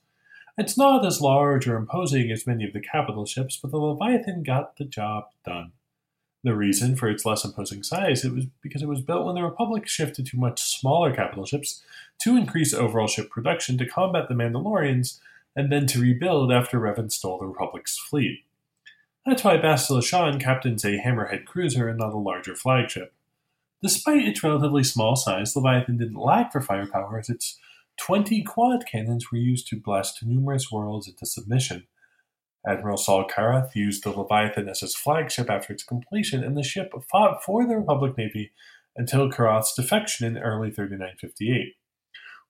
It's 0.58 0.78
not 0.78 1.06
as 1.06 1.20
large 1.20 1.68
or 1.68 1.76
imposing 1.76 2.32
as 2.32 2.46
many 2.46 2.64
of 2.64 2.74
the 2.74 2.80
capital 2.80 3.26
ships, 3.26 3.58
but 3.58 3.72
the 3.72 3.78
Leviathan 3.78 4.44
got 4.44 4.78
the 4.78 4.86
job 4.86 5.26
done. 5.46 5.72
The 6.44 6.56
reason 6.56 6.96
for 6.96 7.10
its 7.10 7.26
less 7.26 7.46
imposing 7.46 7.84
size 7.84 8.24
it 8.24 8.34
was 8.34 8.46
because 8.62 8.82
it 8.82 8.88
was 8.88 9.02
built 9.02 9.26
when 9.26 9.36
the 9.36 9.44
Republic 9.44 9.88
shifted 9.88 10.26
to 10.28 10.38
much 10.38 10.62
smaller 10.62 11.16
capital 11.16 11.46
ships 11.46 11.82
to 12.20 12.36
increase 12.36 12.74
overall 12.74 13.08
ship 13.08 13.30
production 13.30 13.78
to 13.78 13.88
combat 13.88 14.28
the 14.28 14.36
Mandalorians 14.36 15.20
and 15.56 15.72
then 15.72 15.88
to 15.88 16.02
rebuild 16.02 16.52
after 16.52 16.80
Revan 16.80 17.12
stole 17.12 17.40
the 17.40 17.46
Republic's 17.46 17.98
fleet. 17.98 18.44
That's 19.26 19.44
why 19.44 19.58
Bastila 19.58 20.04
Shan 20.04 20.40
captains 20.40 20.84
a 20.84 21.00
hammerhead 21.00 21.46
cruiser 21.46 21.88
and 21.88 21.98
not 21.98 22.14
a 22.14 22.18
larger 22.18 22.56
flagship. 22.56 23.14
Despite 23.82 24.28
its 24.28 24.44
relatively 24.44 24.84
small 24.84 25.16
size, 25.16 25.56
Leviathan 25.56 25.98
didn't 25.98 26.16
lack 26.16 26.52
for 26.52 26.62
firepower 26.62 27.20
as 27.20 27.30
its 27.30 27.58
Twenty 27.98 28.44
quad 28.44 28.86
cannons 28.86 29.32
were 29.32 29.38
used 29.38 29.68
to 29.68 29.80
blast 29.80 30.24
numerous 30.24 30.72
worlds 30.72 31.08
into 31.08 31.26
submission. 31.26 31.88
Admiral 32.68 32.98
Saul 32.98 33.28
Karath 33.28 33.76
used 33.76 34.04
the 34.04 34.12
Leviathan 34.12 34.70
as 34.70 34.80
his 34.80 34.96
flagship 34.96 35.50
after 35.50 35.74
its 35.74 35.84
completion, 35.84 36.44
and 36.44 36.58
the 36.58 36.64
ship 36.64 36.94
fought 37.10 37.44
for 37.44 37.68
the 37.68 37.78
Republic 37.78 38.18
Navy 38.18 38.52
until 38.96 39.30
Karath's 39.30 39.74
defection 39.74 40.26
in 40.26 40.42
early 40.42 40.72
3958. 40.72 41.74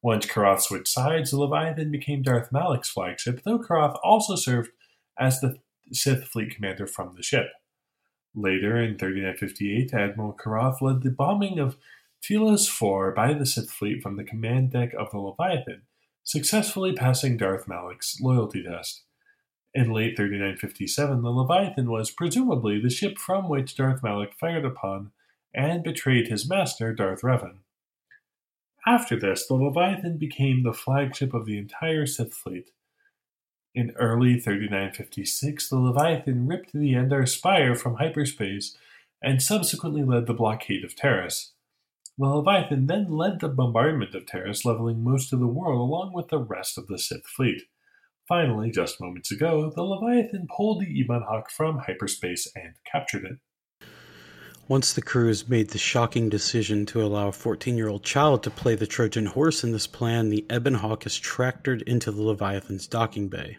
Once 0.01 0.25
Karath 0.25 0.61
switched 0.61 0.89
sides, 0.89 1.31
the 1.31 1.39
Leviathan 1.39 1.89
became 1.89 2.21
Darth 2.21 2.51
Malak's 2.51 2.89
flagship, 2.89 3.41
though 3.43 3.57
Karath 3.57 3.97
also 4.03 4.35
served 4.35 4.71
as 5.17 5.39
the 5.39 5.57
Sith 5.91 6.25
fleet 6.25 6.53
commander 6.53 6.85
from 6.85 7.15
the 7.15 7.23
ship. 7.23 7.47
Later, 8.35 8.81
in 8.81 8.97
3958, 8.97 9.93
Admiral 9.93 10.33
Karath 10.33 10.81
led 10.81 11.01
the 11.01 11.11
bombing 11.11 11.59
of 11.59 11.77
Telos 12.23 12.69
4 12.69 13.11
by 13.11 13.33
the 13.33 13.45
Sith 13.45 13.69
fleet 13.69 14.01
from 14.01 14.15
the 14.15 14.23
command 14.23 14.71
deck 14.71 14.93
of 14.97 15.11
the 15.11 15.17
Leviathan, 15.17 15.81
successfully 16.23 16.93
passing 16.93 17.35
Darth 17.35 17.67
Malak's 17.67 18.21
loyalty 18.21 18.63
test. 18.63 19.03
In 19.73 19.91
late 19.91 20.15
3957, 20.15 21.21
the 21.21 21.29
Leviathan 21.29 21.91
was 21.91 22.11
presumably 22.11 22.79
the 22.79 22.89
ship 22.89 23.17
from 23.17 23.49
which 23.49 23.75
Darth 23.75 24.01
Malak 24.01 24.33
fired 24.33 24.63
upon 24.63 25.11
and 25.53 25.83
betrayed 25.83 26.29
his 26.29 26.47
master, 26.47 26.93
Darth 26.93 27.23
Revan. 27.23 27.57
After 28.87 29.19
this, 29.19 29.45
the 29.45 29.55
Leviathan 29.55 30.17
became 30.17 30.63
the 30.63 30.71
flagship 30.71 31.33
of 31.33 31.45
the 31.45 31.57
entire 31.57 32.05
Sith 32.05 32.33
fleet. 32.33 32.71
In 33.75 33.91
early 33.99 34.39
3956, 34.39 35.67
the 35.67 35.77
Leviathan 35.77 36.47
ripped 36.47 36.71
the 36.71 36.93
Endar 36.93 37.27
Spire 37.27 37.75
from 37.75 37.95
hyperspace 37.95 38.77
and 39.21 39.41
subsequently 39.41 40.03
led 40.03 40.25
the 40.25 40.33
blockade 40.33 40.85
of 40.85 40.95
Taris. 40.95 41.49
The 42.17 42.27
Leviathan 42.27 42.85
then 42.85 43.09
led 43.09 43.39
the 43.39 43.49
bombardment 43.49 44.13
of 44.13 44.27
Taris, 44.27 44.65
leveling 44.65 45.03
most 45.03 45.33
of 45.33 45.39
the 45.39 45.47
world 45.47 45.79
along 45.79 46.13
with 46.13 46.27
the 46.27 46.37
rest 46.37 46.77
of 46.77 46.85
the 46.87 46.99
Sith 46.99 47.25
fleet. 47.25 47.63
Finally, 48.27 48.69
just 48.71 49.01
moments 49.01 49.31
ago, 49.31 49.71
the 49.75 49.81
Leviathan 49.81 50.47
pulled 50.55 50.81
the 50.81 50.99
Ebon 50.99 51.23
Hawk 51.27 51.49
from 51.49 51.79
hyperspace 51.79 52.47
and 52.55 52.75
captured 52.89 53.25
it. 53.25 53.87
Once 54.67 54.93
the 54.93 55.01
crews 55.01 55.49
made 55.49 55.71
the 55.71 55.77
shocking 55.77 56.29
decision 56.29 56.85
to 56.85 57.03
allow 57.03 57.29
a 57.29 57.33
14 57.33 57.75
year 57.75 57.89
old 57.89 58.03
child 58.03 58.43
to 58.43 58.49
play 58.49 58.75
the 58.75 58.87
Trojan 58.87 59.25
horse 59.25 59.63
in 59.63 59.71
this 59.71 59.87
plan, 59.87 60.29
the 60.29 60.45
Ebon 60.53 60.75
Hawk 60.75 61.05
is 61.05 61.19
tractored 61.19 61.81
into 61.81 62.11
the 62.11 62.21
Leviathan's 62.21 62.87
docking 62.87 63.27
bay. 63.27 63.57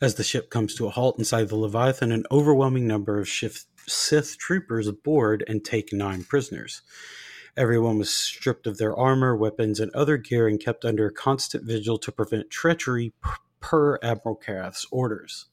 As 0.00 0.16
the 0.16 0.24
ship 0.24 0.50
comes 0.50 0.74
to 0.74 0.86
a 0.86 0.90
halt 0.90 1.18
inside 1.18 1.48
the 1.48 1.56
Leviathan, 1.56 2.10
an 2.10 2.24
overwhelming 2.30 2.86
number 2.86 3.18
of 3.18 3.28
Sith 3.88 4.38
troopers 4.38 4.90
board 4.90 5.44
and 5.46 5.64
take 5.64 5.92
nine 5.92 6.24
prisoners. 6.24 6.82
Everyone 7.56 7.98
was 7.98 8.12
stripped 8.12 8.66
of 8.66 8.78
their 8.78 8.94
armor, 8.94 9.36
weapons, 9.36 9.80
and 9.80 9.94
other 9.94 10.16
gear 10.16 10.46
and 10.48 10.60
kept 10.60 10.84
under 10.84 11.10
constant 11.10 11.64
vigil 11.64 11.96
to 11.98 12.12
prevent 12.12 12.50
treachery 12.50 13.12
per 13.60 13.98
Admiral 14.02 14.36
Karath's 14.36 14.86
orders. 14.90 15.46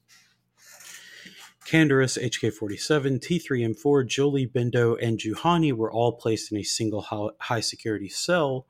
Canderous, 1.65 2.17
HK-47, 2.21 3.19
T3M4, 3.19 4.05
Jolee, 4.05 4.51
Bindo, 4.51 4.97
and 5.01 5.17
Juhani 5.17 5.71
were 5.71 5.91
all 5.91 6.11
placed 6.11 6.51
in 6.51 6.57
a 6.57 6.63
single 6.63 7.33
high-security 7.39 8.09
cell, 8.09 8.67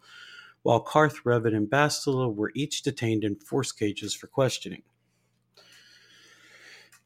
while 0.61 0.79
Carth, 0.79 1.23
Revan, 1.23 1.55
and 1.55 1.67
Bastila 1.67 2.33
were 2.33 2.51
each 2.53 2.83
detained 2.83 3.23
in 3.23 3.35
force 3.35 3.71
cages 3.71 4.13
for 4.13 4.27
questioning. 4.27 4.83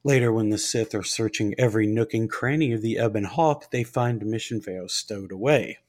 Later, 0.03 0.31
when 0.31 0.49
the 0.49 0.57
Sith 0.57 0.93
are 0.95 1.03
searching 1.03 1.55
every 1.57 1.87
nook 1.87 2.13
and 2.13 2.29
cranny 2.29 2.71
of 2.71 2.81
the 2.81 2.97
Ebon 3.03 3.25
Hawk, 3.25 3.71
they 3.71 3.83
find 3.83 4.25
Mission 4.25 4.61
Vao 4.61 4.87
stowed 4.87 5.31
away. 5.31 5.79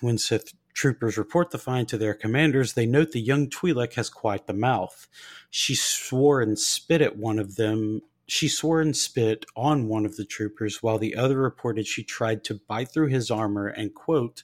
When 0.00 0.18
Sith 0.18 0.52
troopers 0.74 1.16
report 1.16 1.50
the 1.50 1.58
find 1.58 1.88
to 1.88 1.96
their 1.96 2.14
commanders, 2.14 2.74
they 2.74 2.84
note 2.84 3.12
the 3.12 3.20
young 3.20 3.48
Twi'lek 3.48 3.94
has 3.94 4.10
quite 4.10 4.46
the 4.46 4.52
mouth. 4.52 5.06
She 5.50 5.74
swore 5.74 6.40
and 6.42 6.58
spit 6.58 7.00
at 7.00 7.16
one 7.16 7.38
of 7.38 7.56
them. 7.56 8.02
She 8.26 8.48
swore 8.48 8.80
and 8.80 8.96
spit 8.96 9.46
on 9.56 9.88
one 9.88 10.04
of 10.04 10.16
the 10.16 10.24
troopers, 10.24 10.82
while 10.82 10.98
the 10.98 11.14
other 11.14 11.38
reported 11.38 11.86
she 11.86 12.02
tried 12.02 12.44
to 12.44 12.60
bite 12.68 12.90
through 12.90 13.08
his 13.08 13.30
armor 13.30 13.68
and, 13.68 13.94
quote, 13.94 14.42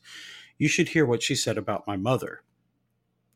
You 0.57 0.69
should 0.69 0.91
hear 0.91 1.05
what 1.05 1.23
she 1.23 1.35
said 1.35 1.59
about 1.59 1.87
my 1.87 1.97
mother 1.97 2.43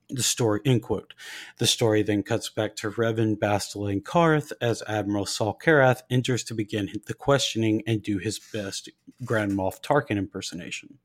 the 0.08 0.22
story 0.22 0.60
end 0.64 0.82
quote. 0.82 1.14
The 1.58 1.66
story 1.66 2.02
then 2.02 2.22
cuts 2.22 2.48
back 2.48 2.76
to 2.76 2.90
revan 2.90 3.36
bastila 3.36 3.92
and 3.92 4.04
carth 4.04 4.52
as 4.60 4.82
admiral 4.86 5.26
saul 5.26 5.58
karath 5.60 6.02
enters 6.10 6.44
to 6.44 6.54
begin 6.54 6.90
the 7.06 7.14
questioning 7.14 7.82
and 7.86 8.02
do 8.02 8.18
his 8.18 8.38
best 8.38 8.88
grand 9.24 9.52
moff 9.52 9.80
tarkin 9.80 10.16
impersonation. 10.16 10.98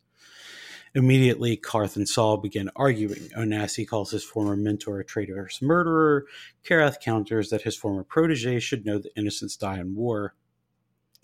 Immediately 0.94 1.56
carth 1.56 1.96
and 1.96 2.08
saul 2.08 2.38
begin 2.38 2.70
arguing. 2.76 3.30
Onasi 3.38 3.88
calls 3.88 4.12
his 4.12 4.26
former 4.26 4.58
mentor 4.58 5.00
a 5.00 5.06
traitorous 5.06 5.62
murderer. 5.62 6.26
Karath 6.66 7.00
counters 7.00 7.50
that 7.50 7.62
his 7.62 7.78
former 7.78 8.04
protege 8.04 8.60
should 8.60 8.86
know 8.86 8.98
that 8.98 9.18
innocents 9.18 9.56
die 9.56 9.80
in 9.80 9.96
war 9.96 10.36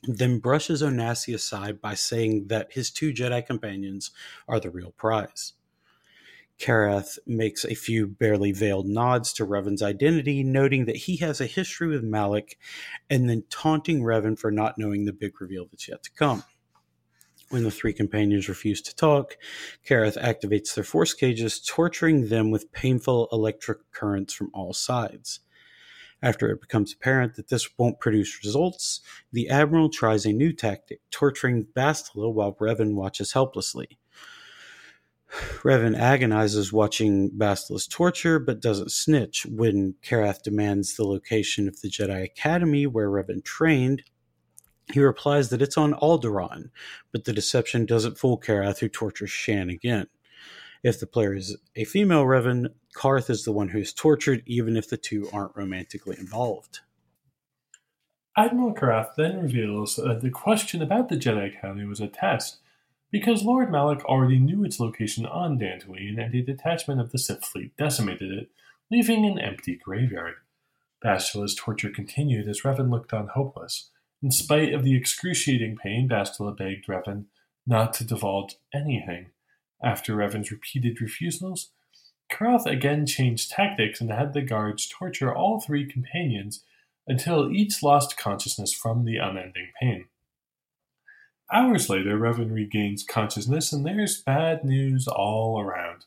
then 0.03 0.39
brushes 0.39 0.81
onasi 0.81 1.33
aside 1.33 1.81
by 1.81 1.93
saying 1.93 2.47
that 2.47 2.71
his 2.71 2.91
two 2.91 3.11
jedi 3.11 3.45
companions 3.45 4.11
are 4.47 4.59
the 4.59 4.69
real 4.69 4.91
prize 4.91 5.53
Karath 6.59 7.19
makes 7.27 7.63
a 7.63 7.75
few 7.75 8.07
barely 8.07 8.51
veiled 8.51 8.87
nods 8.87 9.31
to 9.33 9.45
Revan's 9.45 9.83
identity, 9.83 10.43
noting 10.43 10.85
that 10.85 10.95
he 10.95 11.17
has 11.17 11.39
a 11.39 11.45
history 11.45 11.87
with 11.87 12.03
Malak, 12.03 12.57
and 13.09 13.29
then 13.29 13.43
taunting 13.49 14.01
Revan 14.01 14.37
for 14.37 14.51
not 14.51 14.77
knowing 14.77 15.05
the 15.05 15.13
big 15.13 15.39
reveal 15.39 15.67
that's 15.69 15.87
yet 15.87 16.03
to 16.03 16.11
come. 16.11 16.43
When 17.49 17.63
the 17.63 17.71
three 17.71 17.93
companions 17.93 18.49
refuse 18.49 18.81
to 18.81 18.95
talk, 18.95 19.37
Karath 19.87 20.21
activates 20.21 20.73
their 20.73 20.83
force 20.83 21.13
cages, 21.13 21.61
torturing 21.61 22.27
them 22.27 22.51
with 22.51 22.73
painful 22.73 23.29
electric 23.31 23.89
currents 23.91 24.33
from 24.33 24.51
all 24.53 24.73
sides. 24.73 25.39
After 26.21 26.49
it 26.49 26.61
becomes 26.61 26.93
apparent 26.93 27.35
that 27.35 27.49
this 27.49 27.69
won't 27.77 27.99
produce 27.99 28.43
results, 28.43 29.01
the 29.31 29.49
Admiral 29.49 29.89
tries 29.89 30.25
a 30.25 30.33
new 30.33 30.51
tactic, 30.51 30.99
torturing 31.11 31.67
Bastila 31.75 32.33
while 32.33 32.55
Revan 32.55 32.95
watches 32.95 33.33
helplessly. 33.33 33.99
Revan 35.29 35.97
agonizes 35.97 36.71
watching 36.71 37.29
Bastila's 37.29 37.87
torture, 37.87 38.39
but 38.39 38.61
doesn't 38.61 38.91
snitch 38.91 39.45
when 39.45 39.95
Karath 40.01 40.41
demands 40.41 40.95
the 40.95 41.05
location 41.05 41.67
of 41.67 41.81
the 41.81 41.89
Jedi 41.89 42.23
Academy 42.23 42.87
where 42.87 43.09
Revan 43.09 43.43
trained. 43.43 44.03
He 44.93 45.01
replies 45.01 45.49
that 45.49 45.61
it's 45.61 45.77
on 45.77 45.93
Alderaan, 45.93 46.69
but 47.11 47.25
the 47.25 47.33
deception 47.33 47.85
doesn't 47.85 48.17
fool 48.17 48.39
Karath, 48.39 48.79
who 48.79 48.87
tortures 48.87 49.31
Shan 49.31 49.69
again. 49.69 50.07
If 50.83 50.99
the 50.99 51.07
player 51.07 51.33
is 51.33 51.57
a 51.75 51.83
female 51.83 52.23
Revan, 52.23 52.67
Carth 52.95 53.29
is 53.29 53.43
the 53.43 53.51
one 53.51 53.69
who 53.69 53.79
is 53.79 53.91
tortured, 53.93 54.43
even 54.45 54.77
if 54.77 54.89
the 54.89 54.97
two 54.97 55.29
aren't 55.33 55.55
romantically 55.55 56.15
involved. 56.17 56.79
Admiral 58.37 58.73
Karath 58.73 59.15
then 59.17 59.41
reveals 59.41 59.97
that 59.97 60.21
the 60.21 60.29
question 60.29 60.81
about 60.81 61.09
the 61.09 61.17
Jedi 61.17 61.57
Academy 61.57 61.85
was 61.85 61.99
a 61.99 62.07
test 62.07 62.59
because 63.19 63.43
Lord 63.43 63.71
Malak 63.71 64.05
already 64.05 64.37
knew 64.37 64.63
its 64.63 64.79
location 64.79 65.25
on 65.25 65.57
Dantooine 65.57 66.23
and 66.23 66.35
a 66.35 66.41
detachment 66.43 67.01
of 67.01 67.11
the 67.11 67.17
Sith 67.17 67.43
fleet 67.43 67.75
decimated 67.75 68.31
it, 68.31 68.49
leaving 68.91 69.25
an 69.25 69.39
empty 69.39 69.75
graveyard. 69.75 70.35
Bastila's 71.03 71.55
torture 71.55 71.89
continued 71.89 72.47
as 72.47 72.61
Revan 72.61 72.91
looked 72.91 73.13
on 73.13 73.29
hopeless. 73.29 73.89
In 74.21 74.29
spite 74.29 74.71
of 74.71 74.83
the 74.83 74.95
excruciating 74.95 75.77
pain, 75.77 76.07
Bastila 76.07 76.55
begged 76.55 76.85
Revan 76.85 77.25
not 77.65 77.91
to 77.93 78.03
divulge 78.03 78.57
anything. 78.71 79.31
After 79.81 80.15
Revan's 80.15 80.51
repeated 80.51 81.01
refusals, 81.01 81.71
Karath 82.31 82.67
again 82.67 83.07
changed 83.07 83.51
tactics 83.51 83.99
and 83.99 84.11
had 84.11 84.33
the 84.33 84.43
guards 84.43 84.87
torture 84.87 85.33
all 85.33 85.59
three 85.59 85.91
companions 85.91 86.63
until 87.07 87.51
each 87.51 87.81
lost 87.81 88.15
consciousness 88.15 88.73
from 88.73 89.05
the 89.05 89.17
unending 89.17 89.69
pain. 89.79 90.05
Hours 91.51 91.89
later, 91.89 92.17
Revan 92.17 92.51
regains 92.51 93.03
consciousness, 93.03 93.71
and 93.71 93.85
there's 93.85 94.21
bad 94.21 94.65
news 94.65 95.07
all 95.07 95.61
around. 95.61 96.05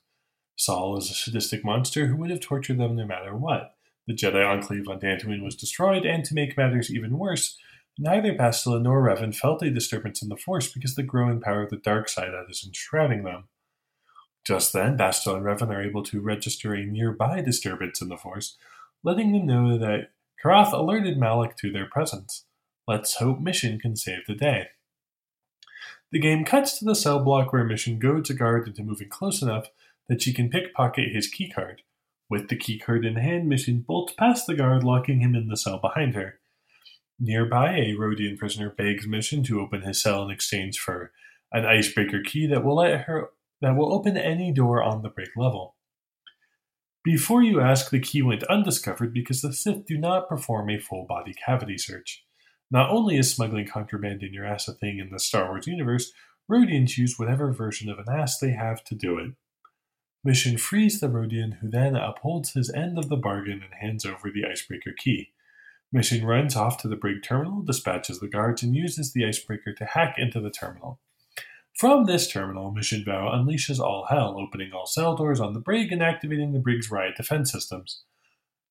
Saul 0.57 0.99
is 0.99 1.11
a 1.11 1.14
sadistic 1.14 1.64
monster 1.64 2.07
who 2.07 2.16
would 2.16 2.28
have 2.28 2.41
tortured 2.41 2.78
them 2.78 2.95
no 2.95 3.07
matter 3.07 3.34
what. 3.34 3.74
The 4.07 4.12
Jedi 4.12 4.47
Enclave 4.47 4.86
on 4.86 5.01
Dantooine 5.01 5.43
was 5.43 5.57
destroyed, 5.57 6.05
and 6.05 6.24
to 6.26 6.34
make 6.34 6.59
matters 6.59 6.93
even 6.93 7.18
worse, 7.18 7.57
neither 7.99 8.34
Bastila 8.34 8.82
nor 8.82 9.03
Revan 9.03 9.34
felt 9.34 9.62
a 9.62 9.70
disturbance 9.70 10.20
in 10.20 10.28
the 10.28 10.36
Force 10.36 10.70
because 10.70 10.95
the 10.95 11.03
growing 11.03 11.41
power 11.41 11.62
of 11.62 11.70
the 11.70 11.78
dark 11.78 12.11
side 12.11 12.32
that 12.32 12.51
is 12.51 12.62
enshrouding 12.66 13.24
them. 13.24 13.45
Just 14.47 14.74
then, 14.74 14.99
Bastila 14.99 15.36
and 15.36 15.47
Revan 15.47 15.70
are 15.70 15.82
able 15.82 16.03
to 16.03 16.20
register 16.20 16.74
a 16.74 16.84
nearby 16.84 17.41
disturbance 17.41 18.03
in 18.03 18.11
the 18.11 18.18
Force, 18.18 18.59
letting 19.03 19.32
them 19.32 19.47
know 19.47 19.78
that 19.78 20.11
Karath 20.45 20.72
alerted 20.72 21.16
Malak 21.16 21.57
to 21.59 21.72
their 21.72 21.86
presence. 21.86 22.45
Let's 22.86 23.14
hope 23.14 23.41
Mission 23.41 23.78
can 23.78 23.97
save 23.97 24.26
the 24.26 24.34
day. 24.34 24.68
The 26.12 26.18
game 26.18 26.44
cuts 26.44 26.78
to 26.78 26.84
the 26.84 26.94
cell 26.94 27.22
block 27.22 27.52
where 27.52 27.64
Mission 27.64 27.98
goads 27.98 28.30
a 28.30 28.34
guard 28.34 28.66
into 28.66 28.82
moving 28.82 29.08
close 29.08 29.42
enough 29.42 29.68
that 30.08 30.22
she 30.22 30.32
can 30.32 30.50
pickpocket 30.50 31.14
his 31.14 31.32
keycard. 31.32 31.78
With 32.28 32.48
the 32.48 32.56
keycard 32.56 33.06
in 33.06 33.16
hand, 33.16 33.48
Mission 33.48 33.84
bolts 33.86 34.12
past 34.14 34.46
the 34.46 34.54
guard, 34.54 34.82
locking 34.82 35.20
him 35.20 35.34
in 35.34 35.48
the 35.48 35.56
cell 35.56 35.78
behind 35.78 36.14
her. 36.14 36.40
Nearby, 37.18 37.76
a 37.76 37.94
Rodian 37.94 38.38
prisoner 38.38 38.70
begs 38.70 39.06
Mission 39.06 39.44
to 39.44 39.61
open 39.61 39.82
his 39.82 40.02
cell 40.02 40.24
in 40.24 40.30
exchange 40.30 40.78
for 40.78 41.12
an 41.52 41.66
icebreaker 41.66 42.22
key 42.24 42.46
that 42.46 42.64
will 42.64 42.76
let 42.76 43.02
her 43.02 43.30
that 43.61 43.76
will 43.76 43.92
open 43.92 44.16
any 44.16 44.52
door 44.52 44.82
on 44.82 45.02
the 45.02 45.11
break 45.11 45.30
level. 45.36 45.76
Before 47.04 47.42
you 47.42 47.61
ask, 47.61 47.90
the 47.90 48.00
key 48.00 48.22
went 48.22 48.42
undiscovered 48.44 49.12
because 49.12 49.42
the 49.42 49.52
Sith 49.52 49.86
do 49.86 49.98
not 49.98 50.28
perform 50.28 50.70
a 50.70 50.78
full 50.78 51.06
body 51.06 51.34
cavity 51.34 51.78
search. 51.78 52.24
Not 52.71 52.91
only 52.91 53.16
is 53.18 53.35
smuggling 53.35 53.66
contraband 53.66 54.23
in 54.23 54.33
your 54.33 54.47
ass 54.47 54.68
a 54.68 54.73
thing 54.73 54.99
in 54.99 55.11
the 55.11 55.18
Star 55.18 55.49
Wars 55.49 55.66
universe, 55.66 56.12
Rodians 56.51 56.97
use 56.97 57.18
whatever 57.18 57.53
version 57.53 57.91
of 57.91 57.99
an 57.99 58.09
ass 58.09 58.39
they 58.39 58.51
have 58.51 58.85
to 58.85 58.95
do 58.95 59.18
it. 59.18 59.33
Mission 60.23 60.59
frees 60.59 61.01
the 61.01 61.09
Rodian, 61.09 61.59
who 61.61 61.71
then 61.71 61.97
upholds 61.97 62.53
his 62.53 62.71
end 62.71 62.99
of 62.99 63.09
the 63.09 63.16
bargain 63.16 63.62
and 63.62 63.75
hands 63.81 64.05
over 64.05 64.31
the 64.31 64.45
icebreaker 64.45 64.93
key. 64.97 65.33
Mission 65.93 66.25
runs 66.25 66.55
off 66.55 66.77
to 66.79 66.89
the 66.89 66.97
brig 66.97 67.23
terminal, 67.23 67.62
dispatches 67.62 68.21
the 68.21 68.29
guards, 68.29 68.62
and 68.62 68.77
uses 68.77 69.12
the 69.12 69.25
icebreaker 69.25 69.73
to 69.73 69.85
hack 69.85 70.16
into 70.18 70.41
the 70.41 70.51
terminal. 70.51 71.01
From 71.77 72.05
this 72.05 72.31
terminal, 72.31 72.71
Mission 72.71 73.03
Vao 73.05 73.33
unleashes 73.33 73.81
all 73.81 74.07
hell, 74.11 74.37
opening 74.39 74.73
all 74.73 74.87
cell 74.87 75.16
doors 75.16 75.41
on 75.41 75.55
the 75.55 75.61
brig 75.61 75.91
and 75.91 76.03
activating 76.03 76.53
the 76.53 76.59
brig's 76.59 76.91
riot 76.91 77.16
defense 77.16 77.51
systems. 77.51 78.03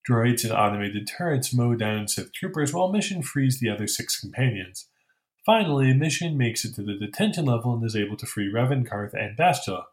Droids 0.10 0.44
and 0.44 0.52
automated 0.52 1.08
turrets 1.08 1.54
mow 1.54 1.76
down 1.76 2.08
Sith 2.08 2.34
troopers 2.34 2.74
while 2.74 2.92
Mission 2.92 3.22
frees 3.22 3.60
the 3.60 3.70
other 3.70 3.86
six 3.86 4.20
companions. 4.20 4.88
Finally, 5.46 5.94
Mission 5.94 6.38
makes 6.38 6.66
it 6.66 6.74
to 6.76 6.82
the 6.82 6.96
detention 6.96 7.46
level 7.46 7.74
and 7.74 7.84
is 7.84 7.96
able 7.96 8.18
to 8.18 8.26
free 8.26 8.52
Revan, 8.52 8.88
Carth, 8.88 9.14
and 9.14 9.38
Bastila. 9.38 9.84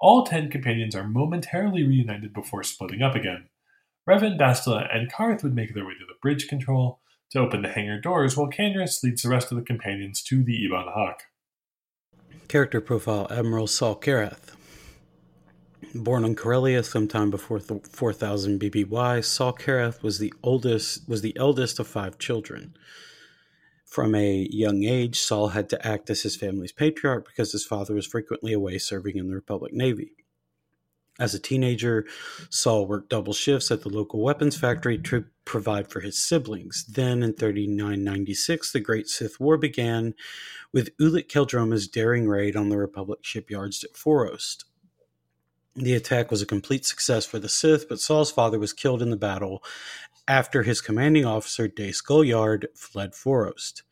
All 0.00 0.24
ten 0.24 0.50
companions 0.50 0.96
are 0.96 1.06
momentarily 1.06 1.84
reunited 1.84 2.32
before 2.32 2.64
splitting 2.64 3.02
up 3.02 3.14
again. 3.14 3.48
Revan, 4.08 4.36
Bastila, 4.36 4.88
and 4.92 5.12
Carth 5.12 5.44
would 5.44 5.54
make 5.54 5.74
their 5.74 5.86
way 5.86 5.94
to 5.94 6.06
the 6.06 6.18
bridge 6.20 6.48
control 6.48 6.98
to 7.30 7.38
open 7.38 7.62
the 7.62 7.68
hangar 7.68 8.00
doors, 8.00 8.36
while 8.36 8.50
Canderous 8.50 9.02
leads 9.04 9.22
the 9.22 9.28
rest 9.28 9.52
of 9.52 9.56
the 9.56 9.64
companions 9.64 10.22
to 10.22 10.42
the 10.42 10.54
Ebon 10.54 10.86
Hawk. 10.92 11.22
Character 12.48 12.80
profile 12.80 13.28
Admiral 13.30 13.68
Saul 13.68 13.94
Karath. 13.94 14.56
Born 15.94 16.24
on 16.24 16.34
Corellia 16.34 16.82
sometime 16.82 17.30
before 17.30 17.60
4000 17.60 18.58
BBY, 18.58 19.22
Saul 19.24 19.52
Karath 19.52 20.02
was 20.02 20.18
the 20.18 20.32
oldest 20.42 21.06
was 21.06 21.20
the 21.20 21.36
eldest 21.36 21.78
of 21.78 21.86
five 21.86 22.18
children. 22.18 22.74
From 23.84 24.14
a 24.14 24.48
young 24.50 24.84
age, 24.84 25.20
Saul 25.20 25.48
had 25.48 25.68
to 25.68 25.86
act 25.86 26.08
as 26.08 26.22
his 26.22 26.34
family's 26.34 26.72
patriarch 26.72 27.26
because 27.26 27.52
his 27.52 27.66
father 27.66 27.92
was 27.94 28.06
frequently 28.06 28.54
away 28.54 28.78
serving 28.78 29.16
in 29.18 29.28
the 29.28 29.34
Republic 29.34 29.74
Navy. 29.74 30.12
As 31.18 31.34
a 31.34 31.38
teenager, 31.38 32.06
Saul 32.48 32.86
worked 32.86 33.10
double 33.10 33.34
shifts 33.34 33.70
at 33.70 33.82
the 33.82 33.90
local 33.90 34.22
weapons 34.22 34.56
factory 34.56 34.96
to 34.96 35.26
provide 35.44 35.88
for 35.88 36.00
his 36.00 36.18
siblings. 36.18 36.86
Then, 36.86 37.22
in 37.22 37.34
3996, 37.34 38.72
the 38.72 38.80
Great 38.80 39.08
Sith 39.08 39.38
War 39.38 39.58
began 39.58 40.14
with 40.72 40.96
Ulic 40.96 41.28
Qel-Droma's 41.28 41.86
daring 41.86 42.28
raid 42.28 42.56
on 42.56 42.70
the 42.70 42.78
Republic 42.78 43.18
shipyards 43.22 43.84
at 43.84 43.92
Forost. 43.92 44.64
The 45.74 45.94
attack 45.94 46.30
was 46.30 46.42
a 46.42 46.46
complete 46.46 46.84
success 46.84 47.24
for 47.24 47.38
the 47.38 47.48
Sith, 47.48 47.88
but 47.88 48.00
Saul's 48.00 48.30
father 48.30 48.58
was 48.58 48.74
killed 48.74 49.00
in 49.00 49.10
the 49.10 49.16
battle 49.16 49.62
after 50.28 50.62
his 50.62 50.80
commanding 50.80 51.24
officer, 51.24 51.66
Dace 51.66 52.02
Gullyard, 52.02 52.66
fled 52.74 53.12
Forost. 53.12 53.82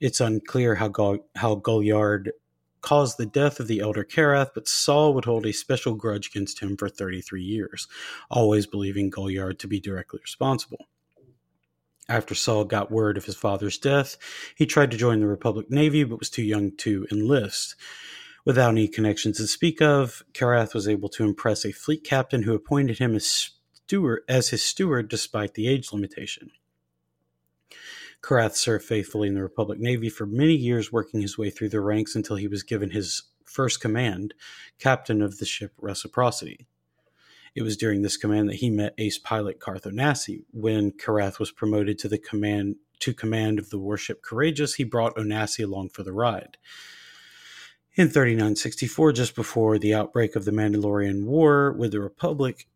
It's 0.00 0.20
unclear 0.20 0.76
how, 0.76 0.88
Gull- 0.88 1.26
how 1.36 1.54
Gullyard 1.54 2.32
caused 2.80 3.18
the 3.18 3.26
death 3.26 3.60
of 3.60 3.68
the 3.68 3.80
elder 3.80 4.04
Karath, 4.04 4.50
but 4.54 4.66
Saul 4.66 5.14
would 5.14 5.24
hold 5.24 5.46
a 5.46 5.52
special 5.52 5.94
grudge 5.94 6.28
against 6.28 6.60
him 6.60 6.76
for 6.76 6.88
33 6.88 7.42
years, 7.42 7.86
always 8.30 8.66
believing 8.66 9.10
Gullyard 9.10 9.58
to 9.60 9.68
be 9.68 9.80
directly 9.80 10.20
responsible. 10.22 10.86
After 12.08 12.34
Saul 12.34 12.64
got 12.64 12.90
word 12.90 13.16
of 13.16 13.26
his 13.26 13.36
father's 13.36 13.78
death, 13.78 14.16
he 14.56 14.66
tried 14.66 14.90
to 14.90 14.96
join 14.96 15.20
the 15.20 15.28
Republic 15.28 15.70
Navy 15.70 16.02
but 16.02 16.18
was 16.18 16.30
too 16.30 16.42
young 16.42 16.76
to 16.78 17.06
enlist. 17.12 17.76
Without 18.44 18.70
any 18.70 18.88
connections 18.88 19.36
to 19.36 19.46
speak 19.46 19.82
of, 19.82 20.22
Karath 20.32 20.74
was 20.74 20.88
able 20.88 21.08
to 21.10 21.24
impress 21.24 21.64
a 21.64 21.72
fleet 21.72 22.04
captain 22.04 22.42
who 22.42 22.54
appointed 22.54 22.98
him 22.98 23.14
as 23.14 23.52
steward 23.72 24.22
as 24.28 24.48
his 24.48 24.62
steward 24.62 25.08
despite 25.08 25.54
the 25.54 25.68
age 25.68 25.92
limitation. 25.92 26.50
Karath 28.22 28.54
served 28.54 28.84
faithfully 28.84 29.28
in 29.28 29.34
the 29.34 29.42
Republic 29.42 29.78
Navy 29.78 30.08
for 30.08 30.26
many 30.26 30.54
years, 30.54 30.92
working 30.92 31.20
his 31.20 31.38
way 31.38 31.50
through 31.50 31.70
the 31.70 31.80
ranks 31.80 32.14
until 32.14 32.36
he 32.36 32.48
was 32.48 32.62
given 32.62 32.90
his 32.90 33.22
first 33.44 33.80
command, 33.80 34.34
captain 34.78 35.22
of 35.22 35.38
the 35.38 35.46
ship 35.46 35.72
Reciprocity. 35.78 36.66
It 37.54 37.62
was 37.62 37.76
during 37.76 38.02
this 38.02 38.16
command 38.16 38.48
that 38.48 38.56
he 38.56 38.70
met 38.70 38.94
ace 38.98 39.18
pilot 39.18 39.58
Carth 39.58 39.84
Onasi. 39.84 40.44
When 40.52 40.92
Karath 40.92 41.38
was 41.38 41.50
promoted 41.50 41.98
to 41.98 42.08
the 42.08 42.18
command 42.18 42.76
to 43.00 43.12
command 43.12 43.58
of 43.58 43.70
the 43.70 43.78
warship 43.78 44.22
Courageous, 44.22 44.74
he 44.74 44.84
brought 44.84 45.16
Onasi 45.16 45.64
along 45.64 45.88
for 45.90 46.02
the 46.02 46.12
ride. 46.12 46.58
In 47.96 48.08
3964, 48.08 49.12
just 49.12 49.34
before 49.34 49.76
the 49.76 49.94
outbreak 49.94 50.36
of 50.36 50.44
the 50.44 50.52
Mandalorian 50.52 51.24
War 51.24 51.72
with 51.72 51.90
the 51.90 52.00
Republic, 52.00 52.68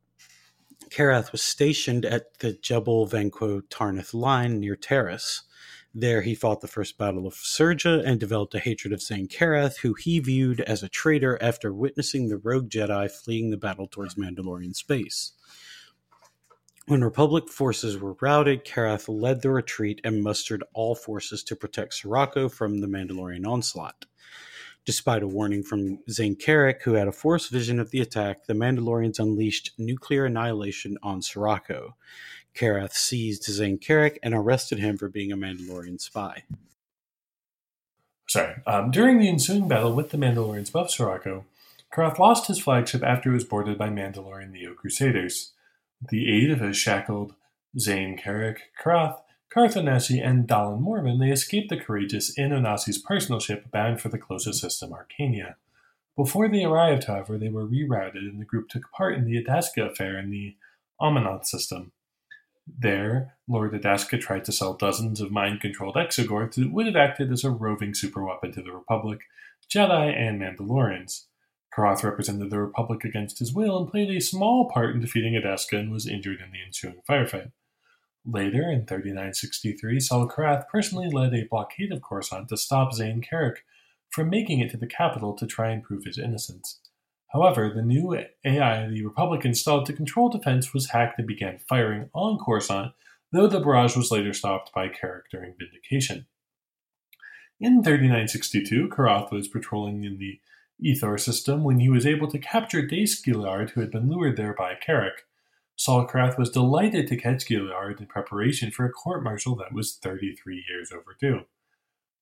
Karath 0.91 1.31
was 1.31 1.41
stationed 1.41 2.05
at 2.05 2.41
the 2.41 2.55
Jebel 2.55 3.07
Vanquo 3.07 3.63
Tarnith 3.63 4.13
line 4.13 4.59
near 4.59 4.75
Taris. 4.75 5.43
There 5.95 6.23
he 6.23 6.35
fought 6.35 6.63
the 6.63 6.67
first 6.67 6.99
battle 6.99 7.29
of 7.29 7.35
Surja 7.35 8.03
and 8.05 8.19
developed 8.19 8.57
a 8.57 8.59
hatred 8.59 8.93
of 8.93 9.01
Zayne 9.01 9.29
Carrick, 9.29 9.79
who 9.83 9.95
he 9.95 10.19
viewed 10.19 10.61
as 10.63 10.83
a 10.83 10.89
traitor 10.89 11.41
after 11.41 11.73
witnessing 11.73 12.29
the 12.29 12.37
rogue 12.39 12.69
Jedi 12.69 13.09
fleeing 13.09 13.51
the 13.51 13.57
battle 13.57 13.87
towards 13.87 14.17
Mandalorian 14.17 14.75
space. 14.75 15.33
When 16.87 17.05
Republic 17.05 17.49
forces 17.49 17.99
were 17.99 18.17
routed, 18.21 18.65
Karath 18.65 19.09
led 19.09 19.43
the 19.43 19.51
retreat 19.51 20.01
and 20.03 20.25
mustered 20.25 20.65
all 20.75 20.97
forces 20.97 21.45
to 21.45 21.55
protect 21.55 21.95
Sirocco 21.95 22.49
from 22.49 22.81
the 22.81 22.89
Mandalorian 22.89 23.47
onslaught. 23.47 24.07
Despite 24.87 25.23
a 25.23 25.29
warning 25.29 25.63
from 25.63 26.01
Zayne 26.11 26.37
Carrick, 26.37 26.83
who 26.83 26.93
had 26.93 27.09
a 27.09 27.13
force 27.13 27.49
vision 27.49 27.81
of 27.81 27.91
the 27.91 28.01
attack, 28.01 28.45
the 28.47 28.53
Mandalorians 28.53 29.19
unleashed 29.19 29.71
nuclear 29.79 30.27
annihilation 30.27 30.99
on 31.03 31.23
Sirocco. 31.23 31.97
Karath 32.55 32.93
seized 32.93 33.45
Zayne 33.45 33.79
Carrick 33.79 34.19
and 34.23 34.35
arrested 34.35 34.79
him 34.79 34.99
for 34.99 35.09
being 35.09 35.33
a 35.33 35.37
Mandalorian 35.37 36.01
spy. 36.01 36.43
Sorry. 38.29 38.57
Um, 38.67 38.91
during 38.91 39.19
the 39.19 39.29
ensuing 39.29 39.69
battle 39.69 39.95
with 39.95 40.11
the 40.11 40.19
Mandalorians 40.19 40.69
above 40.69 40.91
Sirocco, 40.91 41.47
Karath 41.93 42.19
lost 42.19 42.49
his 42.49 42.59
flagship 42.59 43.03
after 43.03 43.31
it 43.31 43.35
was 43.35 43.45
boarded 43.45 43.79
by 43.79 43.89
Mandalorian 43.89 44.51
Neo 44.51 44.75
Crusaders. 44.75 45.53
With 46.01 46.11
the 46.11 46.29
aid 46.31 46.51
of 46.51 46.61
his 46.61 46.77
shackled 46.77 47.35
Zayne 47.79 48.19
Carrick, 48.19 48.71
Karath 48.83 49.19
Carth 49.55 49.77
Onasi 49.77 50.21
and 50.21 50.49
Dallin 50.49 50.81
Morven, 50.81 51.21
they 51.21 51.31
escape 51.31 51.69
the 51.69 51.77
Courageous 51.77 52.37
in 52.37 52.51
Onasi's 52.51 52.99
personal 52.99 53.39
ship 53.39 53.71
bound 53.71 54.01
for 54.01 54.09
the 54.09 54.19
closest 54.19 54.61
system, 54.61 54.91
Arcania. 54.91 55.55
Before 56.17 56.49
they 56.49 56.65
arrived, 56.65 57.05
however, 57.05 57.39
they 57.39 57.51
were 57.51 57.65
rerouted 57.65 58.29
and 58.29 58.41
the 58.41 58.45
group 58.45 58.69
took 58.69 58.91
part 58.91 59.15
in 59.15 59.25
the 59.25 59.41
Adasca 59.41 59.93
affair 59.93 60.19
in 60.19 60.31
the 60.31 60.57
Amanat 61.01 61.47
system. 61.47 61.93
There, 62.67 63.37
Lord 63.47 63.73
Adasca 63.75 64.21
tried 64.21 64.45
to 64.47 64.53
sell 64.53 64.75
dozens 64.75 65.21
of 65.21 65.31
mind-controlled 65.31 65.95
exogorths 65.95 66.57
that 66.57 66.73
would 66.73 66.87
have 66.87 66.97
acted 66.97 67.31
as 67.31 67.45
a 67.45 67.51
roving 67.51 67.93
superweapon 67.93 68.53
to 68.55 68.63
the 68.63 68.73
Republic, 68.73 69.21
Jedi, 69.73 70.13
and 70.19 70.41
Mandalorians. 70.41 71.27
Karath 71.73 72.03
represented 72.03 72.51
the 72.51 72.59
Republic 72.59 73.05
against 73.05 73.39
his 73.39 73.55
will 73.55 73.79
and 73.79 73.89
played 73.89 74.11
a 74.11 74.21
small 74.21 74.69
part 74.69 74.97
in 74.97 75.01
defeating 75.01 75.35
Adasca 75.35 75.79
and 75.79 75.93
was 75.93 76.09
injured 76.09 76.41
in 76.41 76.51
the 76.51 76.59
ensuing 76.67 77.03
firefight. 77.09 77.53
Later, 78.27 78.71
in 78.71 78.87
3963, 78.87 80.01
Saul 80.01 80.29
Karath 80.29 80.67
personally 80.69 81.11
led 81.11 81.35
a 81.35 81.47
blockade 81.51 81.93
of 81.93 82.03
Coruscant 82.03 82.49
to 82.49 82.57
stop 82.57 82.95
Zayne 82.95 83.21
Carrick 83.21 83.65
from 84.09 84.31
making 84.31 84.61
it 84.61 84.71
to 84.71 84.77
the 84.77 84.87
capital 84.87 85.35
to 85.35 85.47
try 85.47 85.71
and 85.71 85.83
prove 85.83 86.05
his 86.05 86.19
innocence. 86.19 86.81
However, 87.35 87.71
the 87.75 87.83
new 87.83 88.17
AI 88.45 88.87
the 88.87 89.05
Republic 89.05 89.45
installed 89.45 89.87
to 89.87 89.93
control 89.93 90.29
defense 90.31 90.73
was 90.73 90.91
hacked 90.91 91.19
and 91.19 91.27
began 91.27 91.59
firing 91.59 92.09
on 92.15 92.39
Coruscant, 92.39 92.93
though 93.33 93.49
the 93.49 93.61
barrage 93.61 93.97
was 93.97 94.13
later 94.13 94.33
stopped 94.33 94.73
by 94.73 94.89
Carrick 94.89 95.31
during 95.31 95.55
Vindication. 95.59 96.27
In 97.61 97.83
3962, 97.83 98.89
Karath 98.89 99.33
was 99.33 99.49
patrolling 99.49 100.05
in 100.05 100.19
the 100.19 100.41
Ethor 100.83 101.19
system 101.21 101.65
when 101.65 101.81
he 101.81 101.89
was 101.89 102.07
able 102.07 102.29
to 102.31 102.39
capture 102.39 102.87
Dace 102.87 103.21
Gilliard, 103.21 103.71
who 103.71 103.81
had 103.81 103.91
been 103.91 104.09
lured 104.09 104.37
there 104.37 104.55
by 104.55 104.75
Carrick. 104.75 105.27
Saul 105.77 106.07
Karath 106.07 106.39
was 106.39 106.51
delighted 106.51 107.09
to 107.09 107.17
catch 107.17 107.47
Gilliard 107.47 108.01
in 108.01 108.07
preparation 108.07 108.71
for 108.71 108.85
a 108.85 108.93
court 108.93 109.25
martial 109.25 109.57
that 109.57 109.73
was 109.73 109.97
33 109.97 110.65
years 110.69 110.93
overdue. 110.93 111.47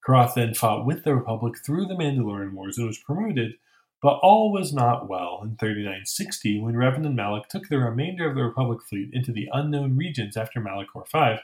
Karath 0.06 0.34
then 0.34 0.54
fought 0.54 0.86
with 0.86 1.04
the 1.04 1.14
Republic 1.14 1.54
through 1.64 1.86
the 1.86 1.94
Mandalorian 1.94 2.54
Wars 2.54 2.78
and 2.78 2.86
was 2.86 2.98
promoted, 2.98 3.52
but 4.00 4.18
all 4.22 4.50
was 4.50 4.72
not 4.72 5.08
well 5.08 5.40
in 5.44 5.56
3960 5.56 6.60
when 6.60 6.74
Revan 6.74 7.06
and 7.06 7.14
Malak 7.14 7.48
took 7.48 7.68
the 7.68 7.78
remainder 7.78 8.28
of 8.28 8.34
the 8.34 8.42
Republic 8.42 8.80
fleet 8.82 9.10
into 9.12 9.32
the 9.32 9.48
unknown 9.52 9.96
regions 9.96 10.36
after 10.36 10.60
Malachor 10.60 11.06
V. 11.12 11.40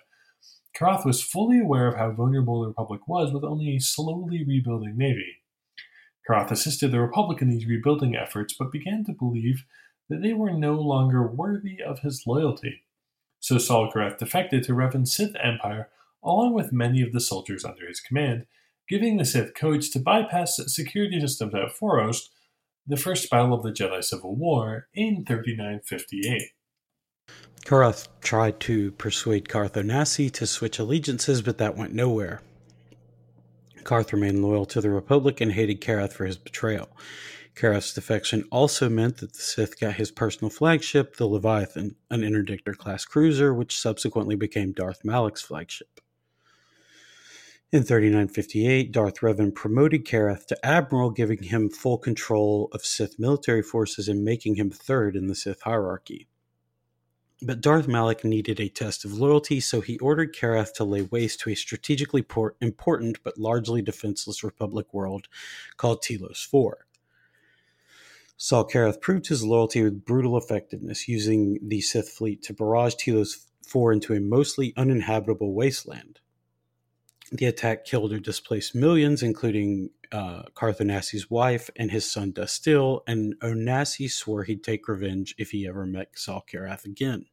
Karath 0.77 1.05
was 1.05 1.23
fully 1.23 1.61
aware 1.61 1.89
of 1.89 1.97
how 1.97 2.11
vulnerable 2.11 2.63
the 2.63 2.69
Republic 2.69 3.07
was 3.07 3.33
with 3.33 3.45
only 3.45 3.77
a 3.77 3.81
slowly 3.81 4.45
rebuilding 4.45 4.97
navy. 4.97 5.43
Karath 6.29 6.51
assisted 6.51 6.91
the 6.91 7.01
Republic 7.01 7.41
in 7.41 7.49
these 7.49 7.67
rebuilding 7.67 8.17
efforts, 8.17 8.55
but 8.59 8.73
began 8.73 9.05
to 9.05 9.13
believe 9.13 9.65
that 10.09 10.23
they 10.23 10.33
were 10.33 10.53
no 10.53 10.75
longer 10.75 11.27
worthy 11.27 11.83
of 11.83 12.01
his 12.01 12.25
loyalty. 12.27 12.83
So 13.41 13.59
Saul 13.59 13.91
Karath 13.93 14.19
defected 14.19 14.65
to 14.65 14.75
Revan's 14.75 15.15
Sith 15.15 15.37
Empire 15.43 15.89
along 16.23 16.55
with 16.55 16.73
many 16.73 17.03
of 17.03 17.13
the 17.13 17.21
soldiers 17.21 17.65
under 17.65 17.87
his 17.87 18.01
command, 18.01 18.47
giving 18.89 19.17
the 19.17 19.25
Sith 19.25 19.55
codes 19.55 19.89
to 19.91 19.99
bypass 19.99 20.61
security 20.67 21.21
systems 21.21 21.55
at 21.55 21.73
Forost, 21.77 22.29
the 22.87 22.97
first 22.97 23.31
battle 23.31 23.55
of 23.55 23.63
the 23.63 23.71
Jedi 23.71 24.03
Civil 24.03 24.35
War 24.35 24.89
in 24.95 25.25
3958. 25.25 26.51
Karath 27.65 28.09
tried 28.21 28.61
to 28.61 28.93
persuade 28.93 29.49
Carth 29.49 29.75
Onasi 29.75 30.33
to 30.33 30.47
switch 30.47 30.79
allegiances, 30.79 31.43
but 31.43 31.59
that 31.59 31.77
went 31.77 31.93
nowhere. 31.93 32.41
Carth 33.85 34.13
remained 34.13 34.43
loyal 34.43 34.65
to 34.67 34.81
the 34.81 34.91
Republic 34.91 35.41
and 35.41 35.53
hated 35.53 35.81
Karath 35.81 36.13
for 36.13 36.25
his 36.25 36.39
betrayal. 36.39 36.89
Karath's 37.59 37.93
defection 37.93 38.45
also 38.53 38.89
meant 38.89 39.17
that 39.17 39.33
the 39.33 39.41
Sith 39.41 39.81
got 39.81 39.95
his 39.95 40.13
personal 40.13 40.49
flagship, 40.49 41.17
the 41.17 41.27
Leviathan, 41.27 41.97
an 42.09 42.21
interdictor 42.21 42.77
class 42.77 43.05
cruiser, 43.05 43.53
which 43.53 43.77
subsequently 43.77 44.37
became 44.37 44.71
Darth 44.71 45.05
Malak's 45.05 45.43
flagship. 45.43 46.01
In 47.73 47.83
3958, 47.83 48.93
Darth 48.93 49.21
Revan 49.21 49.53
promoted 49.53 50.07
Karath 50.07 50.47
to 50.47 50.67
Admiral, 50.67 51.11
giving 51.11 51.43
him 51.43 51.69
full 51.69 51.99
control 51.99 52.69
of 52.73 52.85
Sith 52.85 53.19
military 53.19 53.63
forces 53.63 54.09
and 54.09 54.25
making 54.25 54.55
him 54.55 54.71
third 54.71 55.17
in 55.17 55.27
the 55.27 55.35
Sith 55.35 55.63
hierarchy. 55.63 56.29
But 57.43 57.61
Darth 57.61 57.89
Malak 57.89 58.25
needed 58.25 58.61
a 58.61 58.69
test 58.69 59.05
of 59.05 59.13
loyalty, 59.13 59.59
so 59.59 59.81
he 59.81 59.99
ordered 59.99 60.35
Karath 60.35 60.73
to 60.75 60.85
lay 60.85 61.03
waste 61.03 61.41
to 61.41 61.51
a 61.51 61.57
strategically 61.57 62.25
important 62.61 63.19
but 63.25 63.37
largely 63.37 63.83
defenseless 63.83 64.45
Republic 64.45 64.95
world 64.95 65.27
called 65.77 66.03
Telos 66.03 66.43
4. 66.43 66.87
Saul 68.41 68.69
Karath 68.69 69.01
proved 69.01 69.27
his 69.27 69.45
loyalty 69.45 69.83
with 69.83 70.05
brutal 70.05 70.39
effectiveness, 70.39 71.09
using 71.09 71.59
the 71.61 71.81
Sith 71.81 72.09
fleet 72.09 72.41
to 72.45 72.55
barrage 72.55 72.95
Telos 72.95 73.49
4 73.67 73.93
into 73.93 74.15
a 74.15 74.21
mostly 74.21 74.73
uninhabitable 74.77 75.53
wasteland. 75.53 76.21
The 77.33 77.47
attack 77.47 77.85
killed 77.85 78.13
or 78.13 78.21
displaced 78.21 78.77
millions, 78.77 79.25
including 79.25 79.91
uh, 80.13 80.45
wife 81.29 81.69
and 81.77 81.91
his 81.91 82.11
son 82.11 82.33
Dustil, 82.33 83.01
and 83.09 83.35
Onasi 83.41 84.09
swore 84.09 84.45
he'd 84.45 84.63
take 84.63 84.87
revenge 84.87 85.35
if 85.37 85.51
he 85.51 85.67
ever 85.67 85.85
met 85.85 86.17
Saul 86.17 86.45
Karath 86.51 86.85
again. 86.85 87.27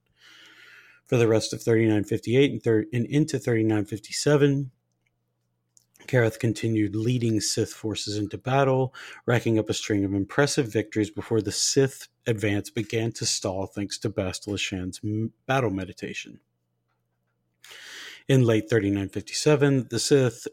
For 1.06 1.18
the 1.18 1.28
rest 1.28 1.54
of 1.54 1.62
3958 1.62 2.52
and, 2.52 2.64
thir- 2.64 2.86
and 2.92 3.06
into 3.06 3.38
3957, 3.38 4.72
Karath 6.08 6.40
continued 6.40 6.96
leading 6.96 7.40
Sith 7.42 7.74
forces 7.74 8.18
into 8.18 8.38
battle, 8.38 8.94
racking 9.26 9.60
up 9.60 9.70
a 9.70 9.74
string 9.74 10.06
of 10.06 10.14
impressive 10.14 10.72
victories 10.72 11.10
before 11.10 11.42
the 11.42 11.52
Sith 11.52 12.08
advance 12.28 12.70
began 12.70 13.12
to 13.14 13.26
stall 13.26 13.66
thanks 13.66 13.98
to 14.00 14.10
Bastila 14.10 14.60
Shan's 14.60 15.00
battle 15.46 15.70
meditation. 15.70 16.40
In 18.28 18.44
late 18.44 18.70
3957, 18.70 19.88
the 19.90 20.00
Sith 20.00 20.48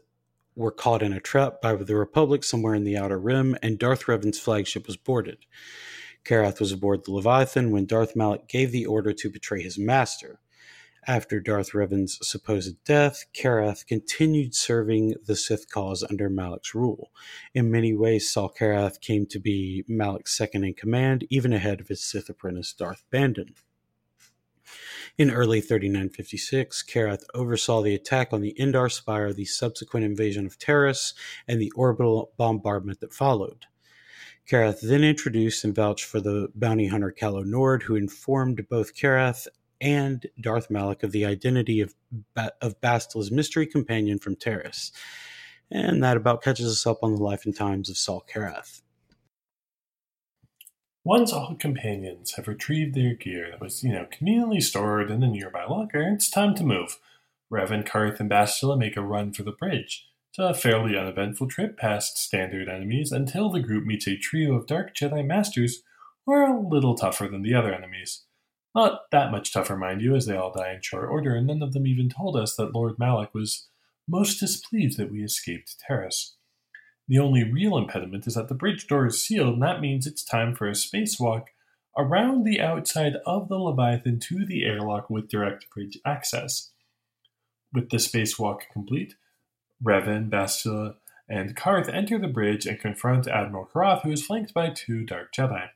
were 0.55 0.71
caught 0.71 1.01
in 1.01 1.13
a 1.13 1.19
trap 1.19 1.61
by 1.61 1.75
the 1.75 1.95
Republic 1.95 2.43
somewhere 2.43 2.75
in 2.75 2.83
the 2.83 2.97
Outer 2.97 3.17
Rim, 3.17 3.57
and 3.63 3.79
Darth 3.79 4.07
Revan's 4.07 4.39
flagship 4.39 4.85
was 4.85 4.97
boarded. 4.97 5.39
Karath 6.23 6.59
was 6.59 6.71
aboard 6.71 7.03
the 7.03 7.11
Leviathan 7.11 7.71
when 7.71 7.85
Darth 7.85 8.15
Malak 8.15 8.47
gave 8.47 8.71
the 8.71 8.85
order 8.85 9.11
to 9.13 9.29
betray 9.29 9.61
his 9.61 9.77
master. 9.77 10.39
After 11.05 11.41
Darth 11.41 11.73
Revan's 11.73 12.17
supposed 12.21 12.81
death, 12.85 13.25
Karath 13.33 13.85
continued 13.85 14.55
serving 14.55 15.15
the 15.25 15.35
Sith 15.35 15.69
cause 15.69 16.01
under 16.01 16.29
Malak's 16.29 16.73
rule. 16.73 17.11
In 17.53 17.69
many 17.69 17.93
ways, 17.93 18.31
Saul 18.31 18.49
Karath 18.49 19.01
came 19.01 19.25
to 19.25 19.39
be 19.39 19.83
Malak's 19.89 20.37
second 20.37 20.63
in 20.63 20.75
command, 20.75 21.25
even 21.29 21.51
ahead 21.51 21.81
of 21.81 21.89
his 21.89 22.01
Sith 22.01 22.29
apprentice 22.29 22.71
Darth 22.71 23.03
Bandon. 23.11 23.53
In 25.17 25.29
early 25.29 25.59
3956, 25.59 26.83
Karath 26.83 27.23
oversaw 27.33 27.81
the 27.81 27.95
attack 27.95 28.31
on 28.31 28.39
the 28.39 28.55
Endar 28.57 28.89
Spire, 28.89 29.33
the 29.33 29.45
subsequent 29.45 30.05
invasion 30.05 30.45
of 30.45 30.57
Taris, 30.57 31.13
and 31.49 31.59
the 31.59 31.71
orbital 31.71 32.31
bombardment 32.37 33.01
that 33.01 33.13
followed. 33.13 33.65
Karath 34.49 34.79
then 34.81 35.03
introduced 35.03 35.65
and 35.65 35.75
vouched 35.75 36.05
for 36.05 36.21
the 36.21 36.47
bounty 36.55 36.87
hunter 36.87 37.11
Calo 37.11 37.45
Nord, 37.45 37.83
who 37.83 37.95
informed 37.95 38.67
both 38.69 38.95
Karath 38.95 39.47
and 39.83 40.25
Darth 40.39 40.71
Malak 40.71 41.03
of 41.03 41.11
the 41.11 41.25
identity 41.25 41.81
of, 41.81 41.93
ba- 42.33 42.53
of 42.61 42.79
Bastila's 42.79 43.31
mystery 43.31 43.67
companion 43.67 44.17
from 44.17 44.37
Taris. 44.37 44.91
And 45.69 46.01
that 46.01 46.15
about 46.15 46.41
catches 46.41 46.67
us 46.67 46.87
up 46.87 46.99
on 47.03 47.15
the 47.15 47.21
life 47.21 47.45
and 47.45 47.55
times 47.55 47.89
of 47.89 47.97
Saul 47.97 48.25
Karath. 48.33 48.81
Once 51.03 51.33
all 51.33 51.55
companions 51.55 52.35
have 52.35 52.47
retrieved 52.47 52.95
their 52.95 53.13
gear 53.13 53.49
that 53.51 53.59
was, 53.59 53.83
you 53.83 53.91
know, 53.91 54.07
conveniently 54.09 54.61
stored 54.61 55.11
in 55.11 55.21
a 55.21 55.27
nearby 55.27 55.65
locker, 55.65 56.01
it's 56.01 56.29
time 56.29 56.55
to 56.55 56.63
move. 56.63 56.97
Revan, 57.51 57.85
Carth, 57.85 58.21
and 58.21 58.31
Bastila 58.31 58.77
make 58.77 58.95
a 58.95 59.01
run 59.01 59.33
for 59.33 59.43
the 59.43 59.51
bridge. 59.51 60.07
It's 60.31 60.39
a 60.39 60.53
fairly 60.53 60.97
uneventful 60.97 61.49
trip 61.49 61.77
past 61.77 62.17
standard 62.17 62.69
enemies 62.69 63.11
until 63.11 63.51
the 63.51 63.59
group 63.59 63.85
meets 63.85 64.07
a 64.07 64.15
trio 64.15 64.53
of 64.53 64.65
Dark 64.65 64.95
Jedi 64.95 65.25
Masters 65.25 65.83
who 66.25 66.31
are 66.31 66.45
a 66.45 66.67
little 66.67 66.95
tougher 66.95 67.27
than 67.27 67.41
the 67.41 67.53
other 67.53 67.73
enemies. 67.73 68.23
Not 68.75 69.11
that 69.11 69.31
much 69.31 69.53
tougher, 69.53 69.77
mind 69.77 70.01
you, 70.01 70.15
as 70.15 70.25
they 70.25 70.35
all 70.35 70.51
die 70.51 70.73
in 70.73 70.81
short 70.81 71.09
order, 71.09 71.35
and 71.35 71.47
none 71.47 71.61
of 71.61 71.73
them 71.73 71.85
even 71.85 72.09
told 72.09 72.35
us 72.35 72.55
that 72.55 72.73
Lord 72.73 72.97
Malak 72.97 73.33
was 73.33 73.67
most 74.07 74.39
displeased 74.39 74.97
that 74.97 75.11
we 75.11 75.23
escaped 75.23 75.75
Taris. 75.87 76.31
The 77.07 77.19
only 77.19 77.43
real 77.43 77.77
impediment 77.77 78.25
is 78.27 78.35
that 78.35 78.47
the 78.47 78.55
bridge 78.55 78.87
door 78.87 79.05
is 79.05 79.23
sealed, 79.23 79.55
and 79.55 79.63
that 79.63 79.81
means 79.81 80.07
it's 80.07 80.23
time 80.23 80.55
for 80.55 80.67
a 80.67 80.71
spacewalk 80.71 81.47
around 81.97 82.43
the 82.43 82.59
outside 82.59 83.17
of 83.25 83.49
the 83.49 83.57
Leviathan 83.57 84.19
to 84.19 84.45
the 84.45 84.65
airlock 84.65 85.09
with 85.09 85.29
direct 85.29 85.69
bridge 85.69 85.99
access. 86.05 86.71
With 87.71 87.89
the 87.89 87.97
spacewalk 87.97 88.61
complete, 88.71 89.15
Revan, 89.83 90.29
Bastila, 90.29 90.95
and 91.29 91.55
Carth 91.55 91.89
enter 91.89 92.17
the 92.17 92.27
bridge 92.27 92.65
and 92.65 92.79
confront 92.79 93.27
Admiral 93.27 93.69
Karath, 93.73 94.01
who 94.03 94.11
is 94.11 94.25
flanked 94.25 94.53
by 94.53 94.69
two 94.69 95.03
Dark 95.03 95.33
Jedi. 95.33 95.69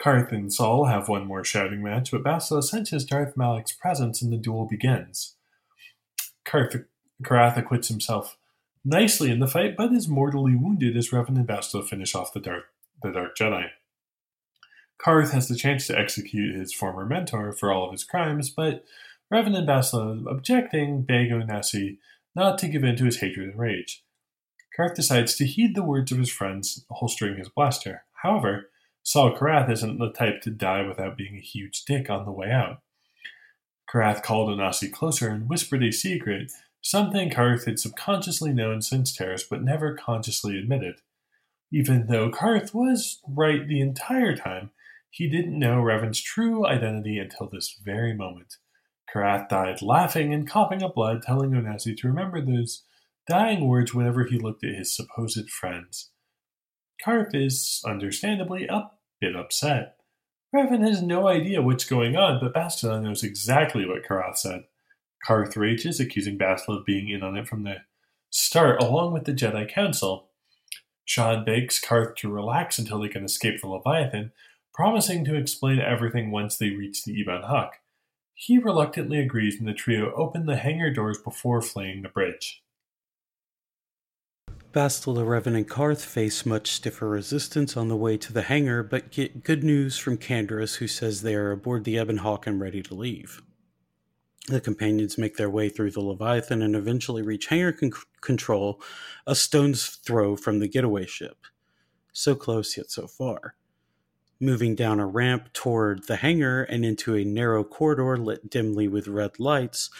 Carth 0.00 0.32
and 0.32 0.52
Saul 0.52 0.86
have 0.86 1.08
one 1.08 1.26
more 1.26 1.44
shouting 1.44 1.82
match, 1.82 2.10
but 2.10 2.24
Bastila 2.24 2.64
senses 2.64 3.04
Darth 3.04 3.36
Malak's 3.36 3.72
presence 3.72 4.22
and 4.22 4.32
the 4.32 4.38
duel 4.38 4.66
begins. 4.66 5.36
Karth, 6.46 6.86
Karath 7.22 7.58
acquits 7.58 7.88
himself 7.88 8.38
nicely 8.82 9.30
in 9.30 9.40
the 9.40 9.46
fight, 9.46 9.76
but 9.76 9.92
is 9.92 10.08
mortally 10.08 10.56
wounded 10.56 10.96
as 10.96 11.10
Revan 11.10 11.36
and 11.36 11.46
Bastila 11.46 11.86
finish 11.86 12.14
off 12.14 12.32
the 12.32 12.40
Dark, 12.40 12.64
the 13.02 13.10
Dark 13.10 13.36
Jedi. 13.36 13.68
Carth 14.96 15.32
has 15.32 15.48
the 15.48 15.56
chance 15.56 15.86
to 15.86 15.98
execute 15.98 16.54
his 16.54 16.72
former 16.72 17.04
mentor 17.04 17.52
for 17.52 17.70
all 17.70 17.84
of 17.84 17.92
his 17.92 18.04
crimes, 18.04 18.48
but 18.48 18.84
Revan 19.30 19.56
and 19.56 19.68
Bastila 19.68 20.30
objecting 20.30 21.02
beg 21.02 21.28
Onasi 21.28 21.98
not 22.34 22.56
to 22.58 22.68
give 22.68 22.84
in 22.84 22.96
to 22.96 23.04
his 23.04 23.20
hatred 23.20 23.50
and 23.50 23.58
rage. 23.58 24.02
Carth 24.74 24.94
decides 24.94 25.34
to 25.36 25.44
heed 25.44 25.74
the 25.74 25.84
words 25.84 26.10
of 26.10 26.18
his 26.18 26.30
friends, 26.30 26.86
holstering 26.90 27.36
his 27.36 27.50
blaster. 27.50 28.04
However, 28.22 28.69
Saul 29.10 29.36
Karath 29.36 29.68
isn't 29.68 29.98
the 29.98 30.12
type 30.12 30.40
to 30.42 30.50
die 30.50 30.86
without 30.86 31.16
being 31.16 31.34
a 31.34 31.40
huge 31.40 31.84
dick 31.84 32.08
on 32.08 32.24
the 32.24 32.30
way 32.30 32.52
out. 32.52 32.78
Karath 33.92 34.22
called 34.22 34.48
Onasi 34.48 34.88
closer 34.88 35.28
and 35.30 35.48
whispered 35.48 35.82
a 35.82 35.90
secret 35.90 36.52
Something 36.80 37.28
Carth 37.28 37.64
had 37.64 37.80
subconsciously 37.80 38.52
known 38.52 38.82
since 38.82 39.10
Taris, 39.10 39.42
but 39.50 39.64
never 39.64 39.96
consciously 39.96 40.56
admitted. 40.56 41.00
Even 41.72 42.06
though 42.06 42.30
Carth 42.30 42.72
was 42.72 43.18
right 43.26 43.66
the 43.66 43.80
entire 43.80 44.36
time, 44.36 44.70
he 45.10 45.28
didn't 45.28 45.58
know 45.58 45.80
Revan's 45.80 46.22
true 46.22 46.64
identity 46.64 47.18
until 47.18 47.48
this 47.48 47.80
very 47.84 48.14
moment. 48.14 48.58
Karath 49.12 49.48
died 49.48 49.82
laughing 49.82 50.32
and 50.32 50.48
coughing 50.48 50.84
up 50.84 50.94
blood, 50.94 51.22
telling 51.22 51.50
Onasi 51.50 51.96
to 51.96 52.06
remember 52.06 52.40
those 52.40 52.84
dying 53.28 53.66
words 53.66 53.92
whenever 53.92 54.22
he 54.22 54.38
looked 54.38 54.62
at 54.62 54.76
his 54.76 54.94
supposed 54.94 55.50
friends. 55.50 56.10
Carth 57.04 57.34
is 57.34 57.82
understandably 57.84 58.68
a 58.68 58.88
bit 59.20 59.36
upset. 59.36 59.96
Revan 60.54 60.86
has 60.86 61.02
no 61.02 61.28
idea 61.28 61.62
what's 61.62 61.84
going 61.84 62.16
on, 62.16 62.40
but 62.40 62.54
Bastila 62.54 63.02
knows 63.02 63.22
exactly 63.22 63.86
what 63.86 64.04
Karath 64.04 64.38
said. 64.38 64.64
Carth 65.24 65.56
rages, 65.56 66.00
accusing 66.00 66.38
Bastila 66.38 66.80
of 66.80 66.84
being 66.84 67.08
in 67.08 67.22
on 67.22 67.36
it 67.36 67.46
from 67.46 67.62
the 67.62 67.76
start, 68.30 68.82
along 68.82 69.12
with 69.12 69.24
the 69.24 69.32
Jedi 69.32 69.68
Council. 69.68 70.28
Shan 71.04 71.44
begs 71.44 71.78
Carth 71.78 72.16
to 72.16 72.32
relax 72.32 72.78
until 72.78 73.00
they 73.00 73.08
can 73.08 73.24
escape 73.24 73.60
the 73.60 73.68
Leviathan, 73.68 74.32
promising 74.72 75.24
to 75.24 75.36
explain 75.36 75.78
everything 75.78 76.30
once 76.30 76.56
they 76.56 76.70
reach 76.70 77.04
the 77.04 77.12
Ebon 77.12 77.42
Hawk. 77.42 77.74
He 78.34 78.58
reluctantly 78.58 79.20
agrees, 79.20 79.58
and 79.58 79.68
the 79.68 79.74
trio 79.74 80.12
open 80.14 80.46
the 80.46 80.56
hangar 80.56 80.92
doors 80.92 81.18
before 81.18 81.60
fleeing 81.60 82.02
the 82.02 82.08
bridge. 82.08 82.62
Bastila, 84.72 85.24
Revan, 85.24 85.56
and 85.56 85.68
Carth 85.68 86.04
face 86.04 86.46
much 86.46 86.70
stiffer 86.70 87.08
resistance 87.08 87.76
on 87.76 87.88
the 87.88 87.96
way 87.96 88.16
to 88.16 88.32
the 88.32 88.42
hangar, 88.42 88.84
but 88.84 89.10
get 89.10 89.42
good 89.42 89.64
news 89.64 89.98
from 89.98 90.16
Canderous, 90.16 90.76
who 90.76 90.86
says 90.86 91.22
they 91.22 91.34
are 91.34 91.50
aboard 91.50 91.82
the 91.82 91.96
Ebon 91.96 92.18
Hawk 92.18 92.46
and 92.46 92.60
ready 92.60 92.80
to 92.82 92.94
leave. 92.94 93.42
The 94.46 94.60
companions 94.60 95.18
make 95.18 95.36
their 95.36 95.50
way 95.50 95.70
through 95.70 95.90
the 95.90 96.00
Leviathan 96.00 96.62
and 96.62 96.76
eventually 96.76 97.22
reach 97.22 97.46
hangar 97.46 97.72
con- 97.72 97.90
control, 98.20 98.80
a 99.26 99.34
stone's 99.34 99.86
throw 99.86 100.36
from 100.36 100.60
the 100.60 100.68
getaway 100.68 101.06
ship. 101.06 101.46
So 102.12 102.36
close, 102.36 102.76
yet 102.76 102.92
so 102.92 103.08
far. 103.08 103.56
Moving 104.38 104.76
down 104.76 105.00
a 105.00 105.06
ramp 105.06 105.52
toward 105.52 106.06
the 106.06 106.16
hangar 106.16 106.62
and 106.62 106.84
into 106.84 107.16
a 107.16 107.24
narrow 107.24 107.64
corridor 107.64 108.16
lit 108.16 108.48
dimly 108.48 108.86
with 108.86 109.08
red 109.08 109.40
lights, 109.40 109.90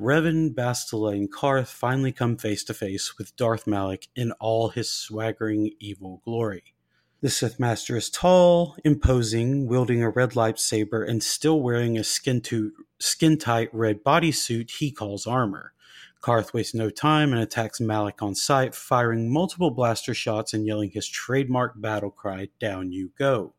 Revan, 0.00 0.54
Bastila, 0.54 1.12
and 1.12 1.30
Carth 1.30 1.68
finally 1.68 2.12
come 2.12 2.36
face 2.36 2.64
to 2.64 2.74
face 2.74 3.18
with 3.18 3.36
Darth 3.36 3.66
Malak 3.66 4.08
in 4.16 4.32
all 4.32 4.70
his 4.70 4.90
swaggering 4.90 5.72
evil 5.78 6.20
glory. 6.24 6.74
The 7.20 7.30
Sith 7.30 7.60
Master 7.60 7.96
is 7.96 8.10
tall, 8.10 8.76
imposing, 8.84 9.68
wielding 9.68 10.02
a 10.02 10.10
red 10.10 10.30
lightsaber, 10.30 11.08
and 11.08 11.22
still 11.22 11.60
wearing 11.60 11.96
a 11.96 12.02
skin, 12.02 12.40
to- 12.42 12.72
skin 12.98 13.38
tight 13.38 13.68
red 13.72 14.02
bodysuit 14.02 14.72
he 14.72 14.90
calls 14.90 15.26
armor. 15.26 15.72
Carth 16.20 16.52
wastes 16.52 16.74
no 16.74 16.90
time 16.90 17.32
and 17.32 17.40
attacks 17.40 17.80
Malak 17.80 18.22
on 18.22 18.34
sight, 18.34 18.74
firing 18.74 19.32
multiple 19.32 19.70
blaster 19.70 20.14
shots 20.14 20.52
and 20.52 20.66
yelling 20.66 20.90
his 20.90 21.06
trademark 21.06 21.80
battle 21.80 22.10
cry, 22.10 22.48
Down 22.58 22.92
you 22.92 23.12
go. 23.18 23.54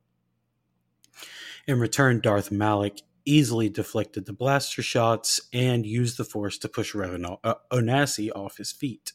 In 1.67 1.79
return, 1.79 2.19
Darth 2.19 2.51
Malak 2.51 2.99
easily 3.25 3.69
deflected 3.69 4.25
the 4.25 4.33
blaster 4.33 4.81
shots 4.81 5.41
and 5.51 5.85
used 5.85 6.17
the 6.17 6.23
force 6.23 6.57
to 6.59 6.69
push 6.69 6.93
Revan 6.93 7.37
uh, 7.43 7.55
Onasi 7.71 8.29
off 8.35 8.57
his 8.57 8.71
feet. 8.71 9.13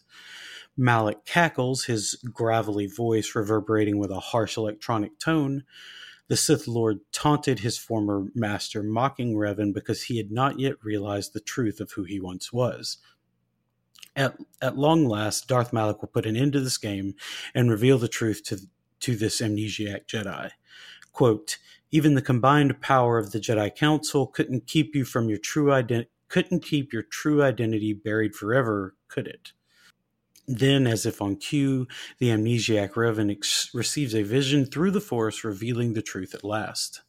Malak 0.77 1.25
cackles, 1.25 1.85
his 1.85 2.15
gravelly 2.33 2.87
voice 2.87 3.35
reverberating 3.35 3.99
with 3.99 4.11
a 4.11 4.21
harsh 4.21 4.57
electronic 4.57 5.19
tone. 5.19 5.65
The 6.29 6.37
Sith 6.37 6.69
Lord 6.69 7.01
taunted 7.11 7.61
his 7.61 7.79
former 7.79 8.27
master, 8.35 8.83
mocking 8.83 9.35
Revan 9.35 9.75
because 9.75 10.05
he 10.05 10.19
had 10.19 10.31
not 10.31 10.61
yet 10.61 10.75
realized 10.83 11.33
the 11.33 11.41
truth 11.41 11.81
of 11.81 11.93
who 11.93 12.05
he 12.05 12.21
once 12.21 12.53
was. 12.53 12.99
At, 14.15 14.37
at 14.61 14.77
long 14.77 15.07
last, 15.07 15.49
Darth 15.49 15.73
Malak 15.73 16.01
will 16.01 16.09
put 16.09 16.27
an 16.27 16.37
end 16.37 16.53
to 16.53 16.61
this 16.61 16.79
game 16.79 17.15
and 17.55 17.71
reveal 17.71 17.99
the 17.99 18.09
truth 18.09 18.43
to, 18.45 18.61
to 19.01 19.17
this 19.17 19.41
amnesiac 19.41 20.07
Jedi. 20.07 20.51
Quote, 21.13 21.59
even 21.91 22.15
the 22.15 22.23
combined 22.23 22.81
power 22.81 23.19
of 23.19 23.33
the 23.33 23.41
Jedi 23.41 23.75
Council 23.75 24.27
couldn't 24.27 24.67
keep 24.67 24.95
you 24.95 25.05
from 25.05 25.29
your 25.29 25.39
true 25.39 25.73
identity 25.73 26.11
couldn't 26.29 26.61
keep 26.61 26.93
your 26.93 27.03
true 27.03 27.43
identity 27.43 27.93
buried 27.93 28.35
forever, 28.35 28.95
could 29.09 29.27
it? 29.27 29.53
Then, 30.47 30.87
as 30.87 31.05
if 31.05 31.21
on 31.21 31.37
cue, 31.37 31.87
the 32.19 32.29
amnesiac 32.29 32.93
Revan 32.93 33.31
ex- 33.31 33.71
receives 33.75 34.15
a 34.15 34.23
vision 34.23 34.65
through 34.65 34.93
the 34.93 35.01
Force, 35.01 35.45
revealing 35.45 35.93
the 35.93 36.03
truth 36.03 36.35
at 36.35 36.45
last. 36.45 37.03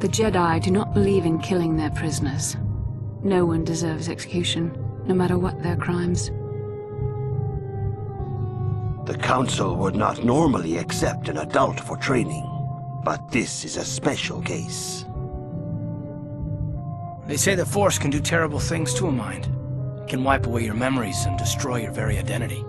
The 0.00 0.08
Jedi 0.08 0.62
do 0.62 0.70
not 0.70 0.92
believe 0.92 1.24
in 1.24 1.38
killing 1.38 1.76
their 1.76 1.90
prisoners. 1.90 2.56
No 3.22 3.46
one 3.46 3.64
deserves 3.64 4.08
execution, 4.08 4.76
no 5.06 5.14
matter 5.14 5.38
what 5.38 5.62
their 5.62 5.76
crimes. 5.76 6.30
The 9.04 9.18
Council 9.18 9.74
would 9.76 9.96
not 9.96 10.22
normally 10.22 10.76
accept 10.76 11.28
an 11.28 11.38
adult 11.38 11.80
for 11.80 11.96
training, 11.96 12.48
but 13.04 13.32
this 13.32 13.64
is 13.64 13.76
a 13.76 13.84
special 13.84 14.40
case. 14.42 15.04
They 17.26 17.36
say 17.36 17.56
the 17.56 17.66
Force 17.66 17.98
can 17.98 18.10
do 18.10 18.20
terrible 18.20 18.60
things 18.60 18.94
to 18.94 19.08
a 19.08 19.12
mind. 19.12 19.46
It 20.02 20.08
can 20.08 20.22
wipe 20.22 20.46
away 20.46 20.64
your 20.64 20.74
memories 20.74 21.24
and 21.26 21.36
destroy 21.36 21.82
your 21.82 21.90
very 21.90 22.16
identity. 22.16 22.64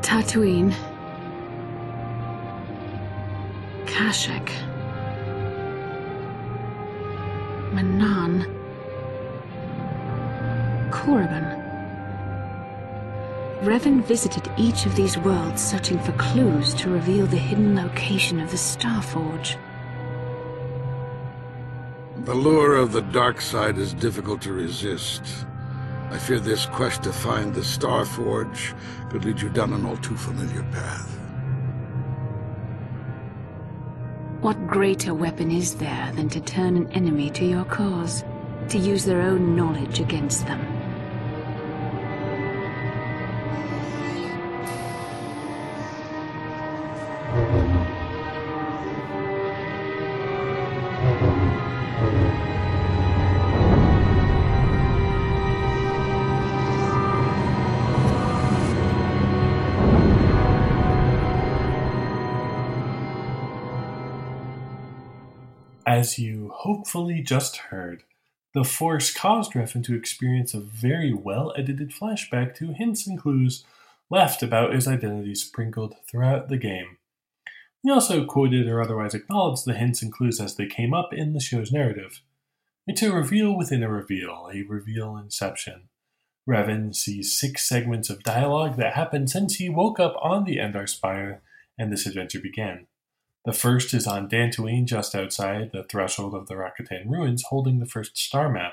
Tatooine. 0.00 0.74
Kashyyyk. 3.84 4.48
Manaan. 7.74 8.46
Korriban. 10.90 11.61
Revan 13.62 14.02
visited 14.02 14.50
each 14.56 14.86
of 14.86 14.96
these 14.96 15.16
worlds 15.16 15.62
searching 15.62 15.96
for 16.00 16.10
clues 16.14 16.74
to 16.74 16.90
reveal 16.90 17.28
the 17.28 17.36
hidden 17.36 17.76
location 17.76 18.40
of 18.40 18.50
the 18.50 18.56
Starforge. 18.56 19.56
The 22.24 22.34
lure 22.34 22.74
of 22.74 22.90
the 22.90 23.02
dark 23.02 23.40
side 23.40 23.78
is 23.78 23.94
difficult 23.94 24.42
to 24.42 24.52
resist. 24.52 25.46
I 26.10 26.18
fear 26.18 26.40
this 26.40 26.66
quest 26.66 27.04
to 27.04 27.12
find 27.12 27.54
the 27.54 27.60
Starforge 27.60 28.74
could 29.10 29.24
lead 29.24 29.40
you 29.40 29.48
down 29.48 29.72
an 29.72 29.86
all 29.86 29.96
too 29.98 30.16
familiar 30.16 30.64
path. 30.72 31.16
What 34.40 34.66
greater 34.66 35.14
weapon 35.14 35.52
is 35.52 35.76
there 35.76 36.10
than 36.16 36.28
to 36.30 36.40
turn 36.40 36.76
an 36.76 36.90
enemy 36.90 37.30
to 37.30 37.44
your 37.44 37.64
cause, 37.66 38.24
to 38.70 38.78
use 38.78 39.04
their 39.04 39.22
own 39.22 39.54
knowledge 39.54 40.00
against 40.00 40.48
them? 40.48 40.71
As 66.02 66.18
you 66.18 66.50
hopefully 66.52 67.22
just 67.22 67.58
heard, 67.70 68.02
the 68.54 68.64
Force 68.64 69.14
caused 69.14 69.52
Revan 69.52 69.84
to 69.84 69.94
experience 69.94 70.52
a 70.52 70.58
very 70.58 71.12
well 71.12 71.54
edited 71.56 71.92
flashback 71.92 72.56
to 72.56 72.72
hints 72.72 73.06
and 73.06 73.16
clues 73.16 73.64
left 74.10 74.42
about 74.42 74.74
his 74.74 74.88
identity 74.88 75.36
sprinkled 75.36 75.94
throughout 76.10 76.48
the 76.48 76.56
game. 76.56 76.96
He 77.84 77.90
also 77.92 78.24
quoted 78.24 78.66
or 78.66 78.82
otherwise 78.82 79.14
acknowledged 79.14 79.64
the 79.64 79.74
hints 79.74 80.02
and 80.02 80.12
clues 80.12 80.40
as 80.40 80.56
they 80.56 80.66
came 80.66 80.92
up 80.92 81.14
in 81.14 81.34
the 81.34 81.40
show's 81.40 81.70
narrative. 81.70 82.20
It's 82.88 83.02
a 83.02 83.12
reveal 83.12 83.56
within 83.56 83.84
a 83.84 83.88
reveal, 83.88 84.50
a 84.52 84.62
reveal 84.62 85.16
inception. 85.16 85.88
Revan 86.50 86.96
sees 86.96 87.38
six 87.38 87.68
segments 87.68 88.10
of 88.10 88.24
dialogue 88.24 88.76
that 88.76 88.94
happened 88.94 89.30
since 89.30 89.54
he 89.54 89.68
woke 89.68 90.00
up 90.00 90.16
on 90.20 90.46
the 90.46 90.56
Endar 90.56 90.88
Spire 90.88 91.42
and 91.78 91.92
this 91.92 92.06
adventure 92.06 92.40
began. 92.40 92.88
The 93.44 93.52
first 93.52 93.92
is 93.92 94.06
on 94.06 94.28
Dantooine, 94.28 94.84
just 94.84 95.14
outside 95.14 95.70
the 95.72 95.82
threshold 95.82 96.34
of 96.34 96.46
the 96.46 96.54
Rakatan 96.54 97.10
ruins, 97.10 97.44
holding 97.48 97.80
the 97.80 97.86
first 97.86 98.16
star 98.16 98.48
map. 98.48 98.72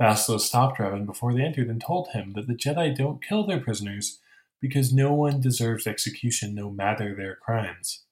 Bastila 0.00 0.40
stopped 0.40 0.78
Revan 0.78 1.06
before 1.06 1.32
they 1.32 1.42
entered 1.42 1.68
and 1.68 1.80
told 1.80 2.08
him 2.08 2.32
that 2.34 2.46
the 2.46 2.54
Jedi 2.54 2.94
don't 2.96 3.22
kill 3.22 3.46
their 3.46 3.60
prisoners 3.60 4.20
because 4.60 4.92
no 4.92 5.12
one 5.12 5.40
deserves 5.40 5.86
execution 5.86 6.54
no 6.54 6.70
matter 6.70 7.14
their 7.14 7.36
crimes. 7.36 8.04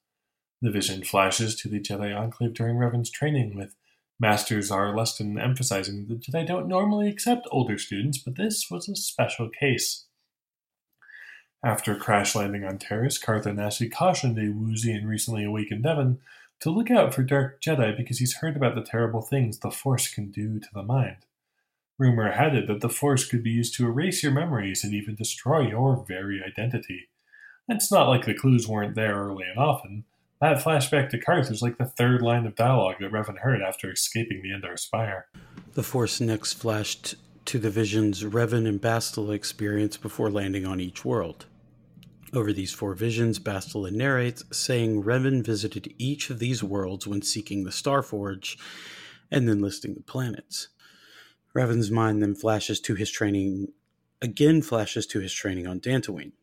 The 0.61 0.71
vision 0.71 1.03
flashes 1.03 1.55
to 1.57 1.69
the 1.69 1.79
Jedi 1.79 2.17
Enclave 2.17 2.53
during 2.53 2.77
Revan's 2.77 3.11
training, 3.11 3.55
with 3.55 3.75
Master 4.19 4.57
Zhar 4.57 4.95
Lestin 4.95 5.39
emphasizing 5.39 6.07
that 6.07 6.07
the 6.07 6.31
Jedi 6.31 6.47
don't 6.47 6.67
normally 6.67 7.09
accept 7.09 7.47
older 7.51 7.77
students, 7.77 8.17
but 8.17 8.35
this 8.35 8.67
was 8.71 8.89
a 8.89 8.95
special 8.95 9.49
case. 9.49 10.06
After 11.63 11.95
crash 11.95 12.35
landing 12.35 12.63
on 12.63 12.77
Taris, 12.77 13.21
Carth 13.21 13.45
Onasi 13.45 13.91
cautioned 13.91 14.37
a 14.37 14.51
woozy 14.51 14.91
and 14.91 15.09
recently 15.09 15.43
awakened 15.43 15.85
Revan 15.85 16.19
to 16.59 16.69
look 16.69 16.91
out 16.91 17.13
for 17.13 17.23
Dark 17.23 17.61
Jedi 17.61 17.95
because 17.95 18.19
he's 18.19 18.37
heard 18.37 18.55
about 18.55 18.75
the 18.75 18.83
terrible 18.83 19.21
things 19.21 19.59
the 19.59 19.71
Force 19.71 20.07
can 20.07 20.31
do 20.31 20.59
to 20.59 20.67
the 20.73 20.83
mind. 20.83 21.17
Rumor 21.97 22.31
had 22.31 22.55
it 22.55 22.67
that 22.67 22.81
the 22.81 22.89
Force 22.89 23.27
could 23.27 23.43
be 23.43 23.49
used 23.49 23.73
to 23.75 23.87
erase 23.87 24.21
your 24.21 24.31
memories 24.31 24.83
and 24.83 24.93
even 24.93 25.15
destroy 25.15 25.67
your 25.67 26.05
very 26.07 26.41
identity. 26.43 27.09
It's 27.67 27.91
not 27.91 28.07
like 28.07 28.25
the 28.25 28.35
clues 28.35 28.67
weren't 28.67 28.95
there 28.95 29.15
early 29.15 29.45
and 29.49 29.57
often. 29.57 30.05
That 30.39 30.63
flashback 30.63 31.09
to 31.09 31.19
Carth 31.19 31.49
is 31.49 31.63
like 31.63 31.79
the 31.79 31.85
third 31.85 32.21
line 32.21 32.45
of 32.45 32.55
dialogue 32.55 32.97
that 32.99 33.11
Revan 33.11 33.39
heard 33.39 33.61
after 33.61 33.91
escaping 33.91 34.43
the 34.43 34.51
Endar 34.51 34.77
Spire. 34.77 35.25
The 35.73 35.81
Force 35.83 36.21
next 36.21 36.53
flashed 36.53 37.15
to 37.47 37.59
the 37.59 37.69
visions 37.69 38.25
Revan 38.25 38.67
and 38.67 38.81
Bastila 38.81 39.33
experience 39.33 39.95
before 39.95 40.29
landing 40.29 40.65
on 40.65 40.81
each 40.81 41.05
world. 41.05 41.45
Over 42.33 42.51
these 42.51 42.73
four 42.73 42.93
visions, 42.93 43.39
Bastila 43.39 43.89
narrates, 43.89 44.43
saying 44.51 45.03
Revan 45.03 45.45
visited 45.45 45.93
each 45.97 46.29
of 46.29 46.39
these 46.39 46.61
worlds 46.61 47.07
when 47.07 47.21
seeking 47.21 47.63
the 47.63 47.71
Starforge, 47.71 48.57
and 49.31 49.47
then 49.47 49.61
listing 49.61 49.93
the 49.93 50.03
planets. 50.03 50.67
Revan's 51.55 51.89
mind 51.89 52.21
then 52.21 52.35
flashes 52.35 52.81
to 52.81 52.95
his 52.95 53.09
training, 53.09 53.69
again 54.21 54.61
flashes 54.61 55.07
to 55.07 55.21
his 55.21 55.31
training 55.31 55.67
on 55.67 55.79
Dantooine. 55.79 56.33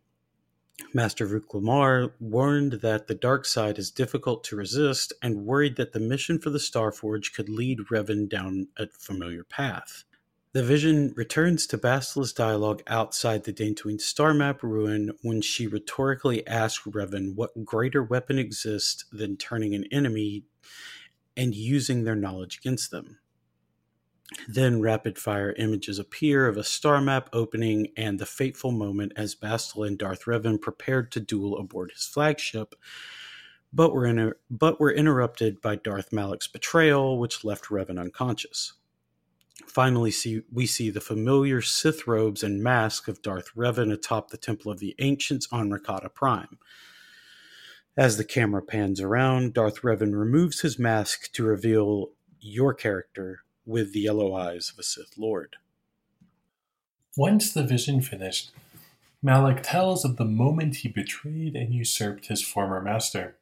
Master 0.94 1.26
Vrook 1.26 1.52
Lamar 1.52 2.14
warned 2.18 2.80
that 2.80 3.08
the 3.08 3.14
dark 3.14 3.44
side 3.44 3.78
is 3.78 3.90
difficult 3.90 4.42
to 4.44 4.56
resist 4.56 5.12
and 5.22 5.44
worried 5.44 5.76
that 5.76 5.92
the 5.92 6.00
mission 6.00 6.38
for 6.38 6.48
the 6.48 6.58
Starforge 6.58 7.34
could 7.34 7.50
lead 7.50 7.80
Revan 7.90 8.26
down 8.26 8.68
a 8.78 8.86
familiar 8.88 9.44
path. 9.44 10.04
The 10.54 10.62
vision 10.62 11.12
returns 11.16 11.66
to 11.66 11.78
Bastila's 11.78 12.32
dialogue 12.32 12.80
outside 12.86 13.42
the 13.42 13.52
Dantooine 13.52 14.00
star 14.00 14.32
map 14.32 14.62
ruin 14.62 15.10
when 15.22 15.42
she 15.42 15.66
rhetorically 15.66 16.46
asks 16.46 16.86
Revan 16.86 17.34
what 17.34 17.64
greater 17.64 18.04
weapon 18.04 18.38
exists 18.38 19.04
than 19.10 19.36
turning 19.36 19.74
an 19.74 19.84
enemy 19.90 20.44
and 21.36 21.56
using 21.56 22.04
their 22.04 22.14
knowledge 22.14 22.58
against 22.58 22.92
them. 22.92 23.18
Then 24.46 24.80
rapid 24.80 25.18
fire 25.18 25.54
images 25.58 25.98
appear 25.98 26.46
of 26.46 26.56
a 26.56 26.62
star 26.62 27.00
map 27.00 27.30
opening 27.32 27.88
and 27.96 28.20
the 28.20 28.24
fateful 28.24 28.70
moment 28.70 29.12
as 29.16 29.34
Bastila 29.34 29.88
and 29.88 29.98
Darth 29.98 30.26
Revan 30.26 30.60
prepared 30.60 31.10
to 31.12 31.20
duel 31.20 31.58
aboard 31.58 31.90
his 31.90 32.06
flagship, 32.06 32.76
but 33.72 33.92
were, 33.92 34.06
inter- 34.06 34.38
but 34.48 34.78
were 34.78 34.92
interrupted 34.92 35.60
by 35.60 35.74
Darth 35.74 36.12
Malak's 36.12 36.46
betrayal, 36.46 37.18
which 37.18 37.42
left 37.42 37.70
Revan 37.70 37.98
unconscious. 37.98 38.74
Finally, 39.66 40.10
see, 40.10 40.42
we 40.52 40.66
see 40.66 40.90
the 40.90 41.00
familiar 41.00 41.62
Sith 41.62 42.06
robes 42.06 42.42
and 42.42 42.62
mask 42.62 43.06
of 43.06 43.22
Darth 43.22 43.54
Revan 43.54 43.92
atop 43.92 44.30
the 44.30 44.36
Temple 44.36 44.72
of 44.72 44.80
the 44.80 44.94
Ancients 44.98 45.46
on 45.52 45.70
Rakata 45.70 46.12
Prime. 46.12 46.58
As 47.96 48.16
the 48.16 48.24
camera 48.24 48.62
pans 48.62 49.00
around, 49.00 49.54
Darth 49.54 49.82
Revan 49.82 50.18
removes 50.18 50.60
his 50.60 50.78
mask 50.78 51.32
to 51.32 51.44
reveal 51.44 52.10
your 52.40 52.74
character 52.74 53.40
with 53.64 53.92
the 53.92 54.00
yellow 54.00 54.34
eyes 54.34 54.70
of 54.72 54.78
a 54.78 54.82
Sith 54.82 55.16
Lord. 55.16 55.56
Once 57.16 57.52
the 57.52 57.62
vision 57.62 58.00
finished, 58.00 58.50
Malak 59.22 59.62
tells 59.62 60.04
of 60.04 60.16
the 60.16 60.24
moment 60.24 60.76
he 60.76 60.88
betrayed 60.88 61.54
and 61.54 61.72
usurped 61.72 62.26
his 62.26 62.42
former 62.42 62.82
master. 62.82 63.36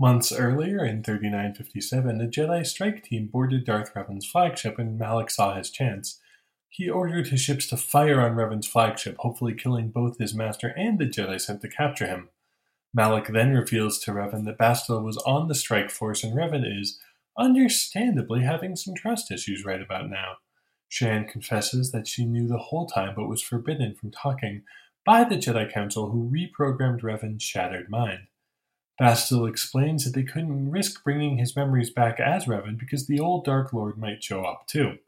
Months 0.00 0.32
earlier, 0.32 0.82
in 0.82 1.02
3957, 1.02 2.22
a 2.22 2.24
Jedi 2.26 2.66
strike 2.66 3.04
team 3.04 3.28
boarded 3.30 3.66
Darth 3.66 3.92
Revan's 3.94 4.26
flagship 4.26 4.78
and 4.78 4.98
Malak 4.98 5.28
saw 5.28 5.54
his 5.54 5.70
chance. 5.70 6.18
He 6.70 6.88
ordered 6.88 7.26
his 7.26 7.42
ships 7.42 7.66
to 7.66 7.76
fire 7.76 8.18
on 8.18 8.34
Revan's 8.34 8.66
flagship, 8.66 9.16
hopefully 9.18 9.52
killing 9.52 9.90
both 9.90 10.16
his 10.16 10.34
master 10.34 10.68
and 10.74 10.98
the 10.98 11.04
Jedi 11.04 11.38
sent 11.38 11.60
to 11.60 11.68
capture 11.68 12.06
him. 12.06 12.30
Malak 12.94 13.26
then 13.26 13.52
reveals 13.52 13.98
to 13.98 14.12
Revan 14.12 14.46
that 14.46 14.56
Bastila 14.56 15.04
was 15.04 15.18
on 15.18 15.48
the 15.48 15.54
strike 15.54 15.90
force 15.90 16.24
and 16.24 16.34
Revan 16.34 16.64
is, 16.80 16.98
understandably, 17.36 18.40
having 18.40 18.76
some 18.76 18.94
trust 18.94 19.30
issues 19.30 19.66
right 19.66 19.82
about 19.82 20.08
now. 20.08 20.36
Shan 20.88 21.28
confesses 21.28 21.92
that 21.92 22.08
she 22.08 22.24
knew 22.24 22.48
the 22.48 22.56
whole 22.56 22.86
time 22.86 23.12
but 23.14 23.28
was 23.28 23.42
forbidden 23.42 23.94
from 23.96 24.12
talking 24.12 24.62
by 25.04 25.24
the 25.24 25.36
Jedi 25.36 25.70
Council 25.70 26.08
who 26.08 26.30
reprogrammed 26.30 27.02
Revan's 27.02 27.42
shattered 27.42 27.90
mind. 27.90 28.28
Bastila 29.00 29.48
explains 29.48 30.04
that 30.04 30.14
they 30.14 30.24
couldn't 30.24 30.70
risk 30.70 31.02
bringing 31.02 31.38
his 31.38 31.56
memories 31.56 31.90
back 31.90 32.20
as 32.20 32.44
Revan 32.44 32.78
because 32.78 33.06
the 33.06 33.18
old 33.18 33.44
Dark 33.44 33.72
Lord 33.72 33.96
might 33.96 34.22
show 34.22 34.44
up 34.44 34.66
too. 34.66 34.98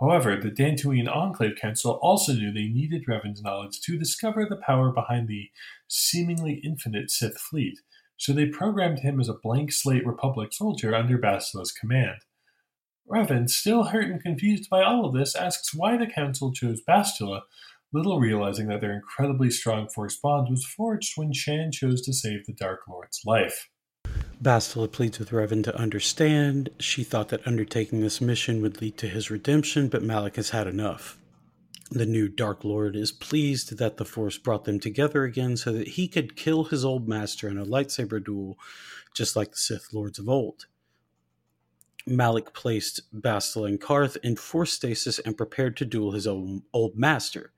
However, 0.00 0.36
the 0.36 0.50
Dantooine 0.50 1.08
Enclave 1.08 1.54
Council 1.54 2.00
also 2.02 2.32
knew 2.32 2.50
they 2.50 2.66
needed 2.66 3.06
Revan's 3.06 3.40
knowledge 3.40 3.80
to 3.82 3.96
discover 3.96 4.44
the 4.44 4.56
power 4.56 4.90
behind 4.90 5.28
the 5.28 5.50
seemingly 5.86 6.60
infinite 6.64 7.08
Sith 7.08 7.38
fleet, 7.38 7.78
so 8.16 8.32
they 8.32 8.46
programmed 8.46 9.00
him 9.00 9.20
as 9.20 9.28
a 9.28 9.34
blank 9.34 9.70
slate 9.70 10.04
Republic 10.04 10.52
soldier 10.52 10.92
under 10.92 11.16
Bastila's 11.16 11.70
command. 11.70 12.18
Revan, 13.08 13.48
still 13.48 13.84
hurt 13.84 14.06
and 14.06 14.20
confused 14.20 14.68
by 14.68 14.82
all 14.82 15.04
of 15.04 15.14
this, 15.14 15.36
asks 15.36 15.72
why 15.72 15.96
the 15.96 16.06
Council 16.06 16.52
chose 16.52 16.82
Bastila, 16.82 17.42
little 17.92 18.20
realizing 18.20 18.68
that 18.68 18.80
their 18.80 18.92
incredibly 18.92 19.50
strong 19.50 19.88
Force 19.88 20.16
bond 20.16 20.48
was 20.50 20.64
forged 20.64 21.12
when 21.16 21.32
Shan 21.32 21.70
chose 21.72 22.02
to 22.02 22.12
save 22.12 22.46
the 22.46 22.52
Dark 22.52 22.80
Lord's 22.88 23.20
life. 23.26 23.68
Bastila 24.42 24.90
pleads 24.90 25.18
with 25.18 25.30
Revan 25.30 25.62
to 25.64 25.76
understand. 25.76 26.70
She 26.80 27.04
thought 27.04 27.28
that 27.28 27.46
undertaking 27.46 28.00
this 28.00 28.20
mission 28.20 28.60
would 28.60 28.80
lead 28.80 28.96
to 28.98 29.08
his 29.08 29.30
redemption, 29.30 29.88
but 29.88 30.02
Malak 30.02 30.36
has 30.36 30.50
had 30.50 30.66
enough. 30.66 31.16
The 31.90 32.06
new 32.06 32.26
Dark 32.26 32.64
Lord 32.64 32.96
is 32.96 33.12
pleased 33.12 33.76
that 33.78 33.98
the 33.98 34.04
Force 34.04 34.38
brought 34.38 34.64
them 34.64 34.80
together 34.80 35.24
again 35.24 35.56
so 35.56 35.72
that 35.72 35.88
he 35.88 36.08
could 36.08 36.36
kill 36.36 36.64
his 36.64 36.84
old 36.84 37.06
master 37.06 37.48
in 37.48 37.58
a 37.58 37.66
lightsaber 37.66 38.24
duel, 38.24 38.56
just 39.14 39.36
like 39.36 39.50
the 39.50 39.58
Sith 39.58 39.92
Lords 39.92 40.18
of 40.18 40.28
old. 40.28 40.66
Malak 42.06 42.52
placed 42.54 43.00
Bastila 43.12 43.68
and 43.68 43.80
Carth 43.80 44.16
in 44.22 44.36
force 44.36 44.72
stasis 44.72 45.18
and 45.18 45.36
prepared 45.36 45.76
to 45.76 45.84
duel 45.84 46.12
his 46.12 46.26
own 46.26 46.62
old 46.72 46.96
master. 46.96 47.52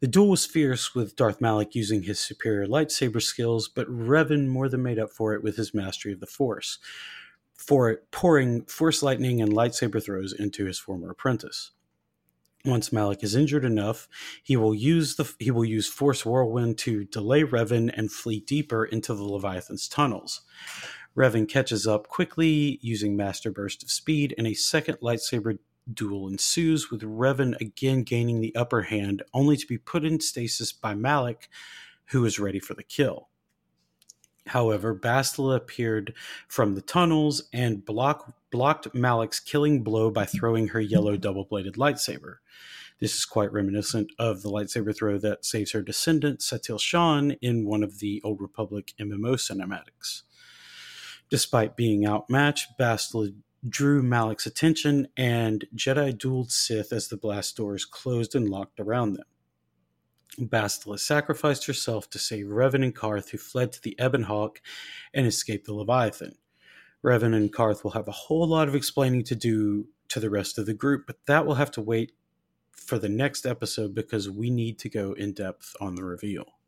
The 0.00 0.06
duel 0.06 0.30
was 0.30 0.46
fierce, 0.46 0.94
with 0.94 1.14
Darth 1.14 1.40
Malak 1.40 1.74
using 1.74 2.04
his 2.04 2.18
superior 2.18 2.66
lightsaber 2.66 3.20
skills, 3.20 3.68
but 3.68 3.86
Revan 3.88 4.48
more 4.48 4.68
than 4.68 4.82
made 4.82 4.98
up 4.98 5.10
for 5.10 5.34
it 5.34 5.42
with 5.42 5.56
his 5.56 5.74
mastery 5.74 6.12
of 6.12 6.20
the 6.20 6.26
Force, 6.26 6.78
for 7.54 7.90
it 7.90 8.10
pouring 8.10 8.64
Force 8.64 9.02
lightning 9.02 9.42
and 9.42 9.52
lightsaber 9.52 10.02
throws 10.02 10.32
into 10.32 10.64
his 10.64 10.78
former 10.78 11.10
apprentice. 11.10 11.72
Once 12.64 12.92
Malak 12.92 13.22
is 13.22 13.34
injured 13.34 13.64
enough, 13.64 14.06
he 14.42 14.54
will 14.56 14.74
use 14.74 15.16
the 15.16 15.32
he 15.38 15.50
will 15.50 15.64
use 15.64 15.86
Force 15.86 16.26
Whirlwind 16.26 16.76
to 16.78 17.04
delay 17.04 17.42
Revan 17.42 17.90
and 17.94 18.12
flee 18.12 18.40
deeper 18.40 18.84
into 18.84 19.14
the 19.14 19.24
Leviathan's 19.24 19.88
tunnels. 19.88 20.42
Revan 21.16 21.48
catches 21.48 21.86
up 21.86 22.08
quickly 22.08 22.78
using 22.82 23.16
Master 23.16 23.50
Burst 23.50 23.82
of 23.82 23.90
Speed, 23.90 24.34
and 24.38 24.46
a 24.46 24.54
second 24.54 24.98
lightsaber 25.00 25.58
duel 25.92 26.28
ensues, 26.28 26.90
with 26.90 27.02
Revan 27.02 27.60
again 27.60 28.02
gaining 28.02 28.40
the 28.40 28.54
upper 28.54 28.82
hand, 28.82 29.22
only 29.34 29.56
to 29.56 29.66
be 29.66 29.78
put 29.78 30.04
in 30.04 30.20
stasis 30.20 30.72
by 30.72 30.94
Malak, 30.94 31.48
who 32.06 32.24
is 32.24 32.38
ready 32.38 32.60
for 32.60 32.74
the 32.74 32.82
kill. 32.82 33.28
However, 34.46 34.94
Bastila 34.94 35.56
appeared 35.56 36.14
from 36.48 36.74
the 36.74 36.80
tunnels 36.80 37.44
and 37.52 37.84
block, 37.84 38.32
blocked 38.50 38.94
Malak's 38.94 39.40
killing 39.40 39.82
blow 39.82 40.10
by 40.10 40.24
throwing 40.24 40.68
her 40.68 40.80
yellow 40.80 41.16
double 41.16 41.44
bladed 41.44 41.74
lightsaber. 41.74 42.36
This 43.00 43.14
is 43.14 43.24
quite 43.24 43.52
reminiscent 43.52 44.12
of 44.18 44.42
the 44.42 44.50
lightsaber 44.50 44.96
throw 44.96 45.18
that 45.18 45.44
saves 45.44 45.72
her 45.72 45.82
descendant, 45.82 46.40
Satele 46.40 46.80
Shan, 46.80 47.32
in 47.40 47.64
one 47.64 47.82
of 47.82 47.98
the 48.00 48.20
Old 48.24 48.40
Republic 48.40 48.92
MMO 49.00 49.34
cinematics. 49.34 50.22
Despite 51.30 51.76
being 51.76 52.06
outmatched, 52.06 52.78
Bastila 52.78 53.32
drew 53.68 54.02
Malak's 54.02 54.46
attention, 54.46 55.08
and 55.16 55.64
Jedi 55.76 56.12
dueled 56.12 56.50
Sith 56.50 56.92
as 56.92 57.08
the 57.08 57.16
blast 57.16 57.56
doors 57.56 57.84
closed 57.84 58.34
and 58.34 58.48
locked 58.48 58.80
around 58.80 59.14
them. 59.14 59.26
Bastila 60.38 60.98
sacrificed 60.98 61.66
herself 61.66 62.08
to 62.10 62.18
save 62.18 62.46
Revan 62.46 62.82
and 62.82 62.94
Carth, 62.94 63.30
who 63.30 63.38
fled 63.38 63.72
to 63.72 63.82
the 63.82 63.96
Ebon 64.02 64.24
Hawk 64.24 64.60
and 65.14 65.26
escaped 65.26 65.66
the 65.66 65.74
Leviathan. 65.74 66.36
Revan 67.04 67.34
and 67.34 67.52
Carth 67.52 67.84
will 67.84 67.92
have 67.92 68.08
a 68.08 68.12
whole 68.12 68.46
lot 68.46 68.68
of 68.68 68.74
explaining 68.74 69.24
to 69.24 69.34
do 69.34 69.88
to 70.08 70.20
the 70.20 70.30
rest 70.30 70.58
of 70.58 70.66
the 70.66 70.74
group, 70.74 71.06
but 71.06 71.24
that 71.26 71.46
will 71.46 71.54
have 71.54 71.70
to 71.72 71.80
wait 71.80 72.12
for 72.72 72.98
the 72.98 73.08
next 73.08 73.46
episode 73.46 73.94
because 73.94 74.28
we 74.28 74.50
need 74.50 74.78
to 74.80 74.88
go 74.88 75.12
in 75.12 75.32
depth 75.32 75.76
on 75.80 75.94
the 75.94 76.04
reveal. 76.04 76.59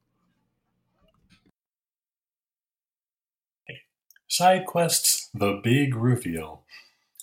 Side 4.32 4.64
quests 4.64 5.28
The 5.34 5.60
Big 5.62 5.94
Reveal. 5.94 6.62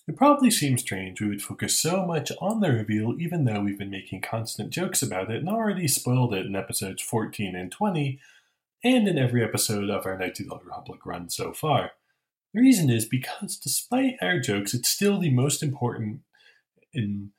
It 0.08 0.16
probably 0.16 0.52
seems 0.52 0.82
strange 0.82 1.20
we 1.20 1.28
would 1.30 1.42
focus 1.42 1.76
so 1.76 2.06
much 2.06 2.32
on 2.40 2.60
the 2.60 2.72
reveal 2.72 3.16
even 3.20 3.46
though 3.46 3.62
we've 3.62 3.80
been 3.80 3.90
making 3.90 4.22
constant 4.22 4.70
jokes 4.70 5.02
about 5.02 5.32
it 5.32 5.38
and 5.38 5.50
already 5.50 5.88
spoiled 5.88 6.36
it 6.36 6.46
in 6.46 6.56
episodes 6.56 7.02
14 7.02 7.56
and 7.56 7.72
20 7.72 8.20
and 8.84 9.08
in 9.08 9.18
every 9.18 9.44
episode 9.44 9.90
of 9.90 10.06
our 10.06 10.20
Knights 10.20 10.40
of 10.40 10.46
the 10.46 10.52
Old 10.52 10.64
Republic 10.64 11.04
run 11.04 11.30
so 11.30 11.52
far. 11.52 11.94
The 12.54 12.62
reason 12.62 12.92
is 12.92 13.06
because 13.06 13.58
despite 13.58 14.18
our 14.22 14.40
jokes, 14.40 14.76
it's 14.76 14.90
still 14.90 15.18
the 15.18 15.32
most 15.32 15.64
important 15.64 16.20
in 16.94 17.32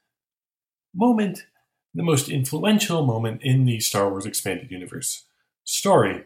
moment, 0.92 1.46
the 1.94 2.02
most 2.02 2.28
influential 2.28 3.06
moment 3.06 3.40
in 3.42 3.66
the 3.66 3.78
Star 3.78 4.10
Wars 4.10 4.26
expanded 4.26 4.72
universe. 4.72 5.26
Story. 5.62 6.24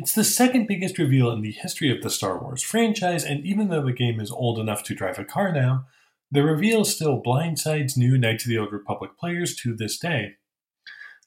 It's 0.00 0.14
the 0.14 0.24
second 0.24 0.66
biggest 0.66 0.96
reveal 0.96 1.30
in 1.30 1.42
the 1.42 1.52
history 1.52 1.94
of 1.94 2.00
the 2.00 2.08
Star 2.08 2.40
Wars 2.40 2.62
franchise, 2.62 3.22
and 3.22 3.44
even 3.44 3.68
though 3.68 3.84
the 3.84 3.92
game 3.92 4.18
is 4.18 4.30
old 4.30 4.58
enough 4.58 4.82
to 4.84 4.94
drive 4.94 5.18
a 5.18 5.26
car 5.26 5.52
now, 5.52 5.84
the 6.30 6.42
reveal 6.42 6.86
still 6.86 7.22
blindsides 7.22 7.98
new 7.98 8.16
Knights 8.16 8.46
of 8.46 8.48
the 8.48 8.56
Old 8.56 8.72
Republic 8.72 9.10
players 9.20 9.54
to 9.56 9.76
this 9.76 9.98
day. 9.98 10.36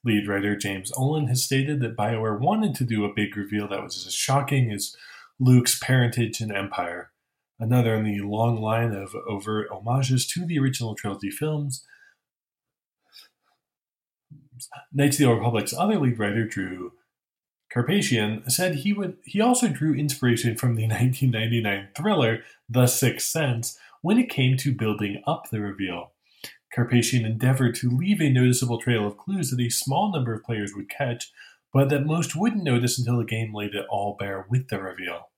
Lead 0.03 0.27
writer 0.27 0.55
James 0.55 0.91
Ohlen 0.93 1.27
has 1.27 1.43
stated 1.43 1.81
that 1.81 1.95
BioWare 1.95 2.39
wanted 2.39 2.73
to 2.73 2.83
do 2.83 3.05
a 3.05 3.13
big 3.13 3.37
reveal 3.37 3.67
that 3.67 3.83
was 3.83 4.07
as 4.07 4.13
shocking 4.15 4.71
as 4.71 4.95
Luke's 5.39 5.77
parentage 5.77 6.41
and 6.41 6.51
empire, 6.51 7.11
another 7.59 7.93
in 7.93 8.05
the 8.05 8.21
long 8.21 8.59
line 8.59 8.91
of 8.91 9.13
overt 9.29 9.67
homages 9.71 10.25
to 10.29 10.47
the 10.47 10.57
original 10.57 10.95
trilogy 10.95 11.29
films. 11.29 11.85
Knights 14.91 15.17
of 15.17 15.19
the 15.19 15.25
Old 15.27 15.37
Republic's 15.37 15.75
other 15.77 15.99
lead 15.99 16.17
writer, 16.17 16.47
Drew 16.47 16.93
Karpyshyn 17.73 18.51
said 18.51 18.75
he 18.75 18.93
would 18.93 19.17
he 19.23 19.41
also 19.41 19.67
drew 19.67 19.93
inspiration 19.93 20.55
from 20.55 20.75
the 20.75 20.83
1999 20.87 21.89
thriller 21.95 22.43
The 22.69 22.87
Sixth 22.87 23.27
Sense 23.27 23.77
when 24.01 24.19
it 24.19 24.29
came 24.29 24.57
to 24.57 24.75
building 24.75 25.23
up 25.25 25.49
the 25.49 25.59
reveal. 25.59 26.11
Karpyshyn 26.75 27.25
endeavored 27.25 27.75
to 27.75 27.89
leave 27.89 28.21
a 28.21 28.29
noticeable 28.29 28.79
trail 28.79 29.07
of 29.07 29.17
clues 29.17 29.49
that 29.51 29.61
a 29.61 29.69
small 29.69 30.11
number 30.11 30.33
of 30.33 30.43
players 30.43 30.73
would 30.75 30.89
catch, 30.89 31.31
but 31.71 31.89
that 31.89 32.05
most 32.05 32.35
wouldn't 32.35 32.63
notice 32.63 32.99
until 32.99 33.17
the 33.17 33.25
game 33.25 33.53
laid 33.53 33.73
it 33.73 33.85
all 33.89 34.15
bare 34.19 34.45
with 34.49 34.69
the 34.69 34.79
reveal. 34.79 35.29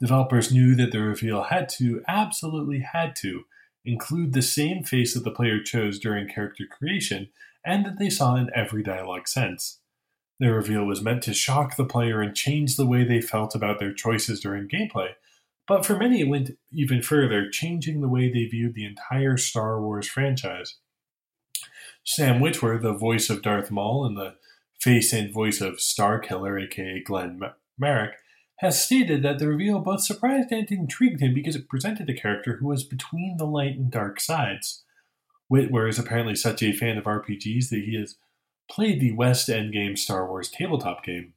Developers 0.00 0.52
knew 0.52 0.74
that 0.74 0.92
the 0.92 1.00
reveal 1.00 1.44
had 1.44 1.68
to, 1.70 2.02
absolutely 2.06 2.80
had 2.80 3.16
to, 3.16 3.44
include 3.84 4.32
the 4.32 4.42
same 4.42 4.82
face 4.82 5.14
that 5.14 5.24
the 5.24 5.30
player 5.30 5.62
chose 5.62 5.98
during 5.98 6.28
character 6.28 6.64
creation 6.70 7.28
and 7.64 7.86
that 7.86 7.98
they 7.98 8.10
saw 8.10 8.36
in 8.36 8.50
every 8.54 8.82
dialogue 8.82 9.28
sense. 9.28 9.80
The 10.38 10.52
reveal 10.52 10.84
was 10.84 11.02
meant 11.02 11.22
to 11.24 11.34
shock 11.34 11.76
the 11.76 11.84
player 11.86 12.20
and 12.20 12.36
change 12.36 12.76
the 12.76 12.86
way 12.86 13.04
they 13.04 13.20
felt 13.20 13.54
about 13.54 13.78
their 13.78 13.94
choices 13.94 14.40
during 14.40 14.68
gameplay, 14.68 15.10
but 15.66 15.84
for 15.84 15.96
many 15.96 16.20
it 16.20 16.28
went 16.28 16.50
even 16.72 17.02
further, 17.02 17.50
changing 17.50 18.00
the 18.00 18.08
way 18.08 18.30
they 18.30 18.44
viewed 18.44 18.74
the 18.74 18.84
entire 18.84 19.36
Star 19.36 19.80
Wars 19.80 20.08
franchise. 20.08 20.76
Sam 22.04 22.40
Witwer, 22.40 22.80
the 22.80 22.92
voice 22.92 23.30
of 23.30 23.42
Darth 23.42 23.70
Maul 23.70 24.04
and 24.04 24.16
the 24.16 24.34
face 24.78 25.12
and 25.12 25.32
voice 25.32 25.60
of 25.60 25.78
Starkiller, 25.78 26.62
aka 26.62 27.02
Galen 27.04 27.40
Marek, 27.78 28.16
has 28.60 28.82
stated 28.82 29.22
that 29.22 29.38
the 29.38 29.48
reveal 29.48 29.80
both 29.80 30.02
surprised 30.02 30.52
and 30.52 30.70
intrigued 30.70 31.20
him 31.20 31.34
because 31.34 31.56
it 31.56 31.68
presented 31.68 32.08
a 32.08 32.14
character 32.14 32.56
who 32.56 32.68
was 32.68 32.84
between 32.84 33.36
the 33.36 33.44
light 33.44 33.76
and 33.76 33.90
dark 33.90 34.20
sides. 34.20 34.84
Witwer 35.52 35.88
is 35.88 35.98
apparently 35.98 36.34
such 36.34 36.62
a 36.62 36.72
fan 36.72 36.96
of 36.96 37.04
RPGs 37.04 37.68
that 37.70 37.82
he 37.84 37.98
has 37.98 38.16
played 38.70 39.00
the 39.00 39.12
West 39.12 39.48
End 39.48 39.72
game 39.72 39.96
Star 39.96 40.28
Wars 40.28 40.50
tabletop 40.50 41.04
game. 41.04 41.34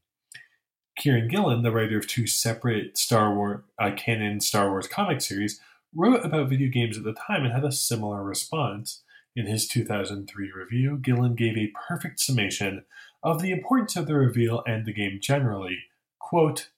Kieran 0.97 1.29
Gillen, 1.29 1.61
the 1.61 1.71
writer 1.71 1.97
of 1.97 2.07
two 2.07 2.27
separate 2.27 2.97
Star 2.97 3.33
Wars 3.33 3.61
uh, 3.79 3.91
canon 3.95 4.41
Star 4.41 4.69
Wars 4.69 4.87
comic 4.87 5.21
series, 5.21 5.59
wrote 5.95 6.25
about 6.25 6.49
video 6.49 6.69
games 6.69 6.97
at 6.97 7.03
the 7.03 7.13
time 7.13 7.43
and 7.43 7.53
had 7.53 7.63
a 7.63 7.71
similar 7.71 8.23
response. 8.23 9.03
In 9.35 9.45
his 9.45 9.67
2003 9.67 10.51
review, 10.51 10.97
Gillen 10.97 11.35
gave 11.35 11.55
a 11.55 11.71
perfect 11.87 12.19
summation 12.19 12.83
of 13.23 13.41
the 13.41 13.51
importance 13.51 13.95
of 13.95 14.07
the 14.07 14.15
reveal 14.15 14.63
and 14.67 14.85
the 14.85 14.91
game 14.91 15.19
generally. 15.21 15.77
Quote, 16.19 16.69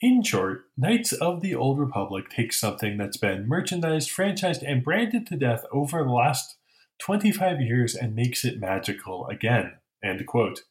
in 0.00 0.22
short, 0.22 0.66
Knights 0.76 1.12
of 1.12 1.40
the 1.40 1.54
Old 1.54 1.78
Republic 1.78 2.28
takes 2.28 2.60
something 2.60 2.96
that's 2.96 3.16
been 3.16 3.48
merchandised, 3.48 4.10
franchised, 4.10 4.62
and 4.66 4.84
branded 4.84 5.26
to 5.26 5.36
death 5.36 5.64
over 5.72 6.02
the 6.02 6.10
last 6.10 6.56
25 6.98 7.60
years 7.60 7.94
and 7.94 8.14
makes 8.14 8.44
it 8.44 8.60
magical 8.60 9.26
again. 9.26 9.74
End 10.02 10.26
quote. 10.26 10.62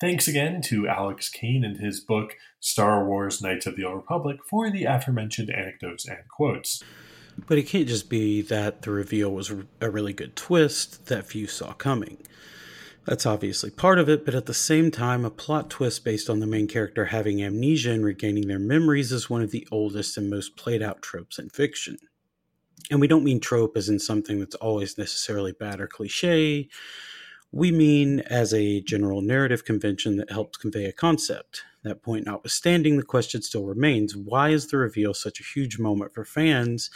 Thanks 0.00 0.26
again 0.26 0.62
to 0.62 0.88
Alex 0.88 1.28
Kane 1.28 1.64
and 1.64 1.78
his 1.78 2.00
book 2.00 2.34
Star 2.58 3.06
Wars 3.06 3.40
Knights 3.40 3.66
of 3.66 3.76
the 3.76 3.84
Old 3.84 3.96
Republic 3.96 4.38
for 4.48 4.68
the 4.68 4.84
aforementioned 4.84 5.48
anecdotes 5.48 6.08
and 6.08 6.18
quotes. 6.28 6.82
But 7.46 7.58
it 7.58 7.68
can't 7.68 7.86
just 7.86 8.10
be 8.10 8.42
that 8.42 8.82
the 8.82 8.90
reveal 8.90 9.30
was 9.30 9.52
a 9.80 9.90
really 9.90 10.12
good 10.12 10.34
twist 10.34 11.06
that 11.06 11.26
few 11.26 11.46
saw 11.46 11.72
coming. 11.72 12.18
That's 13.04 13.26
obviously 13.26 13.70
part 13.70 13.98
of 13.98 14.08
it, 14.08 14.24
but 14.24 14.34
at 14.34 14.46
the 14.46 14.54
same 14.54 14.90
time, 14.90 15.24
a 15.24 15.30
plot 15.30 15.70
twist 15.70 16.04
based 16.04 16.30
on 16.30 16.40
the 16.40 16.46
main 16.46 16.68
character 16.68 17.06
having 17.06 17.42
amnesia 17.42 17.90
and 17.90 18.04
regaining 18.04 18.46
their 18.46 18.60
memories 18.60 19.10
is 19.10 19.30
one 19.30 19.42
of 19.42 19.50
the 19.50 19.66
oldest 19.72 20.16
and 20.16 20.30
most 20.30 20.56
played 20.56 20.82
out 20.82 21.02
tropes 21.02 21.38
in 21.38 21.48
fiction. 21.48 21.96
And 22.90 23.00
we 23.00 23.06
don't 23.06 23.24
mean 23.24 23.40
trope 23.40 23.76
as 23.76 23.88
in 23.88 23.98
something 23.98 24.40
that's 24.40 24.54
always 24.56 24.98
necessarily 24.98 25.52
bad 25.52 25.80
or 25.80 25.86
cliche. 25.86 26.68
We 27.50 27.70
mean 27.70 28.20
as 28.20 28.54
a 28.54 28.80
general 28.80 29.20
narrative 29.20 29.64
convention 29.64 30.16
that 30.16 30.30
helps 30.30 30.56
convey 30.58 30.86
a 30.86 30.92
concept. 30.92 31.62
That 31.84 32.02
point 32.02 32.26
notwithstanding, 32.26 32.96
the 32.96 33.02
question 33.02 33.42
still 33.42 33.64
remains 33.64 34.16
why 34.16 34.50
is 34.50 34.68
the 34.68 34.76
reveal 34.76 35.14
such 35.14 35.40
a 35.40 35.44
huge 35.44 35.78
moment 35.78 36.14
for 36.14 36.24
fans? 36.24 36.90